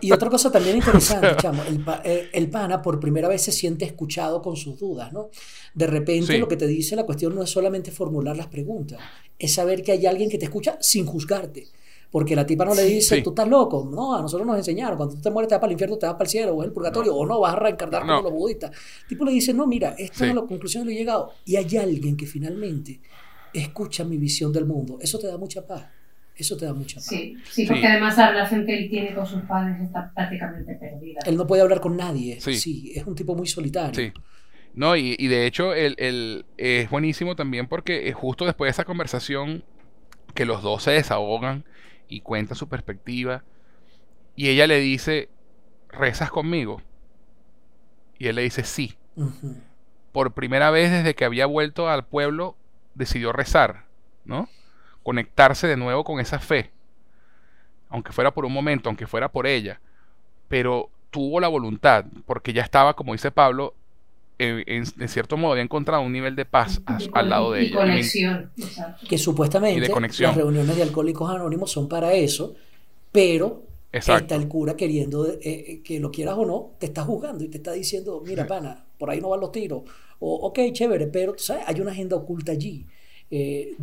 [0.00, 3.84] Y, otra cosa también interesante, chamo, el, eh, el, pana por primera vez se siente
[3.84, 5.30] escuchado con sus dudas, ¿no?
[5.74, 8.98] De repente lo que te dice la cuestión no es solamente formular las preguntas,
[9.38, 11.66] es saber que hay alguien que te escucha sin juzgarte.
[12.14, 13.88] Porque la tipa no le dice, tú estás loco.
[13.90, 16.06] No, a nosotros nos enseñaron, cuando tú te mueres te vas para el infierno, te
[16.06, 18.70] vas para el cielo, o el purgatorio, o no, vas a reencarnar como los budistas.
[19.02, 21.32] El tipo le dice, no, mira, esta es la conclusión que he llegado.
[21.44, 23.00] Y hay alguien que finalmente
[23.52, 24.98] escucha mi visión del mundo.
[25.00, 25.86] Eso te da mucha paz.
[26.36, 27.06] Eso te da mucha paz.
[27.06, 31.20] Sí, sí porque además la relación que él tiene con sus padres está prácticamente perdida.
[31.26, 32.40] Él no puede hablar con nadie.
[32.40, 33.94] Sí, es un tipo muy solitario.
[33.94, 34.12] Sí.
[34.74, 38.84] No, y, y de hecho el, el, es buenísimo también porque justo después de esa
[38.84, 39.64] conversación
[40.34, 41.64] que los dos se desahogan
[42.08, 43.44] y cuenta su perspectiva.
[44.34, 45.28] Y ella le dice,
[45.90, 46.82] ¿rezas conmigo?
[48.18, 48.96] Y él le dice, sí.
[50.10, 52.56] Por primera vez desde que había vuelto al pueblo,
[52.94, 53.86] decidió rezar,
[54.24, 54.48] ¿no?
[55.04, 56.72] Conectarse de nuevo con esa fe.
[57.88, 59.80] Aunque fuera por un momento, aunque fuera por ella.
[60.48, 63.74] Pero tuvo la voluntad, porque ya estaba, como dice Pablo,
[64.38, 66.80] en, cierto modo había encontrado un nivel de paz
[67.12, 67.76] al lado de ella.
[67.76, 68.50] Conexión.
[69.08, 72.54] Que supuestamente las reuniones de alcohólicos anónimos son para eso,
[73.12, 73.62] pero
[73.92, 77.48] está el cura queriendo eh, eh, que lo quieras o no, te está juzgando y
[77.48, 79.82] te está diciendo, mira, pana, por ahí no van los tiros.
[80.18, 81.64] O, ok, chévere, pero ¿sabes?
[81.66, 82.86] hay una agenda oculta allí.
[83.36, 83.74] Eh,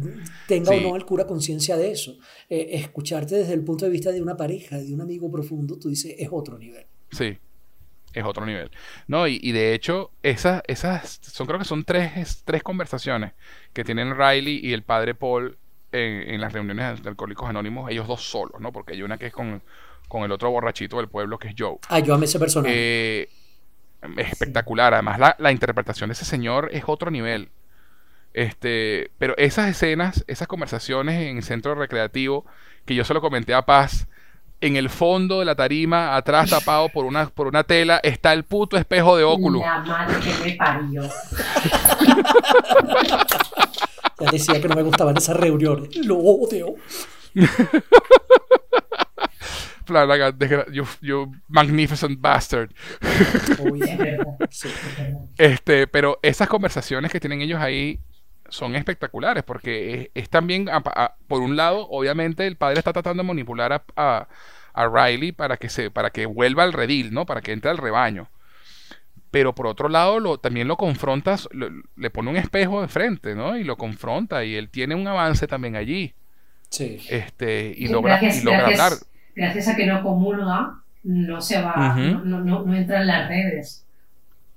[0.48, 2.18] tenga o no el cura conciencia de eso.
[2.50, 6.16] escucharte desde el punto de vista de una pareja, de un amigo profundo, tú dices,
[6.18, 6.86] es otro nivel.
[7.12, 7.38] Sí,
[8.14, 8.72] es otro nivel.
[9.08, 13.34] No, y, y, de hecho, esas, esas son, creo que son tres, tres conversaciones
[13.74, 15.58] que tienen Riley y el padre Paul
[15.92, 18.72] en, las reuniones de Alcohólicos Anónimos, ellos dos solos, ¿no?
[18.72, 19.62] Porque hay una que es con,
[20.08, 21.78] con el otro borrachito del pueblo que es Joe.
[21.90, 22.74] Ah, yo amé ese personaje.
[22.76, 23.30] Eh,
[24.18, 24.94] espectacular.
[24.94, 27.50] Además, la, la, interpretación de ese señor es otro nivel.
[28.34, 32.46] Este, pero esas escenas, esas conversaciones en el centro recreativo,
[32.86, 34.08] que yo se lo comenté a Paz,
[34.62, 38.44] en el fondo de la tarima, atrás tapado por una, por una tela, está el
[38.44, 39.60] puto espejo de óculo.
[39.60, 41.02] La madre que me parió.
[44.20, 45.96] ya decía que no me gustaban esas reuniones.
[46.06, 46.76] Lo odio.
[50.72, 52.70] you, you magnificent bastard.
[55.38, 58.00] este, pero esas conversaciones que tienen ellos ahí
[58.52, 60.70] son espectaculares porque es, también,
[61.28, 64.28] por un lado, obviamente el padre está tratando de manipular a,
[64.74, 67.26] a, Riley para que, se, para que vuelva al redil, ¿no?
[67.26, 68.30] Para que entre al rebaño.
[69.32, 71.48] Pero por otro lado, lo, también lo confrontas,
[71.96, 73.58] le pone un espejo de frente, ¿no?
[73.58, 76.14] Y lo confronta y él tiene un avance también allí.
[76.70, 77.00] Sí.
[77.10, 78.92] Este, y logra, y logra hablar.
[79.34, 83.86] Gracias a que no comulga, no se va, no, no, no entra en las redes.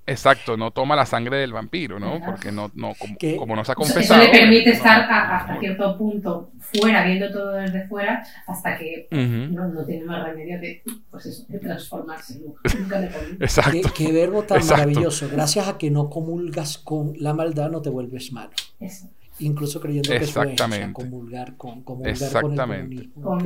[0.06, 2.20] Exacto, no toma la sangre del vampiro, ¿no?
[2.24, 2.92] Porque no, no
[3.38, 4.22] como, no se ha confesado.
[4.22, 9.84] Eso le permite estar hasta cierto punto fuera, viendo todo desde fuera, hasta que no,
[9.86, 12.38] tiene más remedio que, pues eso, de transformarse.
[12.78, 13.06] Nunca le
[13.40, 13.92] Exacto.
[13.94, 15.28] ¿Qué, verbo tan maravilloso.
[15.32, 18.50] Gracias a que no comulgas con la maldad, no te vuelves malo.
[18.80, 19.08] Eso
[19.40, 20.60] incluso creyendo que eso es
[20.92, 23.38] comulgar con, comulgar con el comunismo.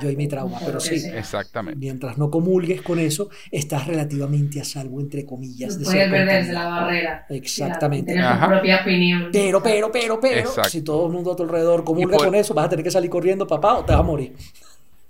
[0.00, 1.78] yo y mi trauma, pero sí, Exactamente.
[1.78, 5.78] mientras no comulgues con eso, estás relativamente a salvo, entre comillas.
[5.78, 7.26] De Puedes ver desde la barrera.
[7.28, 8.12] Exactamente.
[8.12, 9.28] Tener tu propia opinión.
[9.32, 12.66] Pero, pero, pero, pero, si todo el mundo a tu alrededor comulga con eso, vas
[12.66, 14.34] a tener que salir corriendo, papá, o te vas a morir.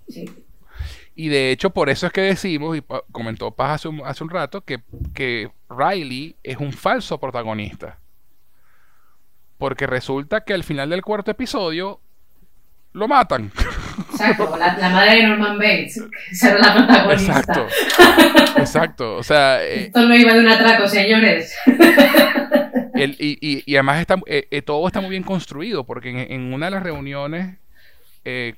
[0.09, 0.29] Sí.
[1.15, 2.83] Y de hecho, por eso es que decimos, y
[3.13, 4.81] comentó Paz hace un, hace un rato, que,
[5.13, 7.99] que Riley es un falso protagonista.
[9.63, 12.01] Porque resulta que al final del cuarto episodio
[12.95, 13.53] lo matan.
[14.11, 17.39] Exacto, la, madre de Norman Bates, que será la protagonista.
[17.39, 17.67] Exacto,
[18.57, 19.17] exacto.
[19.19, 21.55] O sea, eh, Esto no iba de un atraco, señores.
[22.97, 26.73] y, y, además está, eh, eh, todo está muy bien construido, porque en, una de
[26.73, 27.59] las reuniones,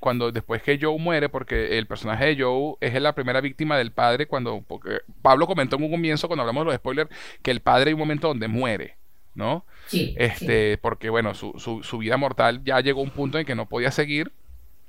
[0.01, 3.93] cuando después que Joe muere, porque el personaje de Joe es la primera víctima del
[3.93, 7.11] padre, cuando porque Pablo comentó en un comienzo, cuando hablamos de los spoilers,
[7.43, 8.97] que el padre hay un momento donde muere.
[9.35, 9.65] ¿No?
[9.87, 13.55] Sí, este, Porque, bueno, su, su, vida mortal ya llegó a un punto en que
[13.55, 14.33] no podía seguir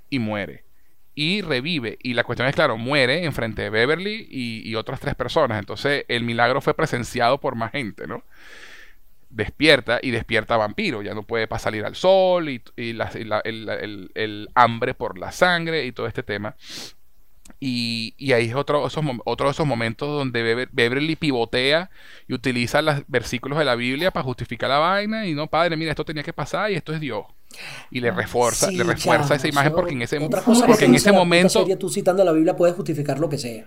[0.10, 0.64] y muere.
[1.16, 1.98] Y revive.
[2.02, 5.60] Y la cuestión es, claro, muere en frente de Beverly y, otras tres personas.
[5.60, 8.24] Entonces, el milagro fue presenciado por más gente, ¿no?
[9.30, 11.02] Despierta y despierta vampiro.
[11.02, 15.92] Ya no puede pasar salir al sol y, el, el hambre por la sangre y
[15.92, 16.56] todo este tema.
[17.60, 21.90] Y, y ahí es otro, esos, otro de esos momentos donde Beverly pivotea
[22.28, 25.26] y utiliza los versículos de la Biblia para justificar la vaina.
[25.26, 27.26] Y no, padre, mira, esto tenía que pasar y esto es Dios.
[27.90, 31.66] Y le refuerza, le refuerza esa imagen porque en ese, porque en ese momento.
[31.78, 33.66] tú citando la Biblia puedes justificar lo que sea.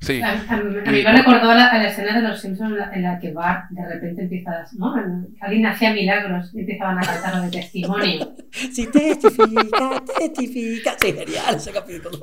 [0.00, 0.22] Sí.
[0.22, 3.84] A, mí me recordó la, la, escena de los Simpsons en la, que Bart de
[3.84, 4.94] repente empieza, ¿no?
[5.40, 8.34] Alguien hacía milagros y empezaban a cantar de testimonio.
[8.50, 10.96] Sí, testifica, testifica.
[10.98, 12.18] Sí, genial ese capítulo.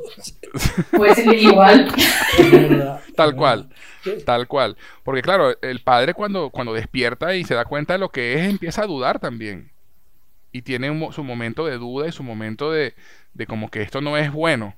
[0.92, 1.88] Pues igual.
[3.16, 3.70] Tal cual.
[4.26, 4.76] Tal cual.
[5.04, 8.50] Porque claro, el padre cuando, cuando despierta y se da cuenta de lo que es,
[8.50, 9.72] empieza a dudar también.
[10.52, 12.96] Y tiene su momento de duda y su momento de,
[13.34, 14.76] de como que esto no es bueno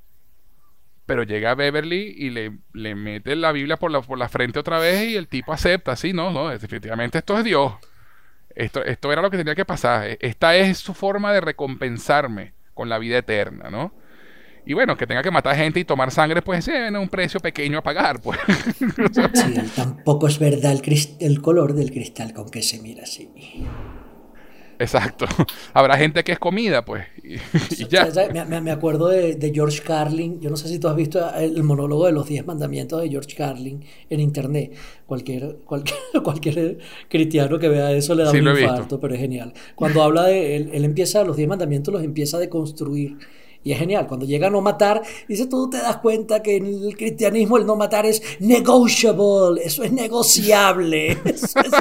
[1.07, 4.77] pero llega Beverly y le, le mete la Biblia por la, por la frente otra
[4.77, 7.73] vez y el tipo acepta, sí, no, no, definitivamente esto es Dios.
[8.53, 10.07] Esto, esto era lo que tenía que pasar.
[10.07, 13.93] E, esta es su forma de recompensarme con la vida eterna, ¿no?
[14.65, 17.77] Y bueno, que tenga que matar gente y tomar sangre, pues es un precio pequeño
[17.77, 18.37] a pagar, pues.
[18.77, 20.73] sí, tampoco es verdad
[21.19, 23.29] el, color del cristal con que se mira así.
[24.79, 25.25] Exacto.
[25.73, 27.05] Habrá gente que es comida, pues.
[27.23, 27.37] Y,
[27.89, 28.07] ya.
[28.61, 30.39] Me, acuerdo de, George Carlin.
[30.39, 33.35] Yo no sé si tú has visto el monólogo de los 10 mandamientos de George
[33.35, 34.73] Carlin en internet.
[35.05, 36.77] Cualquier, cualquier, cualquier
[37.09, 39.53] cristiano que vea eso le da un infarto, pero es genial.
[39.75, 40.55] Cuando habla de.
[40.55, 43.17] Él, él empieza, los 10 mandamientos los empieza a deconstruir
[43.63, 46.65] y es genial, cuando llega a no matar, dice, tú te das cuenta que en
[46.67, 51.11] el cristianismo el no matar es negotiable, eso es negociable.
[51.25, 51.71] Eso es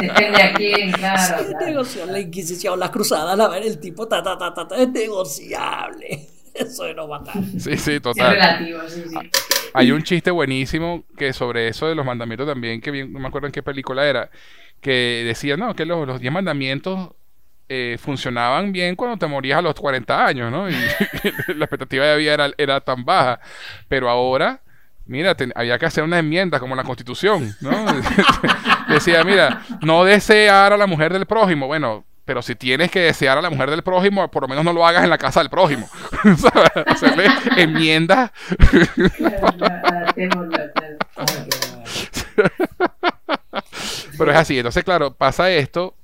[0.00, 1.42] Depende a quién, claro.
[1.42, 2.12] Es negociable.
[2.12, 6.28] La Inquisición, las cruzadas, a ver, el tipo, ta, ta, ta, ta, es negociable.
[6.54, 7.42] Eso de no matar.
[7.58, 8.26] Sí, sí, total.
[8.26, 9.30] Es relativo, sí, sí.
[9.74, 13.28] Hay un chiste buenísimo que sobre eso de los mandamientos también, que bien, no me
[13.28, 14.30] acuerdo en qué película era,
[14.82, 17.10] que decía, no, que los, los diez mandamientos
[17.68, 20.68] eh, funcionaban bien cuando te morías a los 40 años, ¿no?
[20.68, 20.74] Y
[21.54, 23.40] la expectativa de vida era, era tan baja.
[23.88, 24.60] Pero ahora,
[25.06, 27.86] mira, había que hacer una enmienda como la constitución, ¿no?
[28.88, 31.66] Decía, mira, no desear a la mujer del prójimo.
[31.66, 34.72] Bueno, pero si tienes que desear a la mujer del prójimo, por lo menos no
[34.72, 35.88] lo hagas en la casa del prójimo.
[36.86, 37.26] Hacerle
[37.56, 38.30] enmiendas.
[44.18, 44.58] pero es así.
[44.58, 45.96] Entonces, claro, pasa esto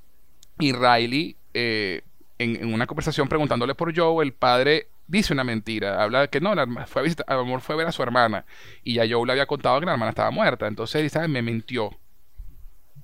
[0.59, 2.03] y Riley eh,
[2.39, 6.01] en, una conversación preguntándole por Joe, el padre dice una mentira.
[6.01, 6.53] Habla de que no,
[6.87, 8.45] fue a visitar, amor fue a ver a su hermana.
[8.83, 10.67] Y ya Joe le había contado que la hermana estaba muerta.
[10.67, 11.91] Entonces dice, me mintió.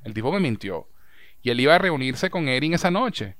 [0.04, 0.88] El tipo me mintió.
[1.42, 3.36] Y él iba a reunirse con Erin esa noche.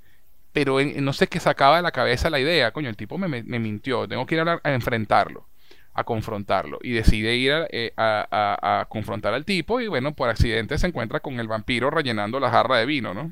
[0.52, 2.72] Pero no sé qué sacaba de la cabeza la idea.
[2.72, 4.08] Coño, el tipo me, mintió.
[4.08, 5.48] Tengo que ir a, enfrentarlo.
[5.94, 6.80] A confrontarlo.
[6.82, 9.80] Y decide ir eh, a, a, confrontar al tipo.
[9.80, 13.32] Y bueno, por accidente se encuentra con el vampiro rellenando la jarra de vino, ¿no?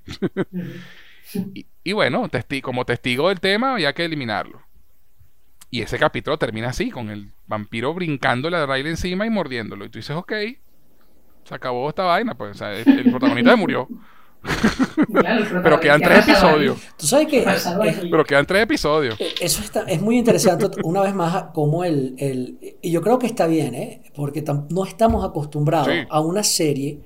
[1.84, 2.30] Y, bueno,
[2.62, 4.62] como testigo del tema había que eliminarlo.
[5.70, 9.86] Y ese capítulo termina así, con el vampiro brincándole a Riley encima y mordiéndolo.
[9.86, 10.32] Y tú dices, ok,
[11.44, 13.88] se acabó esta vaina, pues el, protagonista murió.
[15.64, 16.78] pero quedan tres episodios.
[16.98, 17.46] Tú sabes que.
[18.12, 19.16] pero quedan tres episodios.
[19.40, 22.78] Eso está, es muy interesante, una vez más, como el, el.
[22.82, 24.04] Y yo creo que está bien, ¿eh?
[24.14, 27.00] Porque no estamos acostumbrados a una serie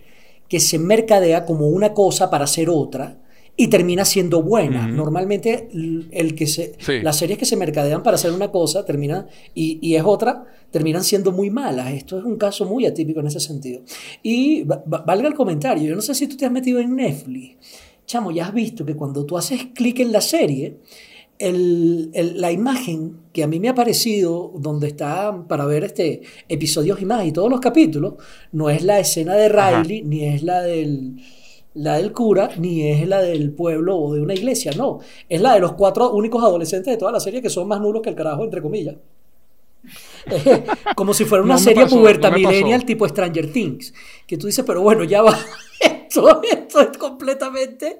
[0.49, 3.18] que se mercadea como una cosa para hacer otra
[3.59, 4.88] y termina siendo buena.
[4.88, 9.25] Normalmente el que se, las series que se mercadean para hacer una cosa terminan,
[9.55, 11.91] y, es otra, terminan siendo muy malas.
[11.91, 13.81] Esto es un caso muy atípico en ese sentido.
[14.21, 17.57] Y valga el comentario, yo no sé si tú te has metido en Netflix.
[18.05, 20.77] Chamo, ya has visto que cuando tú haces clic en la serie,
[21.39, 27.05] la imagen que a mí me ha parecido, donde está para ver este episodios y
[27.05, 28.13] más, y todos los capítulos,
[28.51, 31.15] no es la escena de Riley, ni es la del
[31.77, 34.99] la del cura ni es la del pueblo o de una iglesia, no.
[35.29, 38.01] Es la de los cuatro únicos adolescentes de toda la serie que son más nulos
[38.01, 38.95] que el carajo, entre comillas.
[40.95, 43.93] Como si fuera una serie puberta millennial tipo Stranger Things.
[44.25, 45.37] Que tú dices, pero bueno, ya va.
[45.79, 47.99] Esto, esto es completamente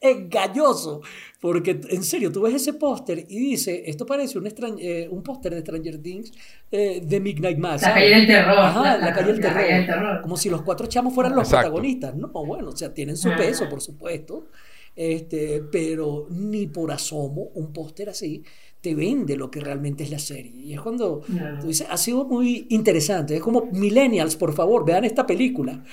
[0.00, 1.00] engañoso.
[1.40, 4.46] Porque en serio, tú ves ese póster y dice, esto parece un,
[4.78, 6.32] eh, un póster de Stranger Things
[6.70, 7.80] eh, de Midnight Mass.
[7.80, 8.58] La calle del terror.
[8.58, 10.20] Ajá, la, calle del terror.
[10.20, 12.14] Como si los cuatro chamos fueran los protagonistas.
[12.14, 14.48] No, bueno, o sea, tienen su peso, por supuesto.
[14.94, 18.42] Este, pero ni por asomo un póster así
[18.80, 20.52] te vende lo que realmente es la serie.
[20.56, 21.22] Y es cuando
[21.60, 23.36] tú dices, ha sido muy interesante.
[23.36, 25.84] Es como, millennials, por favor, vean esta película.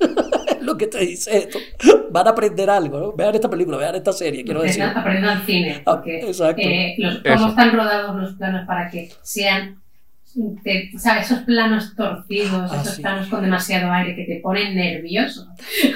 [0.72, 1.58] lo que te dice esto.
[2.10, 3.12] Van a aprender algo, ¿no?
[3.12, 4.82] Vean esta película, vean esta serie, quiero decir.
[4.82, 5.82] Aprendan cine.
[5.86, 6.62] Ah, porque, exacto.
[6.62, 9.80] Eh, ¿Cómo están rodados los planos para que sean
[10.96, 11.26] ¿sabes?
[11.28, 15.48] Esos planos torcidos, ah, esos planos con demasiado aire que te ponen nervioso.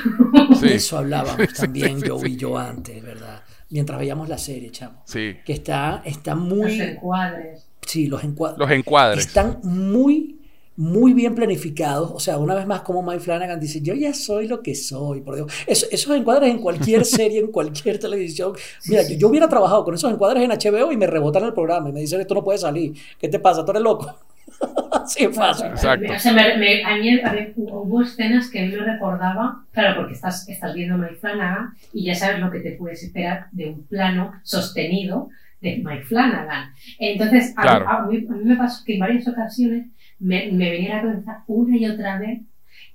[0.60, 3.42] De eso hablábamos también yo y yo antes, ¿verdad?
[3.70, 5.02] Mientras veíamos la serie, chamo.
[5.06, 5.36] Sí.
[5.44, 6.76] Que está, está muy.
[6.76, 8.58] Los encuadres Sí, los encuadres.
[8.58, 9.26] Los encuadres.
[9.26, 10.40] Están muy,
[10.76, 12.10] muy bien planificados.
[12.12, 15.20] O sea, una vez más, como Mike Flanagan dice, yo ya soy lo que soy,
[15.20, 15.52] por Dios.
[15.66, 18.52] esos encuadres en cualquier serie, en cualquier televisión.
[18.86, 21.88] Mira, yo, yo, hubiera trabajado con esos encuadres en HBO y me rebotan el programa
[21.88, 22.94] y me dicen, esto no puede salir.
[23.18, 23.64] ¿Qué te pasa?
[23.64, 24.14] ¿Tú eres loco?
[25.06, 25.66] sí, fácil.
[25.66, 26.12] Exacto.
[26.12, 27.20] O sea, me, me, a mí
[27.56, 32.04] hubo escenas que a mí me recordaba, claro, porque estás, estás viendo Mike Flanagan y
[32.04, 35.28] ya sabes lo que te puedes esperar de un plano sostenido
[35.60, 36.72] de Mike Flanagan.
[36.98, 39.86] Entonces, a, mí, me pasó que en varias ocasiones
[40.24, 42.40] me, me, venía a la cabeza una y otra vez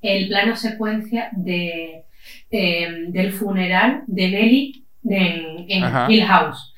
[0.02, 2.06] el plano secuencia de,
[2.52, 6.74] eh, del funeral de Nelly en, en Hill House.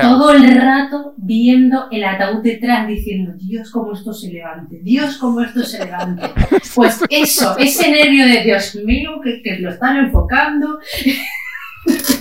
[0.00, 5.42] Todo el rato viendo el ataúd detrás diciendo, Dios, cómo esto se levante, Dios, cómo
[5.42, 6.22] esto se levante.
[6.74, 10.78] Pues eso, ese nervio de Dios mío, que, que lo están enfocando.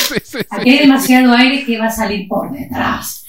[0.50, 3.24] Aquí hay demasiado aire que va a salir por detrás.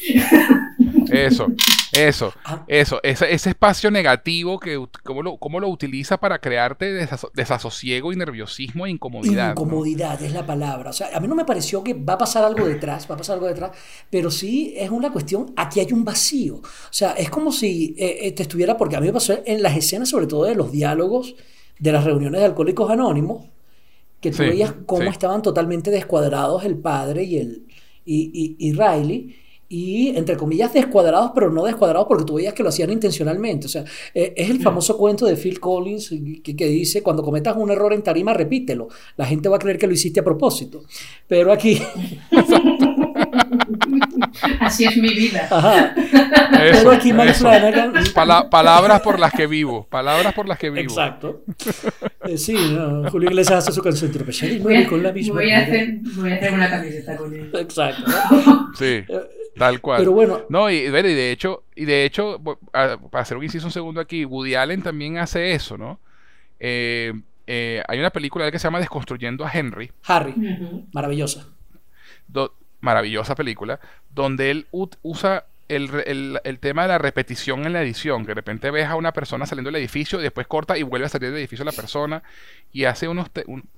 [1.12, 1.48] Eso,
[1.92, 2.64] eso, ah.
[2.68, 8.16] eso, ese, ese espacio negativo que cómo lo, cómo lo utiliza para crearte desasosiego y
[8.16, 9.52] nerviosismo e incomodidad.
[9.52, 10.90] Incomodidad es la palabra.
[10.90, 13.18] O sea, a mí no me pareció que va a pasar algo detrás, va a
[13.18, 13.72] pasar algo detrás,
[14.10, 16.56] pero sí es una cuestión, aquí hay un vacío.
[16.56, 19.62] O sea, es como si eh, eh, te estuviera, porque a mí me pasó en
[19.62, 21.36] las escenas, sobre todo de los diálogos
[21.80, 23.53] de las reuniones de Alcohólicos Anónimos,
[24.24, 27.68] que tú veías cómo estaban totalmente descuadrados el padre y, el,
[28.06, 29.36] y, y, y Riley
[29.68, 33.66] y entre comillas descuadrados, pero no descuadrados porque tú veías que lo hacían intencionalmente.
[33.66, 33.84] O sea,
[34.14, 36.14] eh, es el famoso cuento de Phil Collins
[36.44, 38.88] que, que, dice, cuando cometas un error en tarima, repítelo.
[39.18, 40.84] La gente va a creer que lo hiciste a propósito.
[41.28, 41.82] Pero aquí...
[44.60, 45.48] Así es mi vida.
[46.52, 47.94] Pero aquí Mike Flanagan...
[48.50, 49.88] palabras por las que vivo.
[49.90, 50.84] Palabras por las que vivo.
[50.84, 51.44] Exacto.
[52.26, 52.56] Eh, sí,
[53.12, 54.12] Julio Iglesias hace su canción
[54.44, 55.36] y voy, con la misma.
[55.36, 57.52] Voy a, hacer, voy a hacer una camiseta con él.
[57.54, 58.04] Exacto.
[58.76, 59.04] Sí.
[59.56, 60.00] Tal cual.
[60.00, 60.42] Pero bueno.
[60.50, 62.42] No, y, y de hecho, y de hecho,
[62.72, 66.00] para hacer un inciso un segundo aquí, Woody Allen también hace eso, ¿no?
[66.60, 67.14] Eh,
[67.46, 69.92] eh, hay una película que se llama Desconstruyendo a Henry.
[70.04, 70.34] Harry.
[70.94, 71.48] Maravillosa.
[72.84, 73.80] Maravillosa película.
[74.14, 78.24] Donde él usa el, tema de la repetición en la edición.
[78.24, 81.08] Que de repente ves a una persona saliendo del edificio y después corta y vuelve
[81.08, 82.24] a salir del edificio la persona.
[82.72, 83.30] Y hace unos.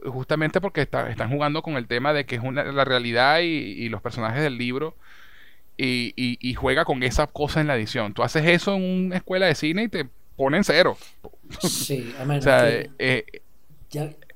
[0.06, 4.02] justamente porque están jugando con el tema de que es una, la realidad y los
[4.02, 4.96] personajes del libro
[5.78, 8.14] y, y, juega con esa cosa en la edición.
[8.14, 10.98] Tú haces eso en una escuela de cine y te ponen cero.
[11.60, 13.26] Sí, o sea, eh,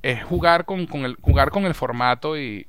[0.01, 2.67] es jugar con, con, el, jugar con el formato y,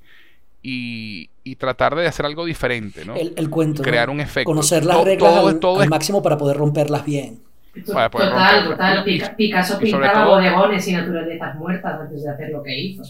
[0.63, 3.15] y, y, tratar de hacer algo diferente, ¿no?
[3.15, 3.83] El, cuento.
[3.83, 4.51] Crear un efecto.
[4.51, 7.43] Conocer las reglas al, máximo para poder romperlas bien.
[7.87, 9.05] total, total.
[9.37, 13.03] Picasso pintaba bodegones y naturalezas muertas antes de hacer lo que hizo.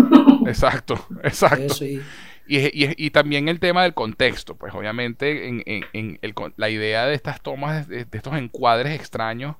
[0.46, 1.64] Exacto, exacto.
[1.66, 2.02] Eso y
[2.46, 7.14] y, y, también el tema del contexto, pues obviamente en, en, el, la idea de
[7.14, 9.56] estas tomas, de, estos encuadres extraños,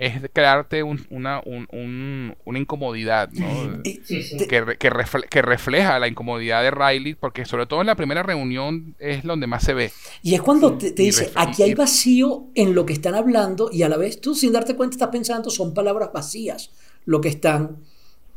[0.00, 3.82] es crearte una, una, incomodidad, ¿no?
[3.82, 9.22] Que, que, refleja la incomodidad de Riley, porque sobre todo en la primera reunión es
[9.24, 9.92] donde más se ve.
[10.22, 13.90] Y es cuando te, dice, aquí hay vacío en lo que están hablando y a
[13.90, 16.70] la vez tú sin darte cuenta estás pensando son palabras vacías
[17.04, 17.76] lo que están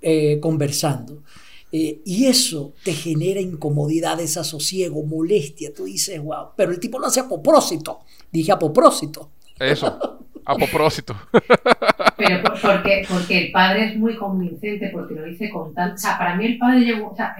[0.02, 1.23] eh, conversando.
[1.72, 5.73] Eh, y eso te genera incomodidad, desasosiego, molestia.
[5.73, 8.02] Tú dices, wow, pero el tipo lo hace a propósito.
[8.30, 9.30] Dije a propósito.
[9.57, 11.15] Eso, a propósito.
[12.18, 15.95] Pero porque, porque el padre es muy convincente, porque lo dice con tanto.
[15.95, 17.11] O sea, para mí el padre llegó.
[17.11, 17.36] O sea,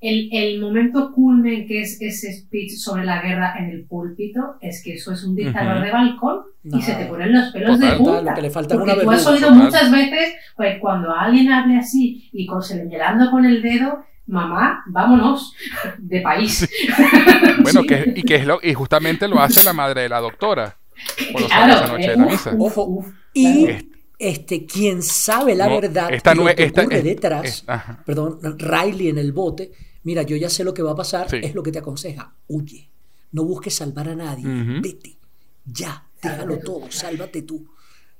[0.00, 4.82] el, el, momento culmen que es ese speech sobre la guerra en el púlpito es
[4.82, 8.40] que eso es un dictador de balcón y se te ponen los pelos de punta.
[8.40, 12.62] le falta porque tú has oído muchas veces pues, cuando alguien hable así y con,
[12.62, 15.54] señalando con el dedo, mamá, vámonos
[15.98, 16.68] de país.
[17.62, 20.76] bueno, que, y que es lo, y justamente lo hace la madre de la doctora.
[21.48, 22.56] Claro, noche de la misa.
[22.58, 23.68] Ojo, y
[24.18, 27.64] este, quien sabe la verdad esta lo que ocurre detrás,
[28.06, 29.72] perdón, Riley en el bote,
[30.04, 32.88] mira, yo ya sé lo que va a pasar, es lo que te aconseja, huye,
[33.32, 34.44] no busques salvar a nadie,
[34.80, 35.16] vete,
[35.64, 37.66] ya, déjalo todo, sálvate tú,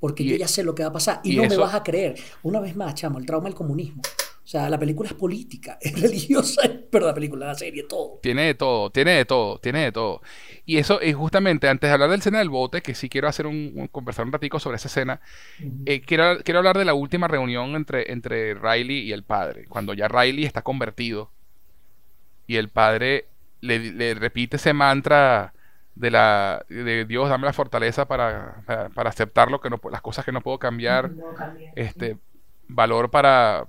[0.05, 2.14] porque yo ya sé lo que va a pasar y, no me vas a creer.
[2.43, 4.02] Una vez más, chamo, el trauma del comunismo.
[4.02, 6.60] O sea, la película es política, es religiosa,
[6.90, 8.18] pero la película, la serie, todo.
[8.22, 10.20] Tiene de todo, tiene de todo, tiene de todo.
[10.66, 13.28] Y eso, y justamente antes de hablar de la escena del bote, que sí quiero
[13.28, 15.22] hacer un, conversar un ratico sobre esa escena,
[15.86, 19.94] eh, quiero, quiero hablar de la última reunión entre, entre Riley y el padre, cuando
[19.94, 21.31] ya Riley está convertido
[22.47, 23.28] y el padre
[23.62, 25.55] le, repite ese mantra
[25.95, 28.62] de la de Dios dame la fortaleza para,
[28.95, 31.11] para, aceptar lo que no, las cosas que no puedo cambiar,
[31.77, 32.19] este
[32.69, 33.66] valor para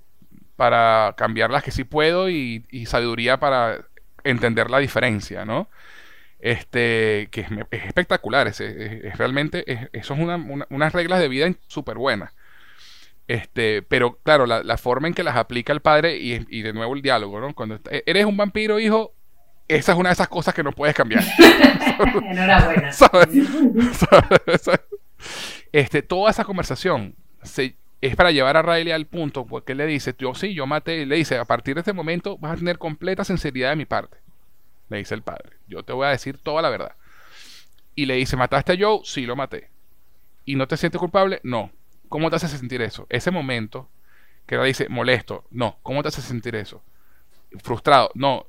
[0.56, 3.86] para cambiar las que sí puedo y, sabiduría para
[4.24, 5.70] entender la diferencia, ¿no?
[6.40, 10.38] Este, que es, es espectacular, es, es, realmente, eso es una,
[10.70, 12.34] unas reglas de vida súper buenas.
[13.28, 16.74] Este, pero claro, la, la, forma en que las aplica el padre y, y de
[16.74, 17.54] nuevo el diálogo, ¿no?
[17.56, 19.14] Cuando eres un vampiro, hijo,
[19.68, 21.24] esa es una de esas cosas que no puedes cambiar.
[22.26, 22.92] Enhorabuena.
[25.72, 29.86] Este, toda esa conversación se, es para llevar a Riley al punto porque él le
[29.88, 32.78] dice, yo sí, yo maté, le dice, a partir de este momento vas a tener
[32.78, 34.18] completa sinceridad de mi parte,
[34.90, 36.96] le dice el padre, yo te voy a decir toda la verdad.
[37.96, 39.00] Y le dice, ¿mataste a Joe?
[39.04, 39.70] Sí, lo maté.
[40.44, 41.40] ¿Y no te sientes culpable?
[41.44, 41.72] No.
[42.10, 43.08] ¿Cómo te hace sentir eso?
[43.10, 43.90] Ese momento
[44.46, 45.80] que le dice, molesto, no.
[45.82, 46.84] ¿Cómo te hace sentir eso?
[47.64, 48.48] Frustrado, no.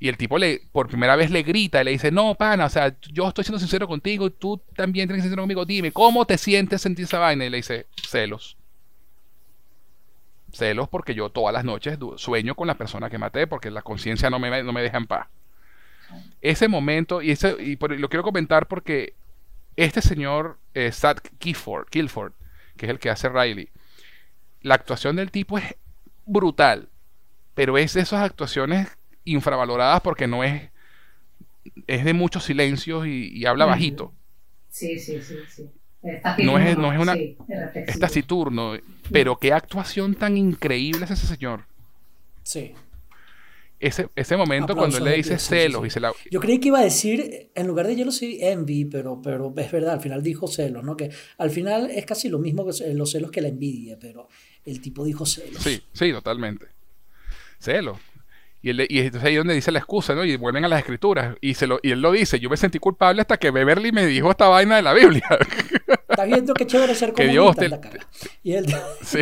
[0.00, 2.70] Y el tipo le, por primera vez le grita y le dice, no, pana, o
[2.70, 5.64] sea, yo estoy siendo sincero contigo y tú también tienes que ser sincero conmigo.
[5.64, 7.44] Dime, ¿cómo te sientes sentir esa vaina?
[7.44, 8.56] Y le dice, celos
[10.52, 14.30] celos porque yo todas las noches sueño con la persona que maté porque la conciencia
[14.30, 15.28] no me, no me deja en paz.
[16.40, 19.14] Ese momento, y, ese, y lo quiero comentar porque
[19.76, 23.68] este señor, eh, Sad Kilford, que es el que hace Riley,
[24.62, 25.76] la actuación del tipo es
[26.24, 26.88] brutal,
[27.54, 28.97] pero es de esas actuaciones
[29.32, 30.70] infravaloradas porque no es,
[31.86, 34.12] es de muchos silencios y, habla bajito.
[34.68, 35.70] Sí, sí, sí, sí
[36.38, 37.14] no es, no es una.
[37.14, 38.74] es taciturno.
[39.10, 41.64] Pero qué actuación tan increíble es ese señor.
[42.42, 42.74] Sí.
[43.80, 46.12] Ese, ese momento cuando él le dice celos y se la...
[46.32, 49.92] Yo creí que iba a decir, en lugar de sí, envy, pero, pero es verdad,
[49.92, 50.96] al final dijo celos, ¿no?
[50.96, 54.28] Que al final es casi lo mismo que los celos que la envidia, pero
[54.64, 55.62] el tipo dijo celos.
[55.62, 56.66] Sí, sí, totalmente.
[57.60, 57.98] Celos.
[58.60, 60.24] Y, él, y entonces ahí es donde dice la excusa, ¿no?
[60.24, 61.36] Y vuelven a las escrituras.
[61.40, 64.06] Y, se lo, y él lo dice, yo me sentí culpable hasta que Beverly me
[64.06, 65.24] dijo esta vaina de la Biblia.
[66.08, 67.70] Estás viendo qué chévere ser que Dios te,
[68.42, 68.66] y él,
[69.02, 69.20] sí,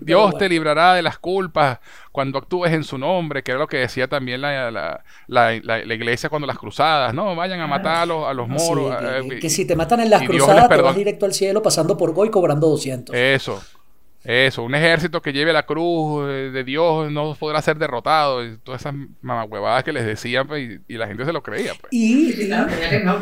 [0.00, 1.78] Dios te librará de las culpas
[2.10, 6.28] cuando actúes en su nombre, que era lo que decía también la, la, la, iglesia
[6.28, 7.36] cuando las cruzadas, ¿no?
[7.36, 8.96] Vayan a matar a los, a los moros.
[9.28, 12.12] que, que, si te matan en las cruzadas, te vas directo al cielo pasando por
[12.12, 13.14] Goy cobrando 200.
[13.14, 13.62] Eso,
[14.26, 18.44] eso, un ejército que lleve la cruz de Dios no podrá ser derrotado.
[18.44, 21.72] Y todas esas mamahuevadas que les decían pues, y, la gente se lo creía.
[21.80, 21.92] Pues.
[21.92, 22.68] Y, claro,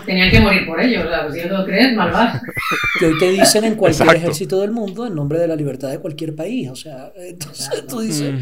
[0.06, 1.04] tenían que, morir por ello.
[1.04, 2.40] O sea, si no lo crees, malvado.
[2.98, 5.98] Que hoy te dicen en cualquier ejército del mundo en nombre de la libertad de
[5.98, 6.70] cualquier país.
[6.70, 8.32] O sea, entonces tú dices.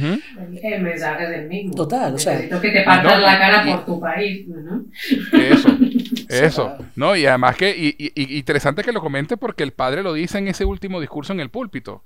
[0.62, 1.74] El mensaje es el mismo.
[1.74, 2.34] Total, o sea.
[2.34, 4.46] Necesito que te partan la cara por tu país.
[4.46, 4.84] ¿no?
[5.32, 5.68] Eso,
[6.28, 6.76] eso.
[6.94, 7.70] no, y además que.
[7.70, 11.32] Y, y, interesante que lo comente porque el padre lo dice en ese último discurso
[11.32, 12.04] en el púlpito.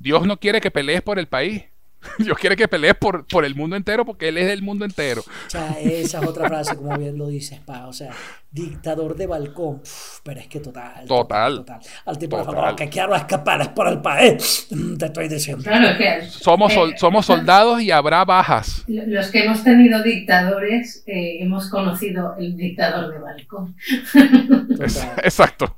[0.00, 1.69] Dios no quiere que pelees por el país.
[2.18, 5.22] Dios quiere que pelees por, por el mundo entero porque Él es del mundo entero.
[5.22, 7.86] O sea, esa es otra frase, como bien lo dices, pa.
[7.86, 8.12] O sea,
[8.50, 9.82] dictador de balcón.
[10.24, 11.06] pero es que total.
[11.06, 11.56] Total.
[11.56, 14.68] total, Al tipo, de favor, que quiero escapar es por el país.
[14.98, 15.62] Te estoy diciendo.
[15.62, 18.84] Claro, es que, somos, eh, somos soldados y habrá bajas.
[18.88, 23.76] Los que hemos tenido dictadores, eh, hemos conocido el dictador de balcón.
[25.22, 25.76] exacto.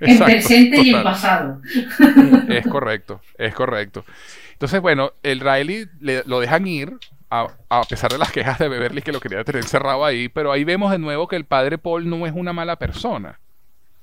[0.00, 1.60] En presente y en pasado.
[2.48, 4.04] Es correcto, es correcto.
[4.54, 6.98] Entonces, bueno, el Riley lo dejan ir,
[7.68, 10.64] a, pesar de las quejas de Beverly que lo quería tener encerrado ahí, pero ahí
[10.64, 13.40] vemos de nuevo que el padre Paul no es una mala persona.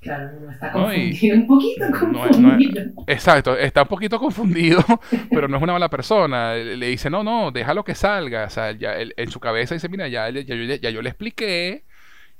[0.00, 2.82] Claro, está confundido, un poquito confundido.
[3.06, 4.84] exacto, está un poquito confundido,
[5.30, 6.54] pero no es una mala persona.
[6.54, 8.46] Le, dice, no, no, déjalo que salga.
[8.46, 11.84] O sea, ya en su cabeza dice, mira, ya, ya, ya, yo le expliqué,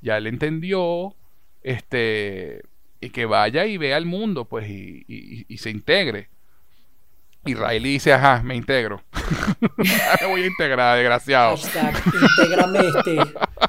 [0.01, 1.15] ya él entendió,
[1.63, 2.63] este,
[3.01, 6.29] y que vaya y vea el mundo, pues, y se integre.
[7.45, 9.03] Y Riley dice, ajá, me integro.
[10.21, 11.57] me voy a integrar, desgraciado.
[11.57, 11.95] Hashtag,
[12.39, 13.19] intégrame este.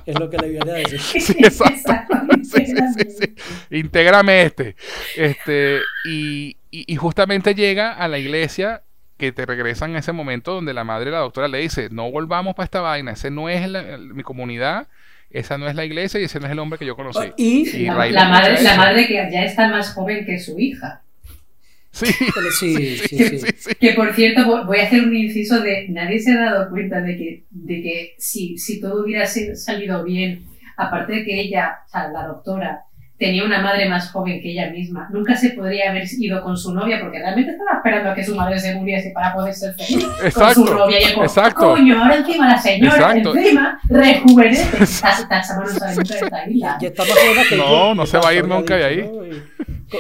[0.06, 1.00] Es lo que le viene a decir.
[1.00, 2.14] Sí, exacto.
[2.44, 2.76] Sí, sí,
[3.20, 3.36] sí,
[3.72, 4.76] Intégrame este.
[5.16, 8.84] Este, y, y, justamente llega a la iglesia
[9.18, 12.54] que te regresan en ese momento donde la madre la doctora le dice, no volvamos
[12.54, 13.70] para esta vaina, ese no es
[14.00, 14.88] mi comunidad,
[15.30, 17.32] esa no es la iglesia y ese no es el hombre que yo conocí.
[17.38, 17.94] Y, la,
[18.28, 21.03] madre, la madre que ya está más joven que su hija.
[21.94, 22.08] Sí.
[22.60, 26.40] Sí, sí, sí, Que por cierto, voy a hacer un inciso de nadie se ha
[26.40, 30.44] dado cuenta de que, de que si, si todo hubiera salido bien,
[30.76, 32.86] aparte de que ella, o sea, la doctora,
[33.18, 36.74] tenía una madre más joven que ella misma, nunca se podría haber ido con su
[36.74, 40.06] novia porque realmente estaba esperando a que su madre se muriese para poder ser feliz
[40.34, 40.98] con su novia.
[41.00, 41.74] Y como, exacto.
[41.74, 44.80] coño, ahora encima la señora, encima, rejuvenece.
[44.80, 45.26] No sabe
[45.72, 46.78] nunca de esta isla.
[47.56, 49.10] No, no se va a ir nunca de ahí.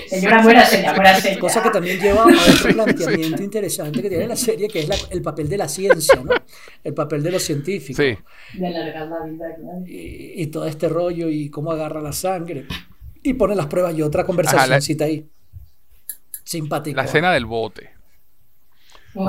[0.08, 1.40] Señora, señora, muérase.
[1.40, 5.22] Cosa que también lleva a otro planteamiento interesante que tiene la serie, que es el
[5.22, 6.32] papel de la ciencia, ¿no?
[6.84, 8.04] El papel de los científicos.
[8.04, 8.18] Sí.
[8.60, 9.46] De alargar la vida,
[9.88, 12.66] y, y, todo este rollo y cómo agarra la sangre.
[13.22, 15.30] Y pone las pruebas y otra conversación ahí.
[16.44, 17.02] Simpática.
[17.02, 17.92] La escena del bote.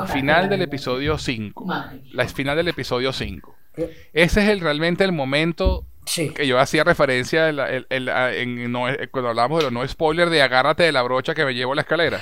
[0.09, 1.67] final del episodio 5.
[2.13, 3.57] La final del episodio 5.
[3.77, 4.09] Eh.
[4.13, 6.31] Ese es el, realmente el momento Sí.
[6.31, 10.29] Que yo hacía referencia en, a- en- no- eh, cuando hablábamos de los no spoiler
[10.31, 12.21] de agárrate de la brocha que me llevo a la escalera.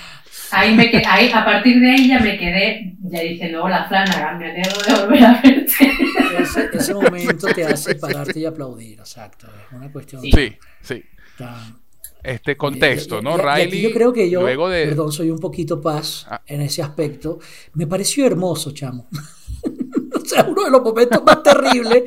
[0.50, 3.88] Ahí me que- ahí, a partir de ahí ya me quedé, ya dije, luego la
[3.88, 5.92] Flanagan, me alegro de volver a verte.
[6.38, 9.46] Ese, ese momento te hace pararte y aplaudir, exacto.
[9.46, 10.22] Es una cuestión.
[10.22, 11.02] Sí, sí.
[11.38, 11.80] tan-
[12.22, 13.36] Este contexto, Y- ¿no?
[13.36, 14.86] y- y Riley, yo creo que yo, luego de...
[14.86, 16.40] perdón, soy un poquito paz Ah.
[16.46, 17.40] en ese aspecto.
[17.74, 19.08] Me pareció hermoso, chamo.
[20.34, 22.04] Sea, uno de los momentos más terribles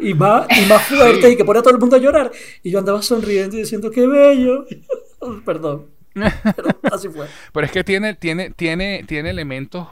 [0.00, 2.30] y más, y más fuertes y que pone a todo el mundo a llorar.
[2.62, 4.64] Y yo andaba sonriendo y diciendo, qué bello.
[5.44, 5.86] perdón.
[6.14, 7.26] Pero así fue.
[7.52, 9.88] Pero es que tiene, tiene, tiene, tiene elementos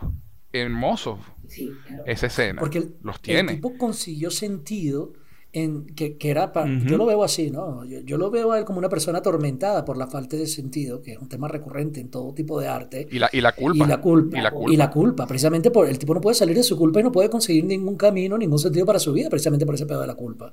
[0.53, 1.19] hermosos
[1.49, 2.05] Sí, claro.
[2.07, 2.61] esa escena.
[2.61, 3.55] Porque el, Los el tiene.
[3.55, 5.13] tipo consiguió sentido
[5.55, 7.85] en que, que era pa- yo lo veo así, ¿no?
[7.85, 11.03] Yo, yo lo veo a él como una persona atormentada por la falta de sentido,
[11.03, 13.07] que es un tema recurrente en todo tipo de arte.
[13.11, 13.85] Y la, y la culpa.
[13.85, 14.39] Y la culpa.
[14.39, 14.73] Y la culpa.
[14.73, 17.13] Y la culpa, precisamente por el tipo no puede salir de su culpa y no
[17.13, 20.15] puede conseguir ningún camino, ningún sentido para su vida, precisamente por ese pedo de la
[20.15, 20.53] culpa.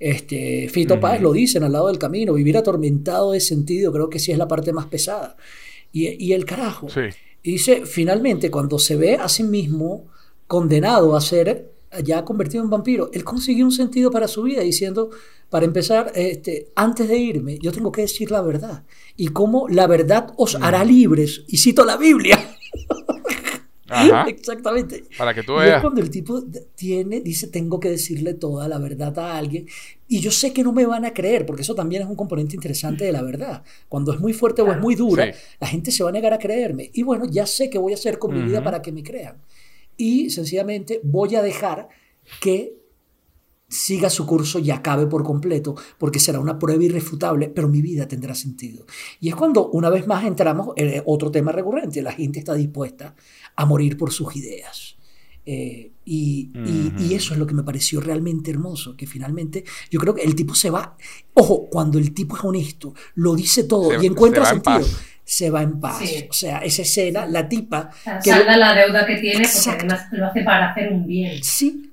[0.00, 1.00] Este, Fito Ujú.
[1.00, 4.38] Páez lo dicen al lado del camino, vivir atormentado de sentido, creo que sí es
[4.38, 5.36] la parte más pesada.
[5.92, 6.88] Y, y el carajo.
[6.88, 7.00] Sí.
[7.44, 10.06] Y dice, finalmente, cuando se ve a sí mismo
[10.48, 15.10] condenado a ser ya convertido en vampiro, él consiguió un sentido para su vida diciendo,
[15.50, 18.84] para empezar, este, antes de irme, yo tengo que decir la verdad.
[19.16, 21.44] Y cómo la verdad os hará libres.
[21.48, 22.38] Y cito la Biblia.
[23.88, 24.24] Ajá.
[24.28, 25.04] Exactamente.
[25.18, 25.80] Para que tú Y es veas.
[25.82, 26.42] cuando el tipo
[26.74, 29.66] tiene, dice, tengo que decirle toda la verdad a alguien.
[30.08, 32.54] Y yo sé que no me van a creer, porque eso también es un componente
[32.54, 33.62] interesante de la verdad.
[33.88, 35.38] Cuando es muy fuerte o es muy dura, Sí.
[35.60, 36.90] la gente se va a negar a creerme.
[36.94, 39.36] Y bueno, ya sé qué voy a hacer con mi vida para que me crean.
[40.02, 41.88] Y sencillamente voy a dejar
[42.40, 42.74] que
[43.68, 48.08] siga su curso y acabe por completo, porque será una prueba irrefutable, pero mi vida
[48.08, 48.84] tendrá sentido.
[49.20, 53.14] Y es cuando una vez más entramos en otro tema recurrente, la gente está dispuesta
[53.54, 54.96] a morir por sus ideas.
[55.46, 56.50] Eh, y,
[57.14, 60.56] eso es lo que me pareció realmente hermoso, que finalmente yo creo que el tipo
[60.56, 60.96] se va,
[61.34, 64.86] ojo, cuando el tipo es honesto, lo dice todo Se- y encuentra en sentido.
[65.24, 65.98] Se va en paz.
[65.98, 66.26] Sí.
[66.28, 69.46] O sea, esa escena, la tipa, O sea, que- salda la deuda que tiene, porque
[69.56, 69.84] Exacto.
[69.86, 71.42] además lo hace para hacer un bien.
[71.42, 71.88] sí,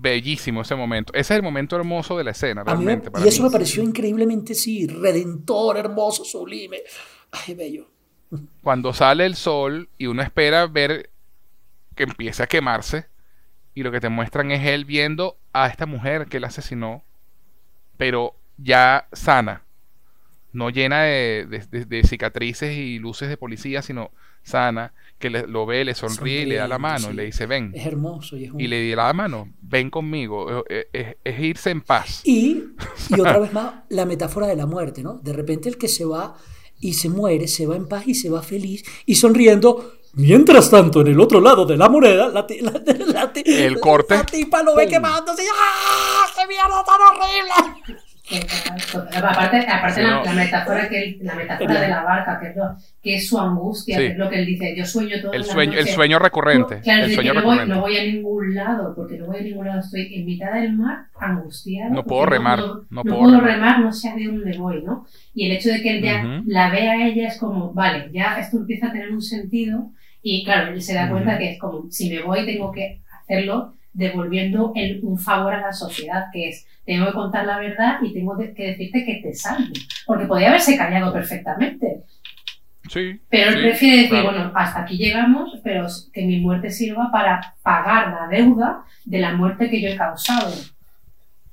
[0.00, 1.12] Bellísimo ese momento.
[1.12, 3.10] Ese es el momento hermoso de la escena, me- realmente.
[3.10, 3.48] para y eso mí.
[3.48, 6.78] me pareció increíblemente, sí, redentor, hermoso, sublime.
[7.32, 7.90] Ay, bello.
[8.62, 11.10] Cuando sale el sol y uno espera ver
[11.96, 13.06] que empiece a quemarse
[13.74, 17.02] y lo que te muestran es él viendo a esta mujer que él asesinó,
[17.96, 19.64] pero ya sana,
[20.52, 24.10] no llena de, de- de- de cicatrices y luces de policía, sino
[24.42, 27.46] sana, que le- lo ve, le sonríe y le da la mano y le dice,
[27.46, 27.72] ven.
[27.74, 28.60] Es hermoso y es un...
[28.60, 32.22] Y le da la mano, ven conmigo, es, es- es irse en paz.
[32.24, 32.64] Y,
[33.10, 35.14] y otra vez más, la metáfora de la muerte, ¿no?
[35.18, 36.36] De repente el que se va
[36.80, 39.94] y se muere, se va en paz y se va feliz y sonriendo.
[40.14, 42.46] Mientras tanto, en el otro lado de la moneda, la,
[43.44, 44.18] El corte.
[44.32, 44.92] Tipa lo ve ¡Pum!
[44.94, 45.42] quemándose.
[45.42, 46.26] y, ¡Ah!
[46.34, 48.02] ¡Qué mierda tan horrible!
[48.28, 50.24] Aparte, aparte la, no.
[50.24, 53.96] la metáfora que la metáfora de la barca, que es, lo, que es su angustia,
[53.96, 54.02] Sí.
[54.02, 56.80] que es lo que él dice, yo sueño todo El sueño, el sueño recurrente.
[56.80, 57.74] Claro, el sueño no, voy, recurrente.
[57.74, 60.72] no voy a ningún lado, porque no voy a ningún lado, estoy en mitad del
[60.76, 61.94] mar, angustiado.
[61.94, 63.50] No puedo remar, No, no no puedo puedo remar.
[63.54, 65.06] remar, no sé a dónde voy, ¿no?
[65.34, 68.38] Y el hecho de que él ya la vea a ella es como, vale, ya
[68.38, 69.90] esto empieza a tener un sentido,
[70.22, 73.74] y claro, él se da cuenta que es como, si me voy, tengo que hacerlo
[73.92, 78.14] devolviendo el- un favor a la sociedad, que es, tengo que contar la verdad y
[78.14, 79.74] tengo que decirte que te salve.
[80.06, 82.04] Porque podía haberse callado perfectamente.
[82.88, 83.20] Sí.
[83.28, 84.30] Pero él sí, prefiere decir, claro.
[84.30, 89.34] bueno, hasta aquí llegamos, pero que mi muerte sirva para pagar la deuda de la
[89.34, 90.50] muerte que yo he causado.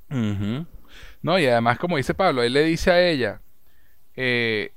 [0.08, 0.66] Ujú.
[1.20, 3.42] No, y además, como dice Pablo, él le dice a ella,
[4.16, 4.72] eh,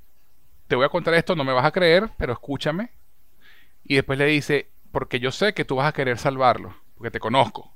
[0.67, 2.89] te voy a contar esto, no me vas a creer, pero escúchame.
[3.85, 7.21] Y después le dice, porque yo sé que tú vas a querer salvarlo, porque te
[7.21, 7.73] conozco.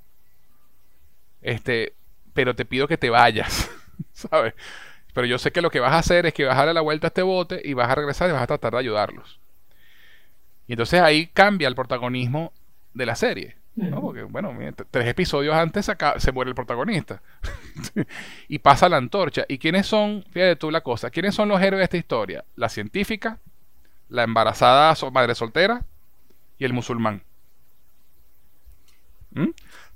[1.41, 1.93] Este,
[2.33, 3.69] pero te pido que te vayas,
[4.13, 4.53] ¿sabes?
[5.13, 6.81] Pero yo sé que lo que vas a hacer es que vas a darle la
[6.81, 9.39] vuelta a este bote y vas a regresar y vas a tratar de ayudarlos.
[10.67, 12.51] Y entonces ahí cambia el protagonismo
[12.93, 13.57] de la serie.
[13.75, 17.21] Porque, bueno, mira, tres episodios antes se muere el protagonista.
[18.47, 19.45] y pasa la antorcha.
[19.47, 20.23] ¿Y quiénes son?
[20.31, 21.09] Fíjate tú la cosa.
[21.09, 22.45] ¿Quiénes son los héroes de esta historia?
[22.55, 23.39] La científica,
[24.09, 25.83] la embarazada madre soltera
[26.59, 27.23] y el musulmán.
[29.31, 29.49] ¿Mm?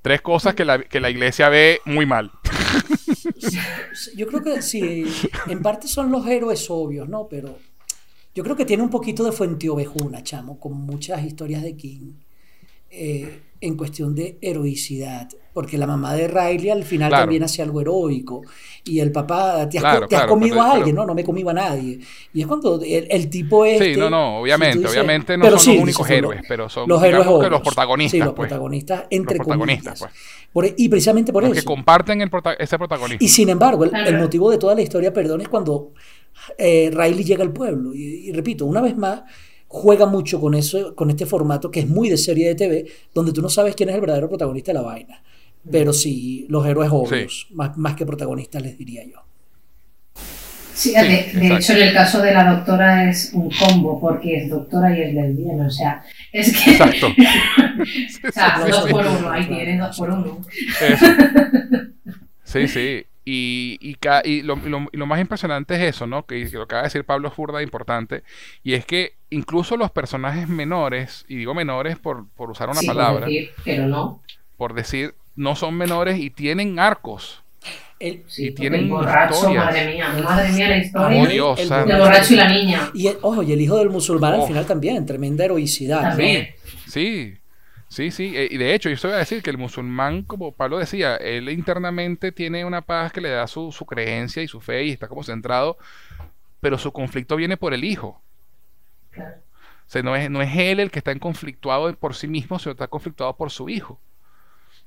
[0.08, 2.32] Tres cosas que la, que la iglesia ve muy mal.
[4.16, 5.04] Yo creo que sí,
[5.48, 7.28] en parte son los héroes obvios, ¿no?
[7.28, 7.60] Pero
[8.34, 12.14] yo creo que tiene un poquito de fuente ovejuna, chamo, con muchas historias de King.
[12.90, 17.82] eh, en cuestión de heroicidad, porque la mamá de Riley al final también hace algo
[17.82, 18.42] heroico,
[18.84, 22.00] y el papá, te has, comido a alguien, no, no me comí a nadie.
[22.34, 23.80] Y es cuando el, tipo es...
[23.80, 27.62] Sí, no, no, obviamente, obviamente no son los únicos héroes, pero son los héroes los
[27.62, 28.12] protagonistas.
[28.12, 28.48] Sí, los pues.
[28.48, 30.06] protagonistas, entre comillas.
[30.54, 30.72] Pues.
[30.72, 31.54] E, y precisamente por eso.
[31.54, 32.22] Que comparten
[32.60, 33.18] ese protagonismo.
[33.20, 35.94] Y sin embargo, el, motivo de toda la historia, perdón, es cuando
[36.58, 37.94] eh, Riley llega al pueblo.
[37.94, 39.24] y repito, una vez más
[39.68, 43.34] juega mucho con eso, con este formato que es muy de serie de TV, donde
[43.34, 45.22] tú no sabes quién es el verdadero protagonista de la vaina.
[45.70, 49.22] Pero sí, los héroes obvios, más, más que protagonistas les diría yo.
[50.74, 54.96] Sí, de, hecho en el caso de la doctora es un combo, porque es doctora
[54.96, 56.72] y es lesbiana, o sea, es que...
[56.72, 57.08] Exacto.
[58.28, 60.40] o sea, dos por uno, ahí tienes dos por uno.
[62.44, 63.04] Sí, sí.
[63.30, 64.56] Y, y, lo,
[65.06, 66.26] más impresionante es eso, ¿no?
[66.26, 68.24] Que, lo que acaba de decir Pablo Furda importante,
[68.64, 73.30] y es que incluso los personajes menores, y digo menores por, usar una palabra, por
[73.30, 74.24] decir, pero no.
[74.56, 77.44] Por decir, no son menores y tienen arcos.
[78.00, 81.44] El, y tienen el borracho, madre mía, madre mía la historia.
[81.44, 82.92] Oh, el, borracho y la niña.
[82.94, 86.16] Y ojo, y el hijo del musulmán al final también, tremenda heroicidad.
[86.16, 86.48] Sí,
[86.88, 87.38] sí.
[87.90, 90.78] Sí, sí, eh, y de hecho, yo voy a decir que el musulmán, como Pablo
[90.78, 94.84] decía, él internamente tiene una paz que le da su, su creencia y su fe
[94.86, 95.78] y está como centrado,
[96.60, 98.22] pero su conflicto viene por el hijo.
[99.18, 102.60] O sea, no es, no es él el que está en conflictuado por sí mismo,
[102.60, 104.00] sino está conflictuado por su hijo.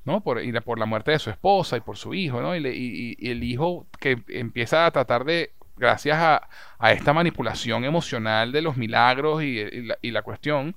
[0.05, 0.23] ¿no?
[0.23, 2.57] Por, y por la muerte de su esposa y por su hijo, ¿no?
[2.57, 6.49] Y, y, el hijo que empieza a tratar de, gracias a,
[6.79, 10.75] a esta manipulación emocional de los milagros y, la, y la, cuestión,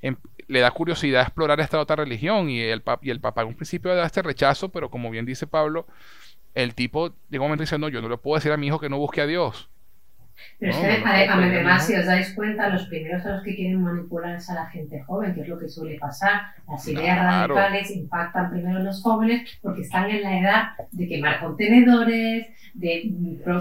[0.00, 0.16] em,
[0.52, 3.94] le da curiosidad explorar esta otra religión y el, y el papá en un principio
[3.94, 5.86] da este rechazo, pero como bien dice Pablo,
[6.54, 8.78] el tipo llega un momento dice, no, yo no le puedo decir a mi hijo
[8.78, 9.70] que no busque a Dios.
[10.58, 14.36] Pero es que además, si os dais cuenta, los primeros a los que quieren manipular
[14.36, 16.42] es a la gente joven, que es lo que suele pasar.
[16.68, 17.18] Las ideas
[17.48, 23.12] radicales impactan primero en los jóvenes porque están en la edad de quemar contenedores, de,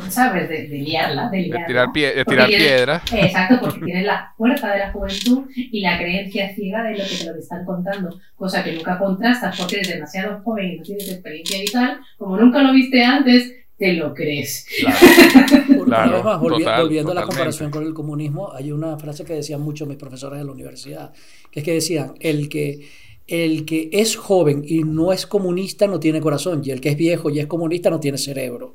[0.10, 0.48] ¿sabes?
[0.49, 3.02] De, liarla, de, tirar, piedras.
[3.14, 7.15] Exacto, porque tienen la fuerza de la juventud y la creencia ciega de lo que
[7.18, 11.11] te lo están contando, cosa que nunca contrastas porque eres demasiado joven y no tienes
[11.11, 14.68] experiencia vital, como nunca lo viste antes, te lo crees.
[14.80, 15.65] Claro.
[15.86, 20.40] volviendo a la comparación con el comunismo, hay una frase que decían muchos mis profesores
[20.40, 21.14] de la universidad,
[21.52, 22.88] que es que decían, el que,
[23.28, 26.98] el que es joven y no es comunista no tiene corazón, y el que es
[26.98, 28.74] viejo y es comunista no tiene cerebro.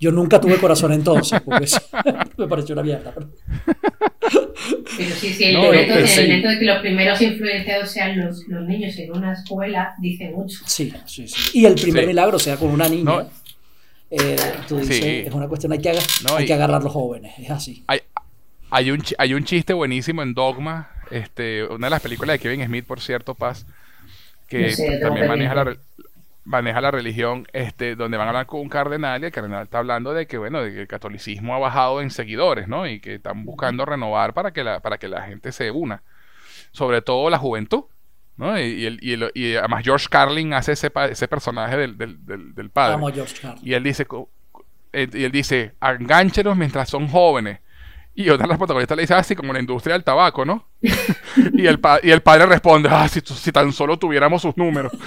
[0.00, 1.66] Yo nunca tuve corazón entonces, porque
[2.38, 3.12] me pareció una mierda.
[3.14, 3.28] Pero,
[5.14, 9.34] sí, sí, el, momento de que los primeros influenciados sean los, los, niños en una
[9.34, 10.58] escuela dice mucho.
[10.66, 11.58] Sí, sí, sí.
[11.58, 13.26] Y el primer milagro sea con una niña.
[14.10, 17.84] Eh, tú dices, es una cuestión, hay que, hay que agarrar los jóvenes, es así.
[17.86, 18.00] Hay,
[18.70, 22.64] hay, un, hay un chiste buenísimo en Dogma, este, una de las películas de Kevin
[22.66, 23.66] Smith, por cierto, Paz,
[24.48, 25.76] que también maneja la,
[26.44, 29.78] maneja la religión, este, donde van a hablar con un cardenal y el cardenal está
[29.78, 32.88] hablando de que, bueno, de que el catolicismo ha bajado en seguidores, ¿no?
[32.88, 36.02] Y que están buscando renovar para que la, para que la gente se una,
[36.72, 37.84] sobre todo la juventud.
[38.40, 38.58] ¿No?
[38.58, 42.96] Y, y, y, además George Carlin hace ese, ese personaje del, del, del, padre.
[43.62, 44.06] Y él dice,
[44.94, 47.60] eh, y él dice, agánchenos mientras son jóvenes.
[48.14, 50.68] Y otra de las protagonistas le dice así, ah, como la industria del tabaco, ¿no?
[50.80, 54.90] y, el y el padre responde, ah, si, si tan solo tuviéramos sus números.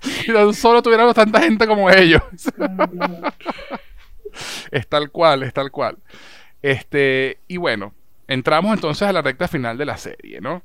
[0.00, 2.20] si tan solo tuviéramos tanta gente como ellos.
[4.72, 5.98] es tal cual, es tal cual.
[6.62, 7.94] Este, y bueno,
[8.30, 10.62] entramos entonces a la recta final de la serie, ¿no?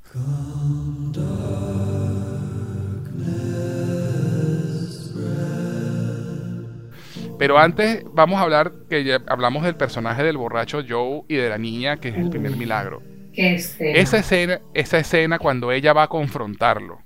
[7.38, 11.50] Pero antes vamos a hablar, que ya hablamos del personaje del borracho Joe y de
[11.50, 13.02] la niña, que es el primer milagro.
[13.34, 17.05] Esa escena, esa escena cuando ella va a confrontarlo.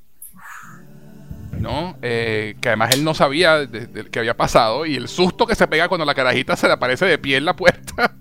[1.61, 1.97] ¿No?
[2.03, 5.67] Eh, que además él no sabía de, que había pasado y el susto que se
[5.67, 8.15] pega cuando la carajita se le aparece de pie en la puerta,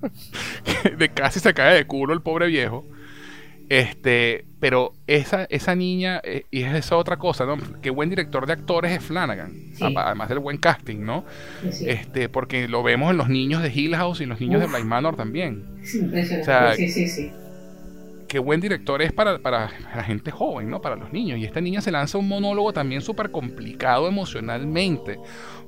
[0.98, 2.86] de casi se cae de culo el pobre viejo.
[3.70, 7.56] Este, pero esa, esa niña, eh, y es esa otra cosa, ¿no?
[7.84, 11.24] Qué buen director de actores es Flanagan, además del buen casting, ¿no?
[11.64, 14.88] Este, porque lo vemos en los niños de Hill House y los niños de Blind
[14.88, 15.66] Manor también.
[15.84, 17.32] sí, sí, sí
[18.30, 20.80] qué buen director es para, para, la gente joven, ¿no?
[20.80, 21.40] Para los niños.
[21.40, 25.20] Y esta niña se lanza un monólogo también súper complicado emocionalmente.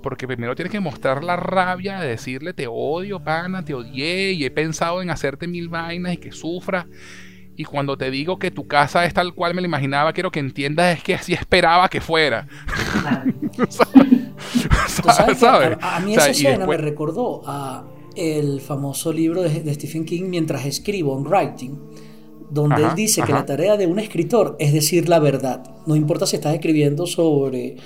[0.01, 4.45] Porque primero tienes que mostrar la rabia de decirle te odio, pana, te odié y
[4.45, 6.85] he pensado en hacerte mil vainas y que sufras.
[7.57, 10.39] Y cuando te digo que tu casa es tal cual me la imaginaba, quiero que
[10.39, 12.47] entiendas es que así esperaba que fuera.
[14.87, 15.43] ¿Sabes?
[15.43, 17.85] A, mí esa escena me recordó a
[18.15, 21.90] el famoso libro de, de Stephen King mientras escribo en writing
[22.51, 25.63] donde él dice que la tarea de un escritor es decir la verdad.
[25.85, 27.77] No importa si estás escribiendo sobre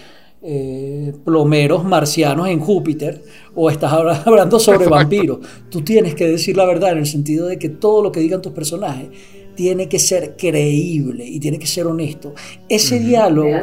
[0.41, 3.23] eh, plomeros marcianos en Júpiter
[3.55, 3.93] o estás
[4.25, 5.39] hablando sobre vampiros.
[5.69, 8.41] Tú tienes que decir la verdad en el sentido de que todo lo que digan
[8.41, 9.07] tus personajes
[9.55, 12.33] tiene que ser creíble y tiene que ser honesto.
[12.67, 13.55] Ese diálogo,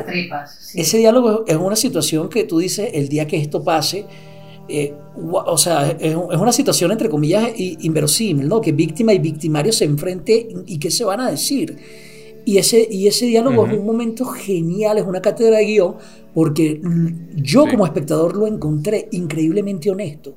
[0.75, 4.07] ese diálogo es una situación que tú dices el día que esto pase.
[4.75, 8.61] Eh, o sea, es, una situación entre comillas inverosímil, ¿no?
[8.61, 11.77] Que víctima y victimario se enfrenten y qué se van a decir.
[12.47, 15.97] Y ese, y ese diálogo es un momento genial, es una cátedra de guion,
[16.35, 16.81] porque
[17.37, 20.35] yo como espectador lo encontré increíblemente honesto.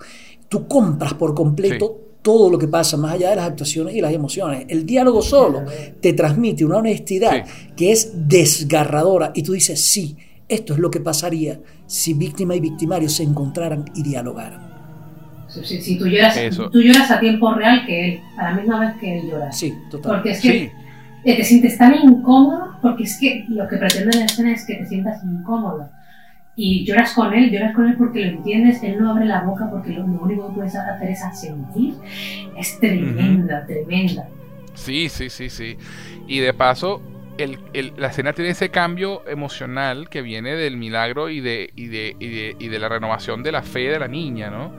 [0.49, 4.13] Tú compras por completo todo lo que pasa, más allá de las actuaciones y las
[4.13, 4.65] emociones.
[4.67, 5.63] El diálogo solo
[6.01, 7.45] te transmite una honestidad
[7.75, 10.17] que es desgarradora y tú dices, sí,
[10.47, 14.75] esto es lo que pasaría si víctima y victimario se encontraran y dialogaran.
[15.47, 16.37] Si, tú, lloras,
[16.71, 19.51] tú, lloras, a tiempo real que él, a la misma vez que él llora.
[19.51, 20.15] Sí, total.
[20.15, 20.71] Porque es que
[21.23, 24.85] te sientes tan incómodo, porque es que lo que pretende la escena es que te
[24.85, 25.89] sientas incómodo
[26.55, 29.69] y lloras con él, lloras con él porque lo entiendes, él no abre la boca
[29.69, 31.95] porque lo, único que puedes hacer es sentir.
[32.57, 34.27] Es tremenda, tremenda.
[34.73, 35.77] Sí, sí, sí, sí.
[36.27, 37.01] Y de paso,
[37.37, 41.87] el, el, la escena tiene ese cambio emocional que viene del milagro y de, y
[41.87, 44.71] de, y de, y de la renovación de la fe de la niña, ¿no?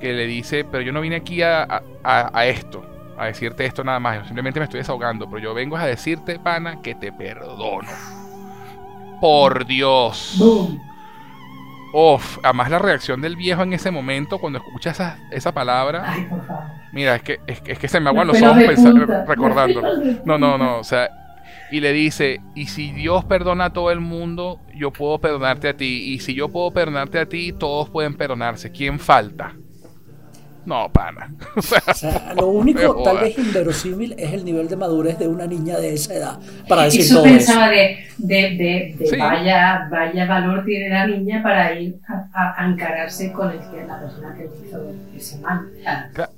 [0.00, 1.62] Que le dice, pero yo no vine aquí a,
[2.04, 2.84] a, a esto,
[3.18, 6.80] a decirte esto nada más, simplemente me estoy desahogando, pero yo vengo a decirte, pana,
[6.82, 7.88] que te perdono.
[9.20, 10.36] Por Dios.
[10.38, 10.80] Boom.
[11.92, 16.04] Uf, además la reacción del viejo en ese momento cuando escucha esa, esa palabra.
[16.06, 16.66] Ay, por favor.
[16.92, 18.94] Mira, es que, es, que se me aguan los ojos pensar,
[19.26, 19.88] recordándolo.
[20.24, 21.08] No, no, no, o sea,
[21.70, 25.76] y le dice, y si Dios perdona a todo el mundo, yo puedo perdonarte a
[25.76, 28.70] ti, y si yo puedo perdonarte a ti, todos pueden perdonarse.
[28.70, 29.54] ¿Quién falta?
[30.68, 31.32] No, pana.
[31.56, 31.62] O
[31.94, 35.94] sea, lo único tal vez inverosímil es el nivel de madurez de una niña de
[35.94, 36.38] esa edad
[36.68, 41.98] para decir eso pensaba de, de, de, vaya, vaya valor tiene la niña para ir
[42.06, 45.66] a, encararse con el, la persona que hizo ese mal.
[46.12, 46.32] Claro,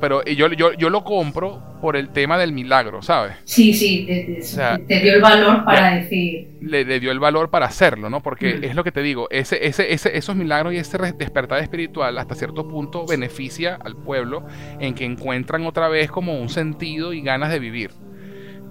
[0.00, 3.36] pero yo, yo, yo lo compro por el tema del milagro, ¿sabes?
[3.44, 6.48] Sí, sí, te, dio el valor para decir...
[6.60, 8.22] Le, dio el valor para hacerlo, ¿no?
[8.22, 8.64] Porque mm.
[8.64, 12.34] es lo que te digo, ese, ese, ese, esos milagros y ese despertar espiritual hasta
[12.34, 14.46] cierto punto beneficia al pueblo
[14.80, 17.90] en que encuentran otra vez como un sentido y ganas de vivir.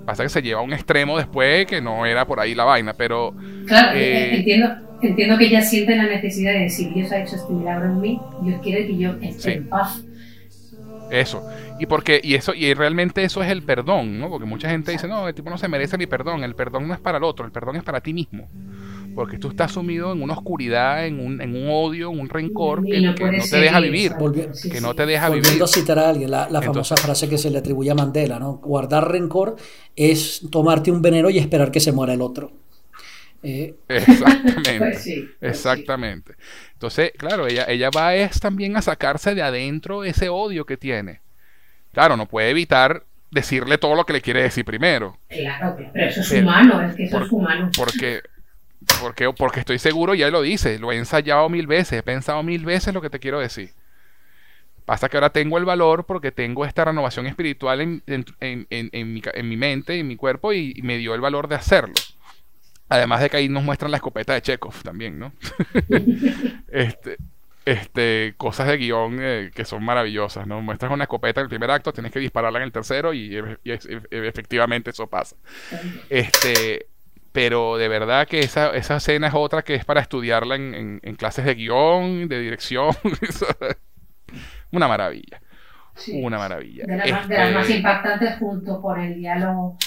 [0.05, 2.93] Pasa que se lleva a un extremo después que no era por ahí la vaina,
[2.93, 3.33] pero...
[3.65, 4.69] Claro, eh, entiendo,
[5.01, 8.21] entiendo que ella siente la necesidad de decir, Dios ha hecho este milagro en mí,
[8.41, 10.06] Dios quiere que yo esté en paz
[11.11, 11.47] eso.
[11.79, 14.29] Y porque, y eso, y realmente eso es el perdón, ¿no?
[14.29, 16.43] Porque mucha gente dice, no, el tipo no se merece mi perdón.
[16.43, 18.47] El perdón no es para el otro, el perdón es para ti mismo.
[19.15, 22.85] Porque tú estás sumido en una oscuridad, en un, en un odio, en un rencor
[22.85, 24.13] que no, te deja vivir.
[24.71, 25.43] que no te deja vivir.
[25.43, 28.57] Volviendo a citar a alguien, la, famosa frase que se le atribuye a Mandela, ¿no?
[28.57, 29.55] Guardar rencor
[29.95, 32.51] es tomarte un veneno y esperar que se muera el otro.
[33.43, 34.79] Eh, exactamente.
[34.79, 35.07] Pues
[35.41, 36.35] exactamente.
[36.73, 41.21] Entonces, claro, ella, ella va es también a sacarse de adentro ese odio que tiene.
[41.93, 45.17] Claro, no puede evitar decirle todo lo que le quiere decir primero.
[45.29, 47.69] Claro, pero eso es humano, es que eso es humano.
[47.75, 48.21] Porque,
[49.01, 52.65] porque, porque estoy seguro, ya lo dice, lo he ensayado mil veces, he pensado mil
[52.65, 53.71] veces lo que te quiero decir.
[54.85, 59.13] Pasa que ahora tengo el valor porque tengo esta renovación espiritual en, en, en, en
[59.13, 61.95] mi, mi, mente, en mi cuerpo, y me dio el valor de hacerlo.
[62.89, 65.33] Además de que ahí nos muestran la escopeta de Chekhov también, ¿no?
[66.71, 67.17] este,
[67.65, 70.61] este, cosas de guion eh, que son maravillosas, ¿no?
[70.61, 73.37] Muestras una escopeta en el primer acto, tienes que dispararla en el tercero y,
[74.09, 75.35] efectivamente eso pasa.
[76.09, 76.87] Este,
[77.33, 81.43] pero de verdad que esa, esa escena es otra que es para estudiarla en, clases
[81.43, 82.95] de guion, de dirección.
[84.71, 85.41] una maravilla.
[86.13, 86.85] una maravilla.
[86.85, 89.77] De, de las más este impactantes junto con el diálogo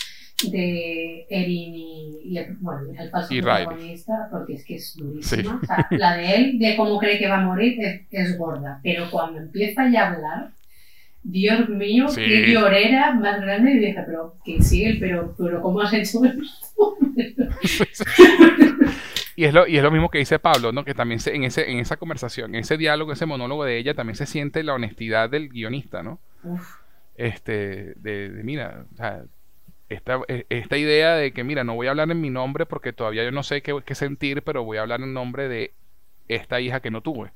[0.48, 5.60] de Erin y, el, bueno, el falso protagonista, porque es que es durísima.
[5.62, 7.78] O sea, la de él, de cómo cree que va a morir,
[8.10, 8.80] es, gorda.
[8.82, 10.50] Pero cuando empieza ya a hablar,
[11.22, 13.72] Dios mío, qué llorera más grande.
[13.72, 16.96] Y dije, pero que sigue, pero, pero ¿cómo has hecho esto?
[19.36, 20.84] y es, lo, y es lo mismo que dice Pablo, ¿no?
[20.84, 23.94] que también se, en, ese, en esa conversación, en ese diálogo, ese monólogo de ella,
[23.94, 26.20] también se siente la honestidad del guionista, ¿no?
[27.16, 29.24] Este, de, de, mira, o sea,
[29.90, 32.92] esta, e, esta idea de que, mira, no voy a hablar en mi nombre porque
[32.92, 35.74] todavía yo no sé qué, qué sentir, pero voy a hablar en nombre de
[36.28, 37.32] esta hija que no tuve.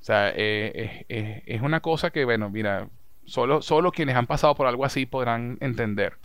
[0.00, 2.88] O sea, eh, es una cosa que, bueno, mira,
[3.24, 6.18] solo, solo quienes han pasado por algo así podrán entender.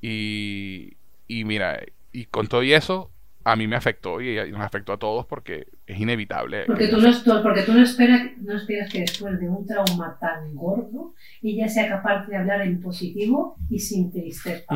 [0.00, 0.96] Y,
[1.26, 1.80] y mira,
[2.12, 3.10] y con todo y eso,
[3.50, 6.64] a mí me afectó y, nos afectó a todos porque es inevitable.
[6.66, 10.54] Porque tú no, porque tú no, esperas, no esperas que después de un trauma tan
[10.54, 14.74] gordo ella sea capaz de hablar en positivo y sin tristeza.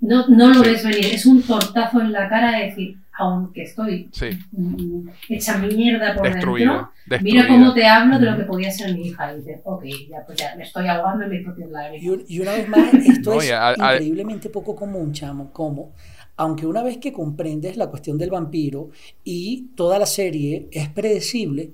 [0.00, 4.10] No, no lo ves venir, es un tortazo en la cara de decir, aunque estoy
[4.50, 6.90] mm, hecha mierda por dentro,
[7.20, 9.32] mira cómo te hablo de lo que podía ser mi hija.
[9.32, 12.24] Y dices, ok, ya, pues ya me estoy ahogando en mis propios lágrimas.
[12.28, 15.92] Y, una vez más, esto es increíblemente poco común, chamo, como
[16.36, 18.90] aunque una vez que comprendes la cuestión del vampiro
[19.24, 21.72] y toda la serie es predecible,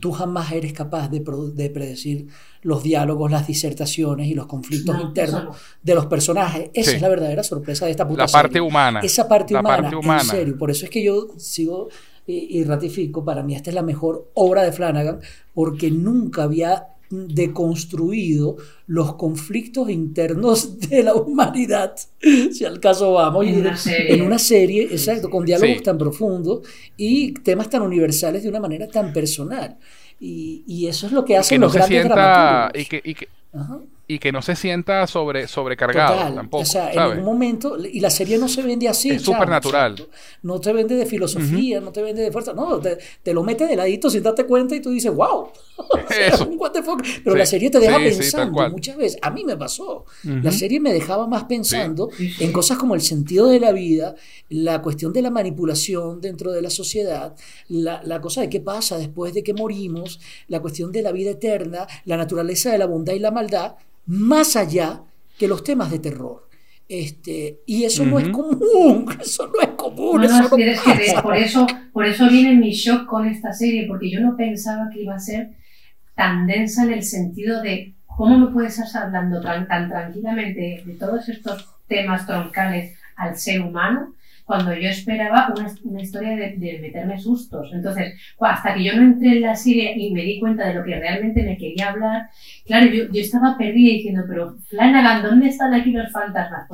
[0.00, 2.28] tú jamás eres capaz de, predecir
[2.62, 6.70] los diálogos, las disertaciones y los conflictos internos de los personajes.
[6.72, 9.00] Esa es la verdadera sorpresa de esta puta La parte humana.
[9.02, 10.56] Esa parte, humana, en serio.
[10.56, 11.88] Por eso es que yo sigo
[12.24, 15.20] y ratifico, para mí esta es la mejor obra de Flanagan,
[15.52, 18.56] porque nunca había deconstruido
[18.86, 21.94] los conflictos internos de la humanidad,
[22.52, 26.66] si al caso vamos, en una serie, en una serie exacto, con diálogos tan profundos
[26.96, 29.78] y temas tan universales de una manera tan personal.
[30.24, 32.06] Y, eso es lo que hacen los grandes
[32.74, 33.28] y y que
[34.32, 36.62] no se sienta sobre, sobrecargado tampoco.
[36.62, 39.10] O sea, en algún momento, y la serie no se vende así.
[39.10, 40.06] Es súper natural.
[40.42, 42.98] No te vende de filosofía, no te vende de fuerza, no, te,
[43.32, 45.50] lo mete de ladito sin darte cuenta y tú dices, wow.
[47.24, 49.18] Pero la serie te deja pensando muchas veces.
[49.22, 50.04] A mí me pasó.
[50.24, 54.14] La serie me dejaba más pensando en cosas como el sentido de la vida,
[54.48, 57.34] la cuestión de la manipulación dentro de la sociedad,
[57.68, 61.30] la, la cosa de qué pasa después de que morimos, la cuestión de la vida
[61.30, 63.41] eterna, la naturaleza de la bondad y la maldad
[64.06, 65.02] más allá
[65.38, 66.48] que los temas de terror.
[66.88, 70.26] Este, y eso no es común, eso no es común.
[71.22, 75.02] por, eso, por eso viene mi shock con esta serie, porque yo no pensaba que
[75.02, 75.52] iba a ser
[76.14, 80.92] tan densa en el sentido de cómo me puedes estar hablando tan, tan tranquilamente de
[80.94, 84.14] todos estos temas troncales al ser humano
[84.44, 87.70] cuando yo esperaba una, una historia de, de, meterme sustos.
[87.72, 90.84] Entonces, hasta que yo no entré en la serie y me di cuenta de lo
[90.84, 92.28] que realmente me quería hablar,
[92.66, 96.68] claro, yo, yo estaba perdida diciendo, pero Flanagan, ¿dónde están aquí los fantasmas?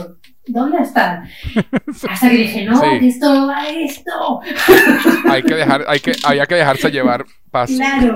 [0.46, 1.28] ¿Dónde están?
[2.08, 4.40] Hasta que dije, no, esto va esto.
[5.28, 7.74] hay que dejar, hay que, había que dejarse llevar paso.
[7.76, 8.14] Claro,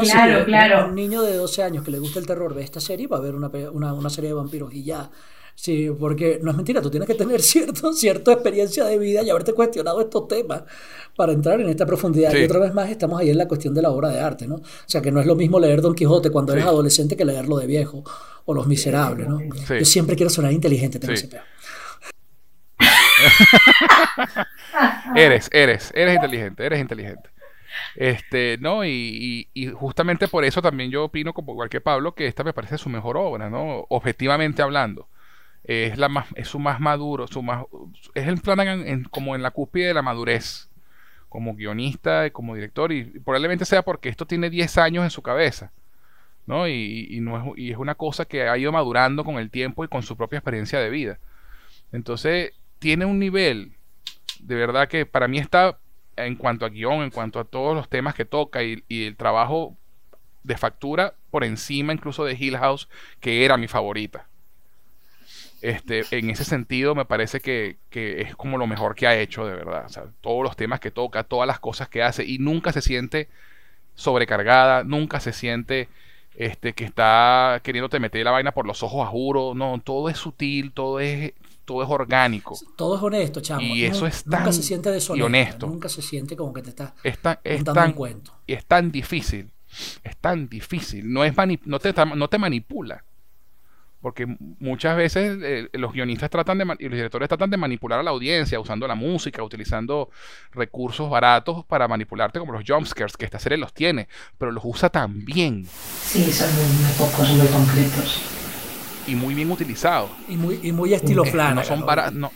[0.00, 0.88] claro, claro.
[0.88, 3.20] Un niño de 12 años que le gusta el terror ve esta serie va a
[3.20, 5.10] ver una, una, una serie de vampiros y ya
[5.54, 9.30] Sí, porque no es mentira, tú tienes que tener cierto, cierta experiencia de vida y
[9.30, 10.62] haberte cuestionado estos temas
[11.16, 12.34] para entrar en esta profundidad.
[12.34, 14.56] Y otra vez más estamos ahí en la cuestión de la obra de arte, ¿no?
[14.56, 17.56] O sea, que no es lo mismo leer Don Quijote cuando eres adolescente que leerlo
[17.58, 18.02] de viejo
[18.44, 19.40] o Los Miserables, ¿no?
[19.40, 21.28] Yo siempre quiero sonar inteligente, tengo ese
[25.14, 27.30] eres, eres, eres inteligente, eres inteligente.
[27.94, 28.84] Este, ¿no?
[28.84, 32.52] Y, y, justamente por eso también yo opino, como igual que Pablo, que esta me
[32.52, 33.86] parece su mejor obra, ¿no?
[33.88, 35.08] Objetivamente hablando
[35.64, 37.64] es, la más, es su más maduro, su más,
[38.14, 40.68] es el Flanagan como en la cúspide de la madurez,
[41.28, 45.22] como guionista y como director, y, probablemente sea porque esto tiene 10 años en su
[45.22, 45.72] cabeza,
[46.46, 46.68] ¿no?
[46.68, 49.88] Y, no es, y es una cosa que ha ido madurando con el tiempo y
[49.88, 51.18] con su propia experiencia de vida.
[51.92, 53.72] Entonces, tiene un nivel,
[54.40, 55.78] de verdad que para mí está,
[56.16, 59.16] en cuanto a guion, en cuanto a todos los temas que toca y, y el
[59.16, 59.76] trabajo
[60.42, 62.88] de factura por encima incluso de Hill House,
[63.20, 64.26] que era mi favorita.
[65.62, 69.54] Este, en ese sentido me parece que, es como lo mejor que ha hecho, de
[69.54, 69.86] verdad.
[70.20, 73.28] todos los temas que toca, todas las cosas que hace y nunca se siente
[73.94, 75.88] sobrecargada, nunca se siente
[76.34, 79.54] este, que está queriéndote meter la vaina por los ojos a juro.
[79.54, 81.32] No, todo es sutil, todo es,
[81.64, 82.58] todo es orgánico.
[82.74, 83.60] Todo es honesto, chamo.
[83.60, 85.68] Y eso es tan nunca se siente y honesto.
[85.68, 88.32] Nunca se siente como que te está es tan, es tan, cuento.
[88.48, 89.48] Y es tan difícil.
[90.02, 91.12] Es tan difícil.
[91.12, 91.34] No, es
[91.66, 93.04] no, te, no te manipula.
[94.02, 94.26] Porque
[94.58, 98.10] muchas veces eh, los guionistas tratan de y los directores tratan de manipular a la
[98.10, 100.10] audiencia usando la música, utilizando
[100.50, 104.90] recursos baratos para manipularte, como los jumpscares, que esta serie los tiene, pero los usa
[104.90, 105.64] tan bien.
[106.02, 108.22] Sí, son muy, pocos, muy concretos.
[109.06, 110.10] Y muy bien utilizados.
[110.28, 111.54] Y muy, y muy estilo plan.
[111.54, 112.14] No son baratos.
[112.14, 112.32] No.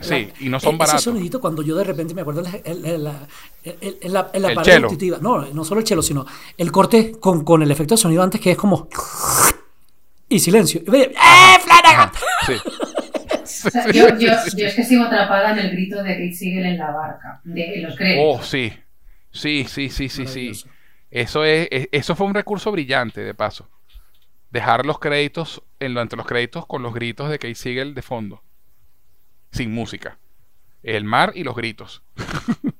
[0.00, 1.02] sí, y no son baratos.
[1.02, 3.28] Ese sonidito cuando yo de repente me acuerdo en la,
[3.64, 4.82] en la, en la pared
[5.20, 6.26] no, no solo el chelo, sino
[6.56, 8.88] el corte con, con el efecto de sonido antes que es como
[10.30, 10.80] y silencio.
[10.80, 11.12] ¡Eh,
[11.62, 12.10] Flanagan!
[12.46, 12.54] Sí.
[13.92, 16.92] yo, yo, yo, es que sigo atrapada en el grito de Kate Siegel en la
[16.92, 18.24] barca, de los créditos.
[18.26, 18.72] Oh, sí.
[19.32, 20.52] Sí, sí, sí, sí, sí.
[21.10, 23.68] Eso, es, eso fue un recurso brillante, de paso.
[24.50, 28.42] Dejar los créditos, en, entre los créditos, con los gritos de Kate Siegel de fondo.
[29.52, 30.18] Sin música.
[30.82, 32.02] El mar y los gritos.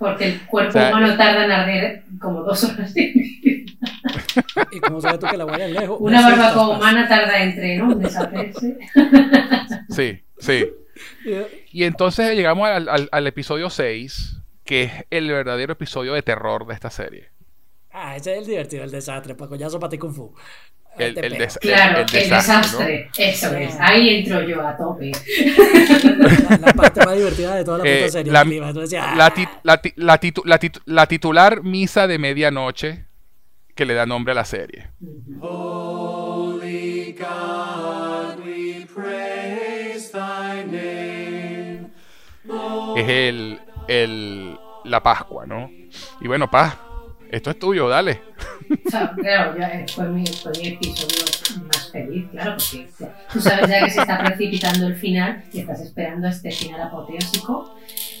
[0.00, 2.92] Porque el cuerpo humano tarda en arder como dos horas.
[4.72, 5.98] ¿Y cómo sabes tú que la huella lejos?
[6.00, 7.94] Una barbacoa humana tarda entre, ¿no?
[7.94, 8.78] Desaparecerse.
[9.90, 10.66] Sí, sí.
[11.72, 16.66] Y entonces llegamos al, al- al episodio 6, que es el verdadero episodio de terror
[16.66, 17.30] de esta serie.
[17.92, 20.32] Ah, ese es el divertido, el desastre, para coñazo para ti Kung Fu.
[21.06, 23.10] El, el des- Claro, el- el, el desastre.
[23.16, 23.74] Eso es.
[23.80, 25.10] Ahí entro yo a tope.
[26.50, 28.32] la, la parte más divertida de toda la puta Eh, serie.
[28.32, 28.72] la- el clima.
[28.72, 29.12] Tú decías, ¿no?
[29.12, 29.16] "Ah".
[29.16, 33.06] La, ti- la ti- la titu- la titu- la titular misa de medianoche
[33.74, 34.90] que le da nombre a la serie.
[35.40, 41.90] Holy God, we praise thy name.
[42.96, 45.70] Es el, el, la Pascua, ¿no?
[46.20, 46.76] Y bueno, Paz,
[47.30, 48.20] esto es tuyo, dale.
[49.16, 51.24] Claro, ya, eh, fue, mi, episodio
[51.66, 52.88] más feliz, claro, porque
[53.32, 57.74] tú sabes ya que se está precipitando el final y estás esperando este final apoteósico.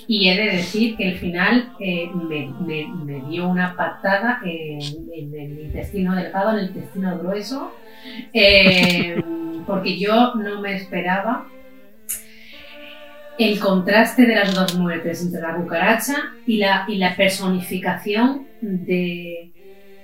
[0.08, 4.80] Y he de decir que el final eh, me, me- me dio una patada en,
[5.14, 7.72] en el intestino delgado, en el intestino grueso,
[8.32, 9.22] eh,
[9.66, 11.46] porque yo no me esperaba
[13.44, 16.14] el contraste de las dos muertes entre la cucaracha
[16.46, 19.52] y la, y la personificación de,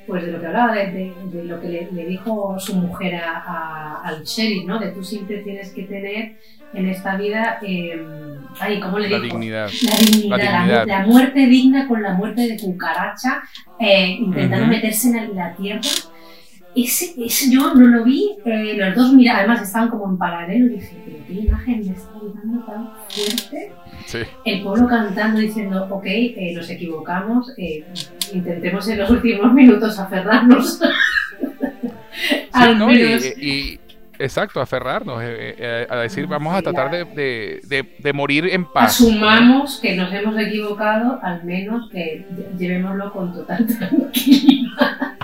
[0.06, 3.16] pues de lo que hablaba, de, de- de lo que le, le dijo su mujer
[3.16, 4.78] a- a- al sheriff, ¿no?
[4.78, 6.36] De tú siempre tienes que tener
[6.72, 7.94] en esta vida, eh,
[8.60, 9.36] ay, ¿cómo le La dijo?
[9.38, 9.68] dignidad.
[9.82, 10.86] La dignidad, La dignidad.
[10.86, 13.42] la muerte digna con la muerte de cucaracha,
[13.78, 14.74] eh, intentando Ujú.
[14.74, 15.80] meterse en la tierra.
[16.76, 20.66] Ese, ese yo no lo vi, eh, los dos mira, además estaban como en paralelo
[20.66, 23.72] y dije, pero qué imagen me está dando tan fuerte.
[24.04, 24.18] Sí.
[24.44, 27.84] El pueblo cantando diciendo, ok, eh, nos equivocamos, eh,
[28.32, 30.78] intentemos en los últimos minutos aferrarnos.
[30.78, 32.92] Sí, al ¿no?
[32.92, 33.24] Y, menos.
[33.38, 33.80] y-
[34.18, 38.64] exacto, aferrarnos, eh, eh, a decir, vamos a tratar de, de- de- de morir en
[38.70, 39.00] paz.
[39.00, 45.16] Asumamos que nos hemos equivocado, al menos que lle- llevémoslo con total tranquilidad.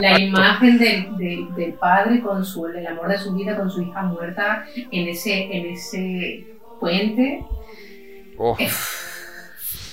[0.00, 3.82] La imagen del, del- del padre con su, el amor de su vida con su
[3.82, 6.44] hija muerta en ese, en ese
[6.78, 7.40] puente.
[8.38, 8.56] Oh,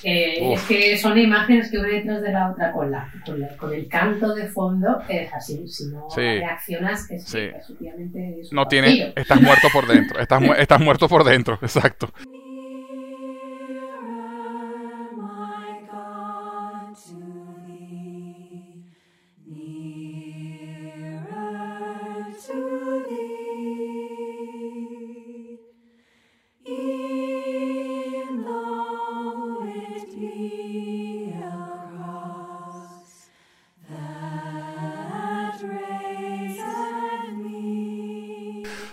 [0.04, 0.60] Eh, Uf.
[0.60, 3.74] es que son imágenes que una detrás de la otra con, la, con, la- con
[3.74, 5.66] el canto de fondo es así.
[5.66, 6.20] Si no Sí.
[6.20, 7.38] reaccionas, es Sí.
[7.80, 12.10] que es no tiene, estás muerto por dentro, estás, mu- estás muerto por dentro, exacto.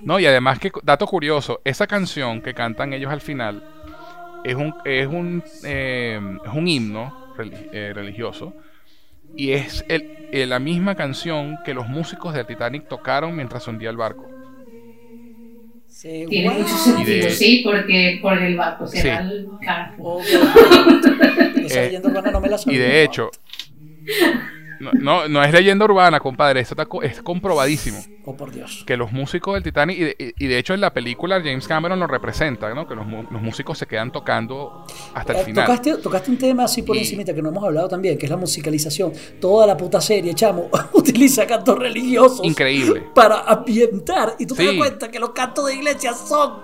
[0.06, 3.64] No, y además que, dato curioso, esa canción que cantan ellos al final
[4.44, 7.12] es un, es un, eh, es un himno
[7.74, 8.54] eh, religioso
[9.36, 13.90] y es el, eh, la misma canción que los músicos del Titanic tocaron mientras hundía
[13.90, 14.30] el barco.
[15.88, 19.08] Sí, Tiene mucho sentido, de- sí, porque por el barco se Sí.
[19.08, 20.02] va el carajo.
[20.04, 20.22] Oh,
[21.68, 23.32] Eh, leyenda urbana no me la Y de hecho,
[24.80, 28.00] no, no, no es leyenda urbana, compadre, esto está co- es comprobadísimo.
[28.28, 28.84] Oh, por Dios.
[28.88, 32.00] que los músicos del Titanic, y de, y- de hecho en la película James Cameron
[32.00, 32.88] lo representa, ¿no?
[32.88, 34.84] Que los, músicos se quedan tocando
[35.14, 35.66] hasta el Eh, final.
[35.68, 38.30] Tocaste, tocaste un tema así por Y- encimita que no hemos hablado también, que es
[38.32, 39.14] la musicalización.
[39.40, 42.44] Toda la puta serie, chamo, utiliza cantos religiosos.
[42.44, 43.04] Increíble.
[43.14, 44.36] Para ambientar.
[44.40, 46.62] Y tú te das cuenta que los cantos de iglesia son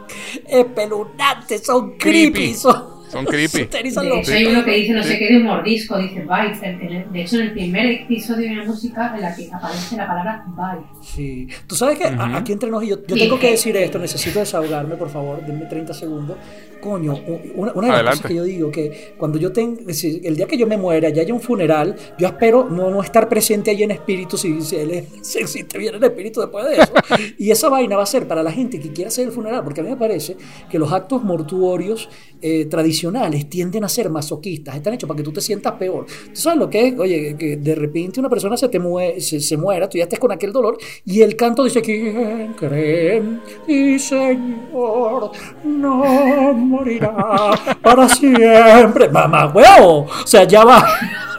[0.47, 2.31] espeluznantes, son Creepy.
[2.31, 3.65] creepy, son, Son creepy.
[3.65, 3.99] De hecho,
[4.33, 5.09] hay uno que dice no Sí.
[5.09, 7.05] sé qué de un mordisco, dice bite.
[7.11, 10.45] De hecho, en el primer episodio de una música en la que aparece la palabra
[10.47, 10.87] bite.
[11.03, 11.47] Sí.
[11.67, 12.37] Tú sabes que a- Ujú.
[12.37, 15.65] aquí entre nos y yo, yo tengo que decir esto, necesito desahogarme, por favor, denme
[15.65, 16.37] 30 segundos.
[16.79, 17.13] Coño,
[17.55, 18.09] una, una de las Adelante.
[18.17, 21.21] cosas que yo digo, que cuando yo tengo, el día que yo me muera, ya
[21.21, 24.89] haya un funeral, yo espero no, no estar presente ahí en espíritu, si, si él
[24.91, 26.91] es- si existe bien el espíritu después de eso.
[27.37, 29.81] y esa vaina va a ser para la gente que quiera hacer el funeral, porque
[29.81, 30.37] a mí me parece
[30.71, 32.09] que los actos mortuorios
[32.41, 36.05] eh, tradicionales tienden a ser masoquistas, están hechos para que tú te sientas peor.
[36.05, 36.99] ¿Tú sabes lo que es?
[36.99, 40.19] Oye, que de repente una persona se te mue- se, se muera, tú ya estés
[40.19, 45.31] con aquel dolor, y el canto dice, ¿quién cree en ti, Señor?
[45.63, 47.51] No morirá
[47.81, 49.09] para siempre.
[49.09, 50.07] Mamá, huevo.
[50.23, 50.85] O sea, ya va.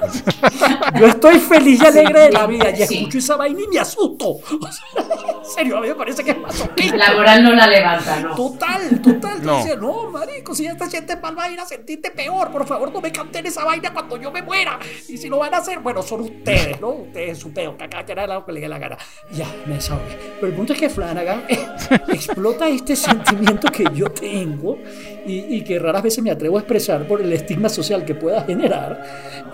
[0.99, 2.97] Yo estoy feliz y alegre de la vida y Sí.
[2.99, 4.39] escucho esa vaina y me asusto.
[4.62, 5.03] O sea,
[5.43, 6.97] en serio, a mí me parece que es masoquista.
[6.97, 8.35] La moral no la levanta, ¿no?
[8.35, 9.43] Total, total.
[9.43, 9.65] No.
[9.77, 12.51] no, marico, si ya te sientes mal, va a ir a sentirte peor.
[12.51, 14.78] Por favor, no me canten esa vaina cuando yo me muera.
[15.09, 16.90] Y si lo van a hacer, bueno, son ustedes, ¿no?
[16.90, 18.98] Ustedes, su peo, que acá quien lo que le dé la gana.
[19.32, 20.19] Ya, me desahogué.
[20.36, 21.66] Pero el punto es que Flanagan eh,
[22.09, 24.78] explota este sentimiento que yo tengo
[25.27, 28.43] y, y que raras veces me atrevo a expresar por el estigma social que pueda
[28.44, 29.03] generar,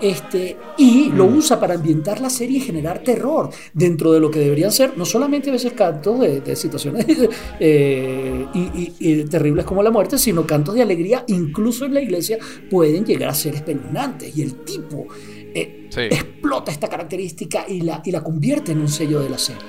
[0.01, 4.39] este, y lo usa para ambientar la serie y generar terror dentro de lo que
[4.39, 7.05] deberían ser no solamente a veces cantos de, de situaciones
[7.59, 12.01] eh, y, y- y terribles como la muerte, sino cantos de alegría, incluso en la
[12.01, 12.37] iglesia,
[12.69, 14.35] pueden llegar a ser espeluznantes.
[14.37, 15.07] Y el tipo
[15.53, 16.01] eh, Sí.
[16.01, 19.61] explota esta característica y la, y la convierte en un sello de la serie.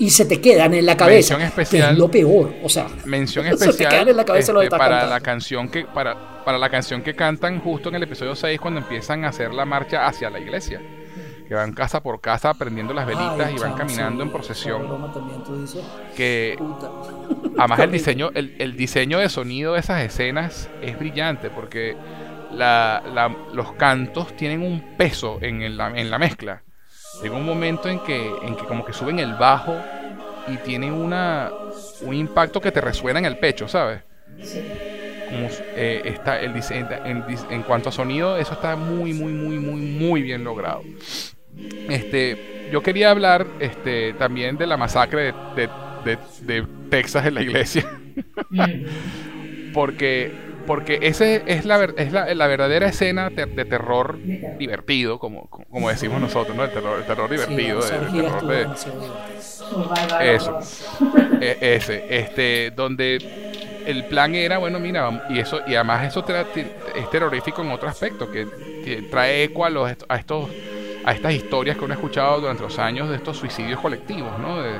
[0.00, 1.36] Y se te quedan en la cabeza.
[1.36, 1.86] Mención especial.
[1.88, 2.54] Que es lo peor.
[2.64, 5.14] O sea, Mención se te especial quedan en la cabeza lo que este, para cantando.
[5.14, 8.80] la canción que para, para la canción que cantan justo en el episodio 6 cuando
[8.80, 10.80] empiezan a hacer la marcha hacia la iglesia.
[11.46, 14.86] Que van casa por casa prendiendo las velitas Ay, y van caminando sí, en procesión.
[14.86, 15.82] broma tú dices,
[16.16, 16.88] Que puta.
[17.58, 21.96] Además el diseño, el, el diseño de sonido de esas escenas es brillante porque
[22.52, 26.62] la- la- los cantos tienen un peso en, el- la, en la mezcla.
[27.22, 29.76] Llega un momento en que, en que como que suben el bajo
[30.48, 31.50] y tienen una,
[32.02, 34.02] un impacto que te resuena en el pecho, ¿sabes?
[34.42, 34.62] Sí.
[35.28, 39.80] Como, eh, está el en, en cuanto a sonido, eso está muy, muy, muy, muy,
[39.80, 40.82] muy bien logrado.
[41.88, 45.70] Este, yo quería hablar este, también de la masacre de, de-
[46.04, 46.18] de-
[46.60, 47.84] de Texas en la iglesia.
[48.50, 48.62] Ujú.
[49.74, 50.32] porque
[50.70, 53.64] porque ese es la es la, la verdadera escena de terror
[54.20, 54.56] De terror.
[54.56, 58.68] divertido como, como decimos nosotros no el terror el terror divertido esa el terror de
[60.36, 60.56] Eso.
[61.40, 63.16] e- ese este donde
[63.84, 68.30] el plan era bueno mira y eso y además eso es terrorífico en otro aspecto
[68.30, 68.46] que,
[69.10, 70.50] trae eco a los a estos
[71.04, 74.62] a estas historias que uno ha escuchado durante los años de estos suicidios colectivos no
[74.62, 74.78] de,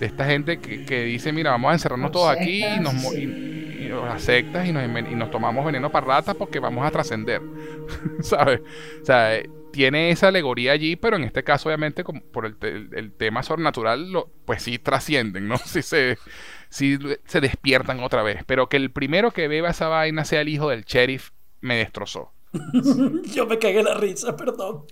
[0.00, 3.61] esta gente que, que dice, mira, vamos a encerrarnos todos aquí y nos, y,
[4.00, 6.90] y las sectas y nos, enven- y nos tomamos veneno para ratas porque vamos a
[6.90, 7.42] trascender,
[8.20, 8.60] ¿sabes?
[9.02, 9.40] O sea,
[9.72, 13.42] tiene esa alegoría allí, pero en este caso, obviamente, por el, te- el- el tema
[13.42, 14.06] sobrenatural,
[14.44, 15.56] pues sí trascienden, ¿no?
[15.64, 16.18] Sí se,
[16.68, 18.42] sí se despiertan otra vez.
[18.46, 22.32] Pero que el primero que beba esa vaina sea el hijo del sheriff, me destrozó.
[23.34, 24.84] Yo me cagué la risa, perdón.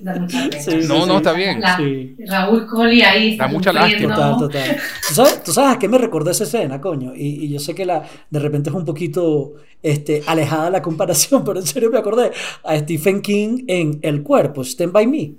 [0.00, 0.62] Da mucha pena.
[0.62, 1.12] Sí, No, sí, no, sí.
[1.16, 1.60] está bien.
[1.60, 2.16] La- Sí.
[2.26, 4.14] Raúl Colli ahí está Da mucha lástima.
[4.14, 4.76] Total, total.
[5.08, 7.12] ¿Tú sabes, tú sabes a qué me recordó esa escena, coño?
[7.14, 11.44] Y, y yo sé que la, de repente es un poquito este, alejada la comparación,
[11.44, 12.30] pero en serio me acordé
[12.64, 15.32] a Stephen King en El Cuerpo, Stand By Me.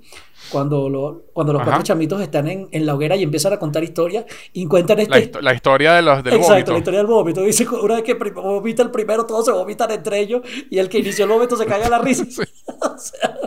[0.50, 1.70] Cuando, lo- cuando los Ajá.
[1.70, 5.02] cuatro chamitos están en, en la hoguera y empiezan a contar historias y cuentan La,
[5.04, 5.32] este...
[5.32, 6.72] histo- la historia de los del Exacto, vómito.
[6.72, 7.42] la historia del vómito.
[7.42, 10.98] Dice, una vez que vomita el primero, todos se vomitan entre ellos y el que
[10.98, 12.24] inició el vómito se caga la risa.
[12.80, 13.38] O sea,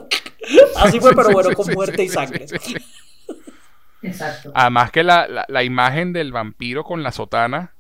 [0.78, 2.46] así fue, pero bueno, con muerte y sangre.
[4.02, 4.52] Exacto.
[4.54, 7.74] Además que la, la, la imagen del vampiro con la sotana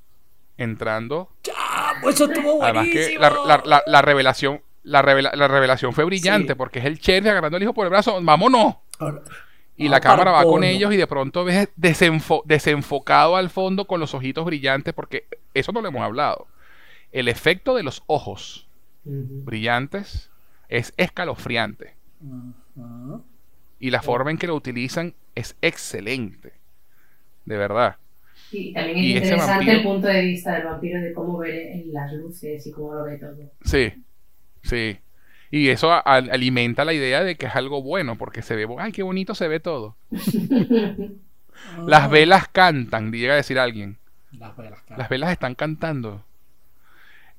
[0.57, 1.29] entrando.
[1.43, 2.09] ¡Chamo!
[2.09, 3.21] Eso estuvo Además que buenísimo.
[3.21, 4.61] la, la- la- la revelación.
[4.83, 6.57] La, revela- la revelación fue brillante Sí.
[6.57, 8.19] porque es el sheriff agarrando al hijo por el brazo.
[8.21, 8.75] ¡Vámonos!
[8.99, 9.21] Ahora,
[9.77, 13.99] Y la cámara va con ellos y de pronto ves desenfo- desenfocado al fondo con
[13.99, 16.47] los ojitos brillantes porque eso no lo hemos hablado.
[17.11, 18.67] El efecto de los ojos
[19.03, 20.29] brillantes
[20.69, 21.95] es escalofriante.
[23.79, 26.53] Y la forma en que lo utilizan es excelente.
[27.45, 27.97] De verdad.
[28.51, 31.73] Y también es Y interesante vampiro- el punto de vista del vampiro de cómo ve
[31.73, 33.35] en las luces y cómo lo ve todo.
[33.63, 33.93] Sí,
[34.63, 34.97] sí.
[35.51, 38.67] Y eso a- a- alimenta la idea de que es algo bueno, porque se ve,
[38.79, 39.95] ay, qué bonito se ve todo.
[41.87, 43.97] Las velas cantan, llega a decir alguien.
[44.31, 44.99] Las velas, claro.
[44.99, 46.23] Las velas están cantando.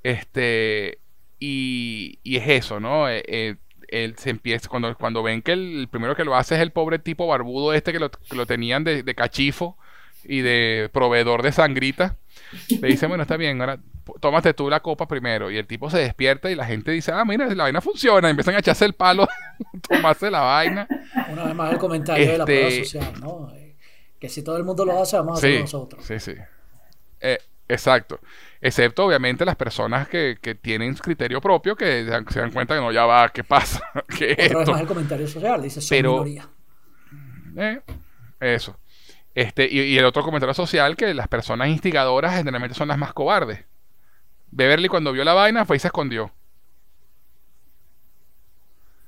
[0.02, 0.98] Este,
[1.38, 3.08] y, y es eso, ¿no?
[3.08, 3.56] Eh, eh,
[3.88, 6.72] él se empieza, cuando, cuando ven que el, el primero que lo hace es el
[6.72, 9.76] pobre tipo barbudo este que lo, que lo tenían de, de cachifo
[10.24, 12.16] y de proveedor de sangrita,
[12.80, 13.78] le dicen, bueno, está bien, ahora
[14.20, 15.50] tómate tú la copa primero.
[15.50, 18.28] Y el tipo se despierta y la gente dice, ah, mira, la vaina funciona.
[18.28, 19.26] Y empiezan a echarse el palo,
[19.88, 20.88] tomarse la vaina.
[21.30, 23.50] Una vez más el comentario de la Este- prueba social, ¿no?
[23.54, 23.76] Eh,
[24.18, 26.04] Que si todo el mundo lo hace, vamos a Sí, hacerlo nosotros.
[26.04, 26.34] sí, sí.
[27.20, 28.20] Eh, exacto.
[28.60, 32.90] Excepto, obviamente, las personas que, que tienen criterio propio, que se dan, cuenta que no,
[32.92, 33.80] ya va, ¿qué pasa?
[34.18, 34.72] ¿Qué es Otra vez esto?
[34.72, 36.48] más el comentario social, dice, son Pero- minoría.
[37.58, 37.80] Eh,
[38.40, 38.78] eso.
[39.34, 43.12] Este, y, y el otro comentario social, que las personas instigadoras generalmente son las más
[43.12, 43.64] cobardes.
[44.50, 46.32] Beverly cuando vio la vaina fue y se escondió.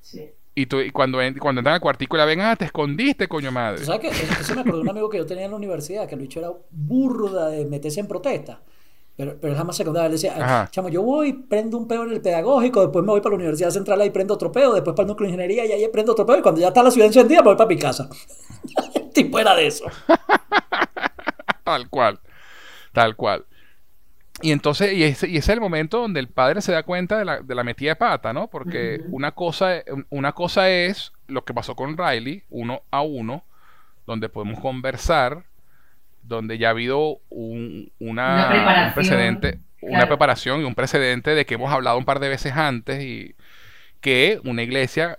[0.01, 0.31] Sí.
[0.59, 3.29] Y, tú, y cuando, en- cuando entran al cuartico y la ven, ah, te escondiste,
[3.29, 3.79] coño madre.
[3.79, 6.17] ¿Tú sabes que Eso me acordó un amigo que yo tenía en la universidad, que
[6.17, 8.61] el bicho era burda de meterse en protesta.
[9.17, 10.07] Pero, pero jamás secundaria.
[10.07, 10.69] Él decía, Ajá.
[10.73, 13.71] chamo, yo voy, prendo un peo en el pedagógico, después me voy para la Universidad
[13.71, 16.27] Central y prendo otro peo, después para el núcleo de ingeniería y ahí prendo otro
[16.27, 18.09] peo, y cuando ya está la ciudad encendida, me voy para mi casa.
[18.97, 19.85] el tipo era de eso.
[21.63, 22.19] Tal cual.
[22.93, 23.45] Tal cual.
[24.41, 27.19] Y entonces, y ese, y ese es el momento donde el padre se da cuenta
[27.19, 28.49] de la, de la metida de pata, ¿no?
[28.49, 33.45] Porque una, cosa, una cosa es lo que pasó con Riley, uno a uno,
[34.07, 35.45] donde podemos conversar,
[36.23, 38.95] donde ya ha habido un, una- Una un preparación.
[38.95, 43.03] precedente, una preparación y un precedente de que hemos hablado un par de veces antes
[43.03, 43.35] y
[44.01, 45.17] que una iglesia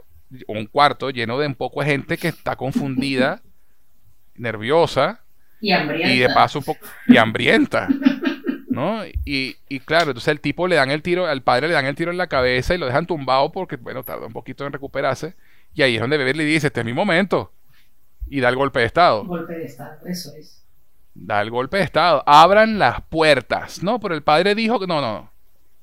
[0.48, 3.42] o un cuarto lleno de un poco de gente que está confundida,
[4.36, 5.22] nerviosa
[5.60, 6.10] Y hambrienta.
[6.14, 7.88] y de paso un poco y hambrienta.
[8.80, 9.06] ¿No?
[9.26, 11.96] Y, y claro, entonces el tipo le dan el tiro, al padre le dan el
[11.96, 15.36] tiro en la cabeza y lo dejan tumbado porque, bueno, tarda un poquito en recuperarse.
[15.74, 17.52] Y ahí es donde Beverly dice, este es mi momento.
[18.30, 19.26] Y da el golpe de estado.
[19.26, 20.64] Golpe de estado, eso es.
[21.14, 22.24] Da el golpe de estado.
[22.26, 23.84] Abran las puertas.
[23.84, 25.30] No, pero el padre dijo que no, no.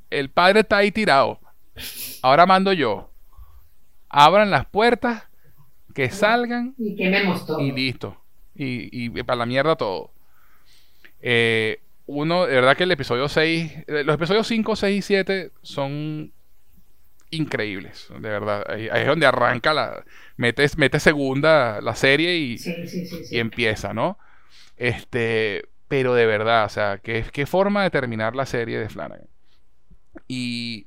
[0.08, 1.38] El padre está ahí tirado.
[2.22, 3.10] Ahora mando yo.
[4.08, 5.24] Abran las puertas,
[5.94, 7.60] que salgan Y quememos todo.
[7.60, 8.16] y listo.
[8.54, 10.12] Y, y para la mierda todo.
[11.20, 15.52] Eh, uno, de verdad que el episodio 6, eh, los episodios 5, 6 y 7
[15.62, 16.32] son
[17.30, 18.64] increíbles, de verdad.
[18.68, 20.04] Ahí, ahí es donde arranca la.
[20.36, 23.06] Mete, mete segunda la serie y, Sí, sí, sí.
[23.06, 23.26] sí.
[23.30, 24.18] y empieza, ¿no?
[24.76, 29.28] Este, pero de verdad, o sea, qué, qué forma de terminar la serie de Flanagan.
[30.28, 30.86] Y,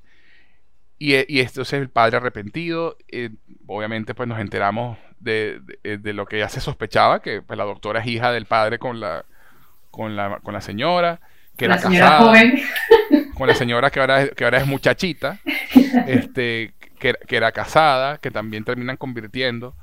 [0.98, 3.32] y, y entonces el padre arrepentido, eh,
[3.68, 7.66] obviamente pues nos enteramos de, de- de lo que ya se sospechaba, que pues, la
[7.66, 9.26] doctora es hija del padre con la,
[9.92, 11.20] con la, con la señora,
[11.58, 12.62] que la era señora casada joven.
[13.36, 15.40] con la señora que ahora es, que ahora es muchachita,
[16.08, 19.76] este, que, que era casada, que también terminan convirtiendo.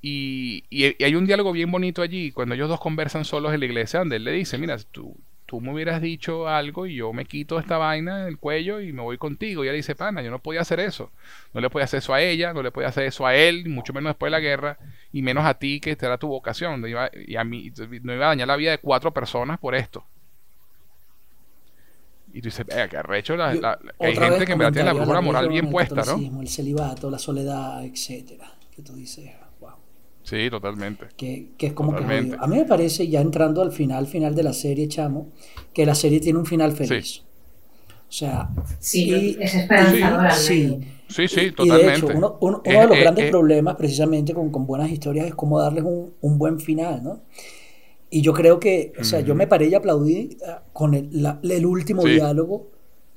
[0.00, 3.60] Y, y- y hay un diálogo bien bonito allí, cuando ellos dos conversan solos en
[3.60, 5.16] la iglesia, donde él le dice, mira, tú,
[5.54, 9.02] tú me hubieras dicho algo y yo me quito esta vaina del cuello y me
[9.02, 9.62] voy contigo.
[9.64, 11.12] Y ella dice, pana, yo no podía hacer eso.
[11.52, 13.92] No le podía hacer eso a ella, no le podía hacer eso a él, mucho
[13.92, 14.78] menos después de la guerra,
[15.12, 16.80] y menos a ti, que esta era tu vocación.
[16.80, 17.70] No iba- y a mí,
[18.02, 20.04] no iba a dañar la vida de cuatro personas por esto.
[22.32, 23.50] Y tú dices, "Vea, que arrecho la,
[24.00, 26.40] hay gente que en verdad tiene la brújula moral bien puesta, ¿no?
[26.40, 28.52] El celibato, la soledad, etcétera.
[28.74, 29.30] Que tú dices.
[30.24, 31.06] Sí, totalmente.
[31.16, 32.42] Que, que es como que jodido.
[32.42, 35.28] A mí me parece, ya entrando al final, final de la serie, chamo,
[35.72, 37.22] que la serie tiene un final feliz.
[38.08, 38.48] O sea,
[38.80, 40.30] Sí, y- es esperanzadora.
[40.30, 40.78] al sí.
[41.08, 41.84] Sí, sí, Y- totalmente.
[41.84, 44.50] Y de hecho, uno, uno- uno Es- de los es- grandes es- problemas precisamente con,
[44.50, 47.20] con buenas historias es cómo darles un, un buen final, ¿no?
[48.10, 51.38] Y yo creo que, o sea, yo me paré y aplaudí ah, con el, la-
[51.42, 52.12] el último Sí.
[52.12, 52.70] diálogo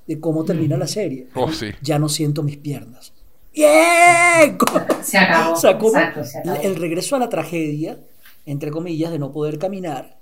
[0.07, 1.27] de cómo termina la serie.
[1.35, 1.67] Oh, sí.
[1.81, 3.13] Ya no siento mis piernas.
[3.57, 4.57] ¡Bien!
[5.03, 5.53] Se acabó.
[5.53, 6.61] O sea, como Exacto, se acabó.
[6.61, 7.99] el regreso a la tragedia,
[8.45, 10.17] entre comillas, de no poder caminar,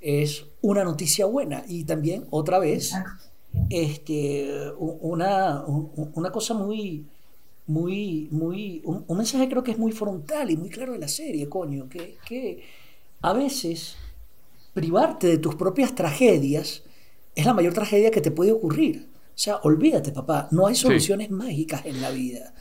[0.00, 1.64] es una noticia buena.
[1.66, 3.24] Y también, otra vez, Exacto.
[3.70, 7.06] este, una, una cosa muy,
[7.66, 11.08] muy, muy, un, un mensaje creo que es muy frontal y muy claro de la
[11.08, 12.62] serie, coño, que, que
[13.22, 13.96] a veces
[14.74, 16.84] privarte de tus propias tragedias
[17.34, 19.08] es la mayor tragedia que te puede ocurrir.
[19.36, 22.54] O sea, olvídate, papá, no hay soluciones mágicas en la vida.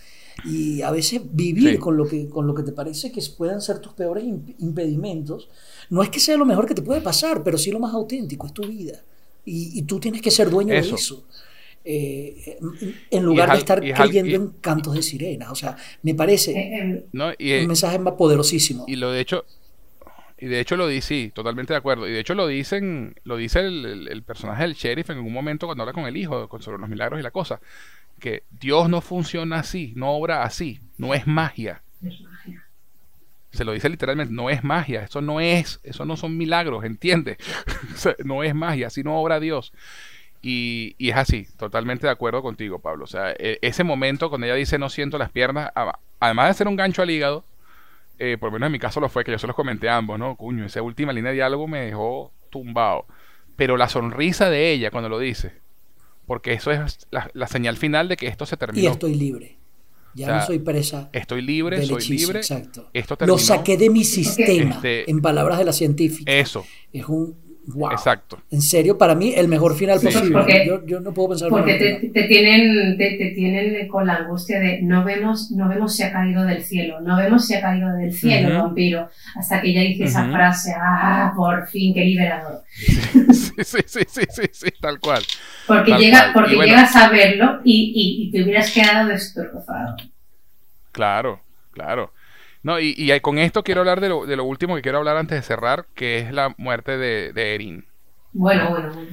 [0.43, 1.77] Y a veces vivir Sí.
[1.77, 5.47] con, lo que, con lo que te parece que puedan ser tus peores imp- impedimentos,
[5.89, 8.45] no es que sea lo mejor que te puede pasar, pero sí lo más auténtico,
[8.45, 9.01] es tu vida.
[9.45, 10.89] Y, y tú tienes que ser dueño Eso.
[10.89, 11.23] de eso.
[11.87, 12.57] Eh,
[13.11, 15.51] en lugar es de estar y es al- creyendo y- en cantos de sirena.
[15.51, 17.31] O sea, me parece Eh, ¿no?
[17.37, 18.83] Y, eh, un mensaje más poderosísimo.
[18.87, 19.45] y lo de hecho,
[20.45, 22.07] y de hecho lo dice, sí, totalmente de acuerdo.
[22.07, 25.33] Y de hecho lo dicen, lo dice el, el- el personaje del sheriff en algún
[25.33, 27.59] momento cuando habla con el hijo con- sobre los milagros y la cosa.
[28.19, 31.81] Que Dios no funciona así, no obra así, no es magia.
[32.03, 32.63] es magia.
[33.51, 37.37] Se lo dice literalmente, no es magia, eso no es, eso no son milagros, ¿entiendes?
[38.23, 39.73] No es magia, así no obra Dios.
[40.41, 43.05] Y, y es así, totalmente de acuerdo contigo, Pablo.
[43.05, 45.71] O sea, e- ese momento cuando ella dice no siento las piernas,
[46.19, 47.43] además de ser un gancho al hígado,
[48.19, 49.97] eh, por lo menos en mi caso lo fue, que yo se los comenté a
[49.97, 50.35] ambos, ¿no?
[50.35, 53.05] Cuño, esa última línea de diálogo me dejó tumbado.
[53.55, 55.53] Pero la sonrisa de ella cuando lo dice,
[56.27, 58.91] porque eso es la, la señal final de que esto se Y terminó.
[58.91, 59.57] estoy libre.
[60.13, 62.27] Ya O sea, no soy presa Estoy libre, del soy hechizo.
[62.27, 62.39] libre.
[62.39, 62.89] Exacto.
[62.93, 63.33] Esto terminó.
[63.35, 66.31] Lo saqué de mi sistema, Este- en palabras de la científica.
[66.31, 67.35] Eso, Es un
[67.67, 67.91] wow.
[67.91, 68.39] exacto.
[68.51, 70.31] En serio, para mí, el mejor final Sí, posible.
[70.31, 71.73] porque- yo, yo no puedo pensar Porque
[72.13, 76.11] te, tienen, te, te tienen con la angustia de no vemos, no vemos si ha
[76.11, 80.05] caído del cielo, no vemos si ha caído del cielo vampiro, hasta que ella dice
[80.05, 82.61] esa frase, ah, por fin, qué liberador.
[82.75, 85.23] sí, sí, sí, sí, sí, sí, tal cual.
[85.67, 86.33] Porque, Tal llega, cual.
[86.33, 86.69] porque bueno.
[86.71, 89.95] llegas a verlo y, y, y te hubieras quedado destrozado.
[90.91, 92.11] Claro, claro.
[92.65, 95.17] No, y, y con esto quiero hablar de lo, de lo último que quiero hablar
[95.17, 97.85] antes de cerrar, que es la muerte de, de Erin.
[98.33, 99.07] Bueno, bueno, bueno.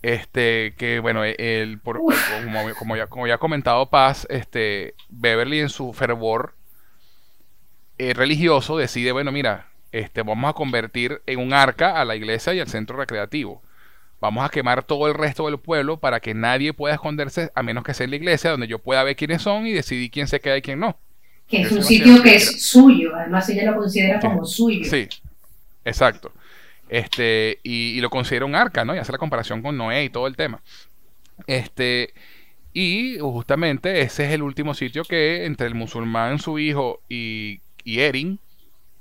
[0.00, 2.16] Este, que bueno, el, por, Uf.
[2.42, 6.54] como, como ya, como ya ha comentado Paz, este, Beverly en su fervor
[7.98, 12.54] eh, religioso decide, bueno, mira, este, vamos a convertir en un arca a la iglesia
[12.54, 13.62] y al centro recreativo.
[14.22, 17.84] Vamos a quemar todo el resto del pueblo para que nadie pueda esconderse a menos
[17.84, 20.40] que sea en la iglesia donde yo pueda ver quiénes son y decidir quién se
[20.40, 20.96] queda y quién no.
[21.48, 24.84] Que es un sitio que es suyo, además ella lo considera como suyo.
[24.88, 25.08] Sí,
[25.84, 26.32] exacto.
[26.88, 28.94] Este, y, y lo considera un arca, ¿no?
[28.94, 30.60] Y hace la comparación con Noé y todo el tema.
[31.46, 32.12] Este,
[32.72, 38.00] y justamente ese es el último sitio que entre el musulmán, su hijo y, y
[38.00, 38.38] Erin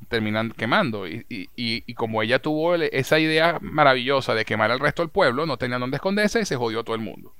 [0.09, 1.07] terminan quemando.
[1.07, 5.45] Y, y- y- como ella tuvo esa idea maravillosa de quemar al resto del pueblo,
[5.45, 7.33] no tenía dónde esconderse y se jodió todo el mundo.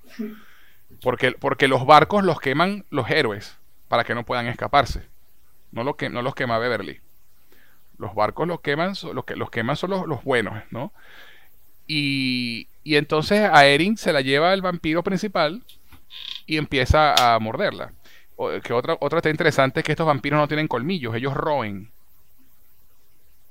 [1.02, 3.58] Porque, porque los barcos los queman los héroes
[3.94, 5.04] para que no puedan escaparse.
[5.72, 7.00] No, lo que, no los quema Beverly.
[8.00, 10.92] Los barcos los queman, los que los queman son los, los buenos, ¿no?
[11.86, 15.62] Y, y entonces a Erin se la lleva el vampiro principal
[16.48, 17.94] y empieza a morderla.
[18.36, 21.92] O- que otra, otra está interesante es que estos vampiros no tienen colmillos, ellos roen.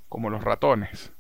[0.09, 1.13] Como los ratones.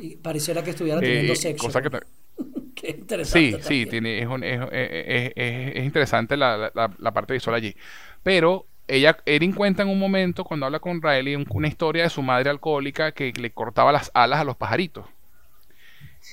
[0.00, 1.66] Y pareciera que estuviera Eh, teniendo sexo.
[1.66, 2.06] cosa que ta-
[2.76, 3.60] Qué interesante.
[3.60, 7.56] Sí, sí, tiene, es, un- es, es- es- es interesante la, la- la parte visual
[7.56, 7.74] allí.
[8.22, 12.10] Pero ella, Erin cuenta en un momento, cuando habla con Riley, un- una historia de
[12.10, 15.06] su madre alcohólica que le cortaba las alas a los pajaritos.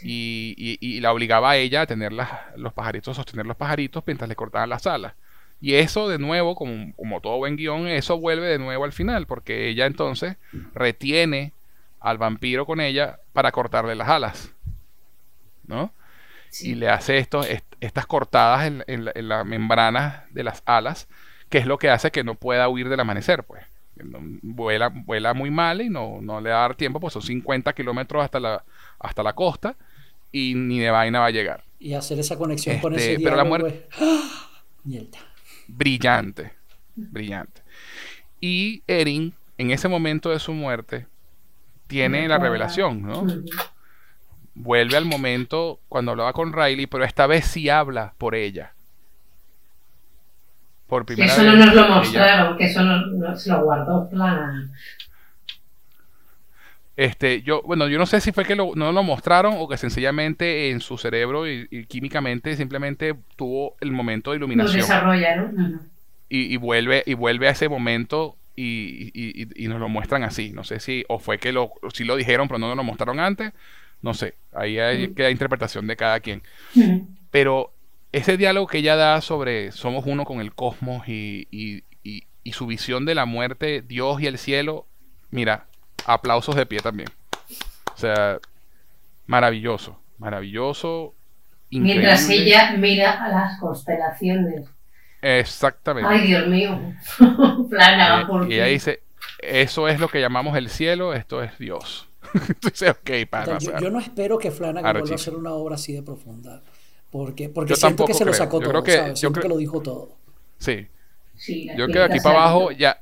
[0.03, 4.03] Y, y- y la obligaba a ella a tener las- los pajaritos, sostener los pajaritos
[4.05, 5.13] mientras le cortaban las alas.
[5.61, 9.25] Y eso, de nuevo, como, como todo buen guion, eso vuelve de nuevo al final,
[9.25, 10.37] porque ella entonces
[10.73, 11.53] retiene
[11.99, 14.53] al vampiro con ella para cortarle las alas.
[15.67, 15.91] ¿No?
[16.49, 16.71] Sí.
[16.71, 20.63] y le hace estos, est- estas cortadas en, en la, en la membrana de las
[20.65, 21.07] alas,
[21.49, 23.63] que es lo que hace que no pueda huir del amanecer, pues.
[24.41, 27.73] Vuela, vuela muy mal y no, no le va a dar tiempo, pues son 50
[27.73, 28.63] kilómetros hasta la,
[28.97, 29.75] hasta la costa
[30.31, 31.63] y ni de vaina va a llegar.
[31.79, 34.61] Y hacer esa conexión con Este, ese pero la muerte- es- ¡Ah!
[35.67, 36.53] Brillante,
[36.95, 37.61] brillante.
[38.39, 41.05] Y Erin, en ese momento de su muerte,
[41.87, 43.25] tiene la revelación, ¿no?
[44.55, 48.73] Vuelve al momento cuando hablaba con Riley, pero esta vez sí habla por ella.
[50.89, 54.71] Por primera eso no nos lo mostraron, que eso no, se lo guardó Flanagan.
[56.97, 59.77] este, yo, bueno, yo no sé si fue que lo- no lo mostraron o que
[59.77, 65.35] sencillamente en su cerebro y, y químicamente simplemente tuvo el momento de Lo iluminación desarrolla,
[65.37, 65.79] ¿no?
[66.27, 70.51] Y, y vuelve y vuelve a ese momento y, y- nos lo muestran así.
[70.51, 73.19] No sé si o fue que lo si lo dijeron pero no nos lo mostraron
[73.21, 73.53] antes.
[74.01, 74.33] No sé.
[74.53, 75.13] Ahí hay, Mm.
[75.15, 76.41] queda interpretación de cada quien.
[77.31, 77.71] Pero
[78.11, 82.51] ese diálogo que ella da sobre somos uno con el cosmos y, y- y- y
[82.53, 84.87] su visión de la muerte, Dios y el cielo,
[85.29, 85.67] mira,
[86.05, 87.09] aplausos de pie también.
[87.93, 88.39] O sea,
[89.27, 91.13] maravilloso, maravilloso.
[91.71, 92.47] Mientras increíble.
[92.47, 94.67] ella mira a las constelaciones.
[95.21, 96.09] Exactamente.
[96.09, 96.79] Ay, Dios mío.
[97.69, 99.03] Flanagan, Eh, ¿por y ella dice,
[99.39, 102.09] eso es lo que llamamos el cielo, esto es Dios.
[102.47, 105.51] Entonces, ok, para O sea, yo, yo no espero que Flanagan vuelva a hacer una
[105.51, 106.63] obra así de profunda.
[107.11, 108.37] Porque, porque Yo siento que se lo creo.
[108.43, 109.09] sacó Yo todo, creo que- ¿sabes?
[109.11, 110.09] yo Siento creo- que lo dijo todo.
[110.57, 110.87] Sí,
[111.69, 113.01] yo creo que de aquí para abajo ya,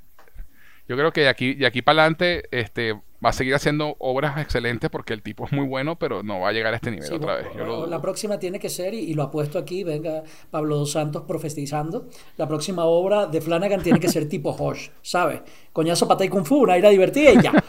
[0.87, 4.37] yo creo que de aquí, de aquí para adelante, este, va a seguir haciendo obras
[4.39, 7.07] excelentes porque el tipo es muy bueno, pero no va a llegar a este nivel
[7.07, 7.47] Sí, otra vez.
[7.57, 10.21] Yo lo la próxima tiene que ser, y, y lo apuesto aquí, venga
[10.51, 12.07] Pablo Dos Santos profetizando,
[12.37, 15.41] la próxima obra de Flanagan tiene que ser tipo Hosh, ¿sabes?
[15.73, 17.51] Coñazo, pata y kung fu, una ira divertida y ya.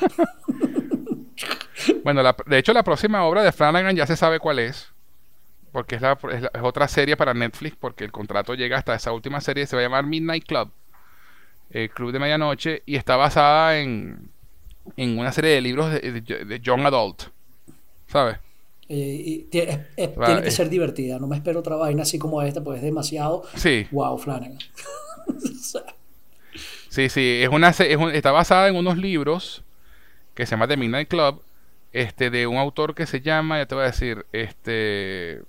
[2.04, 4.92] Bueno, la- de hecho la próxima obra de Flanagan ya se sabe cuál es.
[5.78, 8.96] Porque es, la- es la- es otra serie para Netflix, porque el contrato llega hasta
[8.96, 10.72] esa última serie, se va a llamar Midnight Club,
[11.70, 14.28] el Club de Medianoche, y está basada en,
[14.96, 17.22] en una serie de libros de, de- de Young Adult,
[18.08, 18.38] ¿sabes?
[18.88, 20.50] Eh, y tie- es- es- Va, tiene que eh.
[20.50, 24.18] ser divertida, no me espero otra vaina así como esta, pues es demasiado Sí, wow,
[24.18, 24.58] Flanagan.
[26.88, 29.62] Sí, sí, es una, es un- está basada en unos libros
[30.34, 31.42] que se llama The Midnight Club,
[31.92, 35.42] este, de un autor que se llama, ya te voy a decir, este,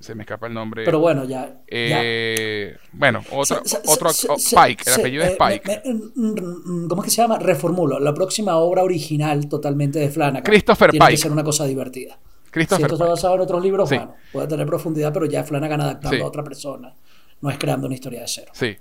[0.00, 0.84] se me escapa el nombre.
[0.84, 1.46] pero bueno, ya.
[1.46, 1.58] ya.
[1.66, 5.82] Eh, bueno, otro, Se- otro se- oh, se- Pike, el apellido es eh, Pike.
[5.84, 7.38] me- me- mm, ¿Cómo es que se llama?
[7.38, 7.98] Reformulo.
[7.98, 10.42] La próxima obra original totalmente de Flanagan.
[10.42, 11.22] Christopher tiene que Pike.
[11.22, 12.18] ser una cosa divertida.
[12.44, 13.96] Si Christopher esto está basado en otros libros, Sí.
[13.96, 16.22] bueno, puede tener profundidad, pero ya Flanagan adaptando Sí.
[16.22, 16.94] a otra persona.
[17.40, 18.50] No es creando una historia de cero.
[18.54, 18.76] Sí,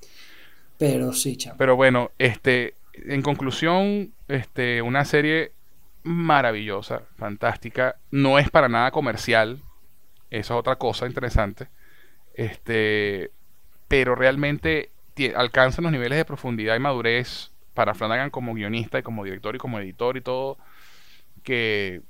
[0.77, 1.57] Pero sí, chamo.
[1.57, 5.52] pero bueno, este, en conclusión, este, una serie
[6.03, 9.60] maravillosa, fantástica, no es para nada comercial,
[10.29, 11.67] eso es otra cosa interesante,
[12.35, 13.31] este,
[13.87, 19.03] pero realmente tie- alcanza los niveles de profundidad y madurez para Flanagan como guionista y
[19.03, 20.57] como director y como editor y todo
[21.43, 22.01] que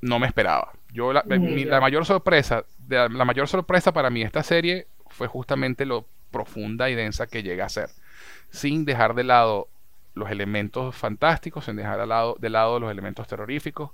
[0.00, 0.72] no me esperaba.
[0.92, 5.86] Yo la, mi- mayor sorpresa, la, la mayor sorpresa para mí esta serie fue justamente
[5.86, 7.90] lo profunda y densa que llega a ser,
[8.50, 9.68] sin dejar de lado
[10.14, 13.90] los elementos fantásticos, sin dejar de lado, de lado los elementos terroríficos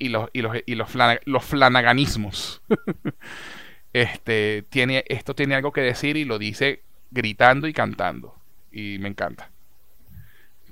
[0.00, 0.88] y los y los y los,
[1.26, 2.62] los flanaganismos.
[3.92, 8.34] este tiene esto tiene algo que decir y lo dice gritando y cantando
[8.72, 9.50] y me encanta.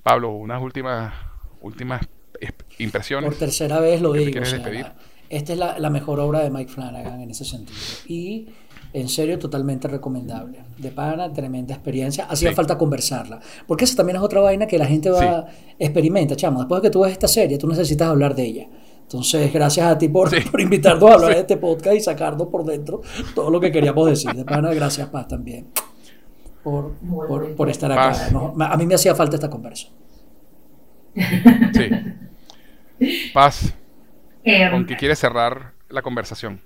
[0.03, 1.13] Pablo, unas últimas
[1.61, 2.03] últimas
[2.41, 3.29] es- impresiones.
[3.31, 4.41] Por tercera vez lo ¿Qué te digo.
[4.43, 4.97] o sea,
[5.29, 7.77] esta es la, la mejor obra de Mike Flanagan en ese sentido.
[8.07, 8.49] Y
[8.95, 10.61] en serio, totalmente recomendable.
[10.79, 12.25] De pana, tremenda experiencia.
[12.25, 12.55] Hacía Sí.
[12.55, 13.39] falta conversarla.
[13.67, 15.45] Porque esa también es otra vaina que la gente va,
[15.79, 16.61] experimenta, chamo.
[16.61, 18.69] Después de que tú ves esta serie, tú necesitas hablar de ella.
[19.09, 20.37] Entonces, gracias a ti por, Sí.
[20.51, 23.01] por invitarnos a hablar de este podcast y sacarnos por dentro
[23.35, 24.33] todo lo que queríamos decir.
[24.35, 25.69] De pana, gracias, Paz, también.
[26.63, 28.09] Por, por, por estar acá.
[28.11, 28.31] Paz.
[28.33, 29.89] No, a mí me hacía falta esta conversa.
[31.15, 31.91] Sí.
[33.33, 33.75] Paz,
[34.45, 36.61] Eh, ¿con qué quieres cerrar la conversación?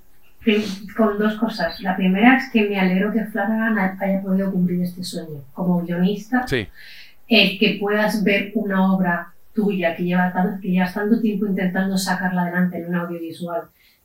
[0.97, 1.79] con dos cosas.
[1.81, 5.45] La primera es que me alegro que Flanagan ha- haya podido cumplir este sueño.
[5.53, 6.67] Como guionista, Sí,
[7.29, 11.97] el que puedas ver una obra tuya que, lleva tan- que llevas tanto tiempo intentando
[11.99, 13.63] sacarla adelante en un audiovisual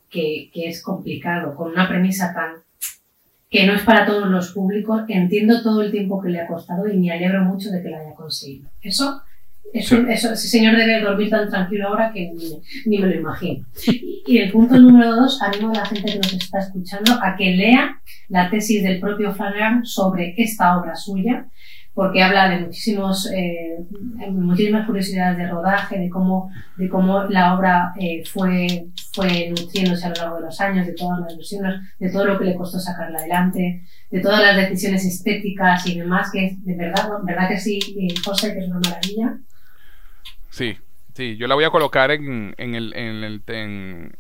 [0.10, 2.52] que, que es complicado, con una premisa tan
[3.49, 6.86] que no es para todos los públicos, entiendo todo el tiempo que le ha costado
[6.90, 8.69] y me alegro mucho de que lo haya conseguido.
[8.82, 9.22] Eso,
[9.74, 13.65] eso, eso ese señor debe dormir tan tranquilo ahora que ni, ni me lo imagino.
[13.88, 17.38] Y, y el punto número dos, animo a la gente que nos está escuchando a
[17.38, 21.45] que lea la tesis del propio Flanagan sobre esta obra suya,
[21.98, 23.76] porque habla de muchísimos, eh,
[24.30, 30.10] muchísimas curiosidades de rodaje, de cómo, de cómo la obra eh, fue, fue nutriéndose a
[30.10, 32.80] lo largo de los años, de todas las versiones, de todo lo que le costó
[32.80, 37.57] sacarla adelante, de todas las decisiones estéticas y demás, que es de verdad, verdad que
[37.60, 39.38] sí, eh, José, que es una maravilla.
[40.52, 40.78] sí,
[41.15, 41.36] sí.
[41.38, 43.41] Yo la voy a colocar en, en, el, en, el-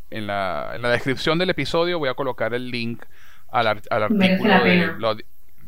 [0.09, 1.99] en- la, en la descripción del episodio.
[1.99, 3.03] Voy a colocar el link
[3.51, 4.97] al, ar- al artículo de pena.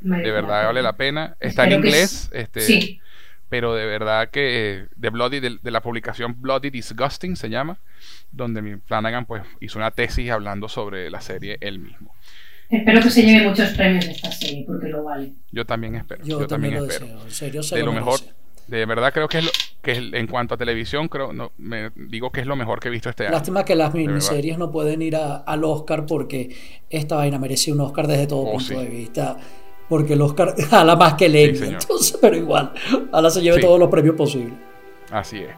[0.01, 1.35] Merece De verdad vale la pena.
[1.39, 2.99] Está en Espero inglés, este, Sí,
[3.49, 7.79] pero de verdad que eh, de Bloody, de, de la publicación Bloody Disgusting se llama,
[8.31, 12.13] donde mi Flanagan pues hizo una tesis hablando sobre la serie él mismo.
[12.69, 15.31] espero que se lleve muchos premios esta serie, porque lo vale.
[15.51, 16.23] Yo también espero.
[16.23, 17.07] Yo, Yo, también, lo espero.
[17.07, 17.23] deseo.
[17.25, 18.05] En serio, se De lo merece.
[18.05, 18.19] mejor,
[18.67, 19.51] de verdad creo que es lo
[19.81, 22.89] que es, en cuanto a televisión creo no me digo que es lo mejor que
[22.89, 23.31] he visto este año.
[23.31, 26.55] Lástima que las miniseries no pueden ir a- al Oscar porque
[26.91, 28.75] esta vaina merece un Oscar desde todo Oh, punto sí.
[28.75, 29.37] de vista.
[29.89, 31.81] Porque el Oscar jala más que el Emmy, señor.
[31.81, 32.71] entonces, pero igual,
[33.11, 33.61] ojalá se lleve Sí.
[33.63, 34.53] todos los premios posibles.
[35.11, 35.49] Así es.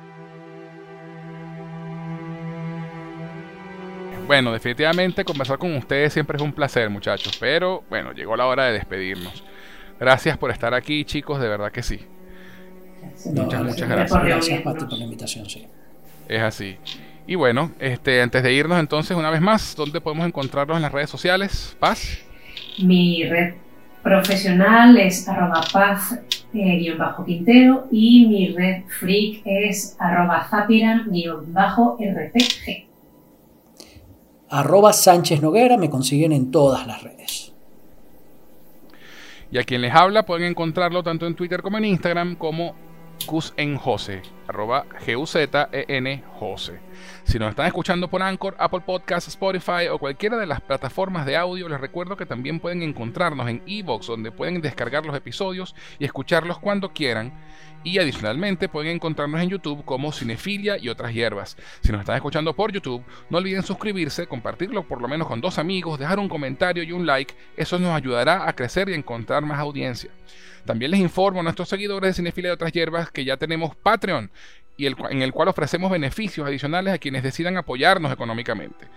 [4.27, 7.35] Bueno, definitivamente conversar con ustedes siempre es un placer, muchachos.
[7.39, 9.43] Pero bueno, llegó la hora de despedirnos.
[9.99, 11.99] Gracias por estar aquí, chicos, de verdad que sí.
[13.25, 14.23] No, Muchas, muchas gracias.
[14.23, 14.61] Gracias.
[14.61, 15.67] Pati, por la invitación, sí.
[16.29, 16.77] Es así.
[17.27, 20.91] Y bueno, este, antes de irnos entonces, una vez más, ¿dónde podemos encontrarlos en las
[20.91, 21.75] redes sociales?
[21.79, 22.19] Paz.
[22.81, 23.55] Mi red
[24.03, 26.19] profesional es arroba paz
[26.53, 32.87] eh, guion bajo quintero y mi red freak es arroba zapiran guion bajo rpg.
[34.49, 37.53] Arroba Sánchez Noguera, me consiguen en todas las redes.
[39.49, 42.75] Y a quien les habla pueden encontrarlo tanto en Twitter como en Instagram como
[43.27, 46.79] Gus en Jose, arroba G-U-Z-E-N Jose.
[47.23, 51.37] Si nos están escuchando por Anchor, Apple Podcasts, Spotify o cualquiera de las plataformas de
[51.37, 56.05] audio, les recuerdo que también pueden encontrarnos en Evox, donde pueden descargar los episodios y
[56.05, 57.33] escucharlos cuando quieran.
[57.83, 61.57] Y adicionalmente pueden encontrarnos en YouTube como Cinefilia y otras hierbas.
[61.81, 65.57] Si nos están escuchando por YouTube, no olviden suscribirse, compartirlo por lo menos con dos
[65.57, 67.33] amigos, dejar un comentario y un like.
[67.57, 70.11] Eso nos ayudará a crecer y encontrar más audiencia.
[70.65, 74.29] También les informo a nuestros seguidores de Cinefilia y otras hierbas que ya tenemos Patreon
[74.81, 78.87] y en el cual ofrecemos beneficios adicionales a quienes decidan apoyarnos económicamente.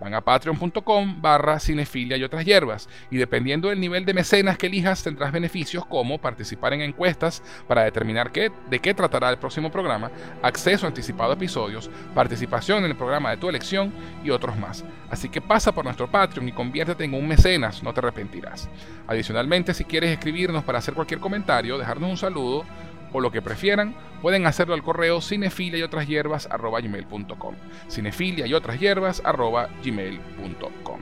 [0.00, 4.68] Van a patreon.com barra cinefilia y otras hierbas y dependiendo del nivel de mecenas que
[4.68, 9.70] elijas tendrás beneficios como participar en encuestas para determinar qué, de qué tratará el próximo
[9.70, 10.10] programa,
[10.42, 13.92] acceso anticipado a episodios, participación en el programa de tu elección
[14.24, 14.82] y otros más.
[15.10, 18.70] Así que pasa por nuestro Patreon y conviértete en un mecenas, no te arrepentirás.
[19.06, 22.64] Adicionalmente, si quieres escribirnos para hacer cualquier comentario, dejarnos un saludo
[23.14, 27.54] o lo que prefieran, pueden hacerlo al correo cinefilia y otras hierbas arroba gmail.com.
[27.88, 31.00] Cinefilia y otras hierbas arroba gmail.com.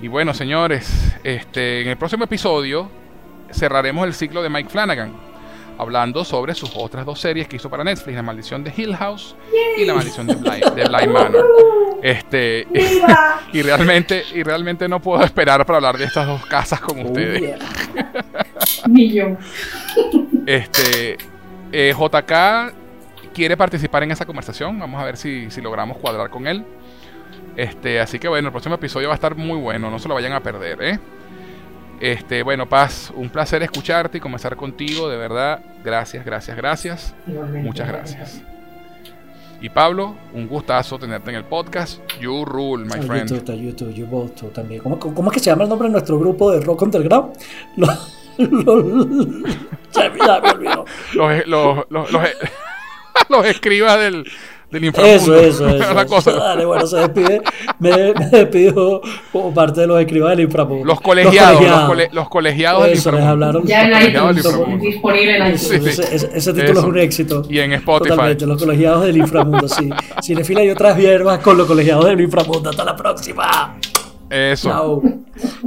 [0.00, 2.90] Y bueno, señores, este, en el próximo episodio
[3.52, 5.12] cerraremos el ciclo de Mike Flanagan,
[5.76, 9.36] hablando sobre sus otras dos series que hizo para Netflix, La Maldición de Hill House
[9.76, 11.46] y La Maldición de Bly, de Manor.
[12.02, 12.66] Este,
[13.52, 17.42] y realmente, y realmente no puedo esperar para hablar de estas dos casas con ustedes.
[17.42, 18.24] Oh, yeah.
[18.88, 19.36] Ni yo.
[20.48, 21.18] Este,
[21.72, 22.72] eh, JK
[23.34, 24.78] quiere participar en esa conversación.
[24.78, 26.64] Vamos a ver si, si logramos cuadrar con él.
[27.54, 29.90] Este, así que bueno, el próximo episodio va a estar muy bueno.
[29.90, 30.98] No se lo vayan a perder, ¿eh?
[32.00, 35.10] Este, bueno, Paz, un placer escucharte y comenzar contigo.
[35.10, 37.14] De verdad, gracias, gracias, gracias.
[37.26, 38.42] Muchas gracias.
[39.60, 42.00] Y Pablo, un gustazo tenerte en el podcast.
[42.22, 43.28] You rule, my friend.
[43.28, 44.80] YouTube, a YouTube, you both too también.
[44.80, 47.34] ¿Cómo, cómo es que se llama el nombre de nuestro grupo de rock underground?
[47.76, 47.88] Lo-
[48.38, 50.84] ya, ya me olvidó.
[51.14, 52.22] Los, los, los, los,
[53.28, 54.24] los escribas del,
[54.70, 55.16] del inframundo.
[55.16, 55.94] Eso, eso, eso.
[55.94, 56.32] la cosa.
[56.32, 57.42] Dale, bueno, se despide.
[57.78, 59.00] Me, me despido
[59.32, 60.84] como parte de los escribas del inframundo.
[60.84, 63.46] Los colegiados, los, cole- los colegiados del Eso, les inframundo.
[63.46, 63.66] hablaron.
[63.66, 65.62] Ya en del iTunes, disponible en iTunes.
[65.62, 65.88] Sí, sí.
[65.88, 66.80] Ese, ese- ese título Eso.
[66.80, 67.42] es un éxito.
[67.48, 68.10] Y en Spotify.
[68.10, 69.88] Totalmente, los colegiados del inframundo, sí.
[70.22, 72.70] Cinefila y otras hierbas con los colegiados del inframundo.
[72.70, 73.76] Hasta la próxima.
[74.30, 75.02] Eso.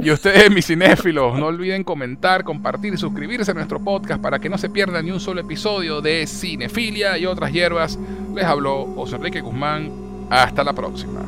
[0.00, 4.48] Y ustedes, mis cinéfilos, no olviden comentar, compartir y suscribirse a nuestro podcast para que
[4.48, 7.98] no se pierdan ni un solo episodio de Cinefilia y otras hierbas.
[8.34, 9.90] Les habló José Enrique Guzmán.
[10.30, 11.20] Hasta la próxima.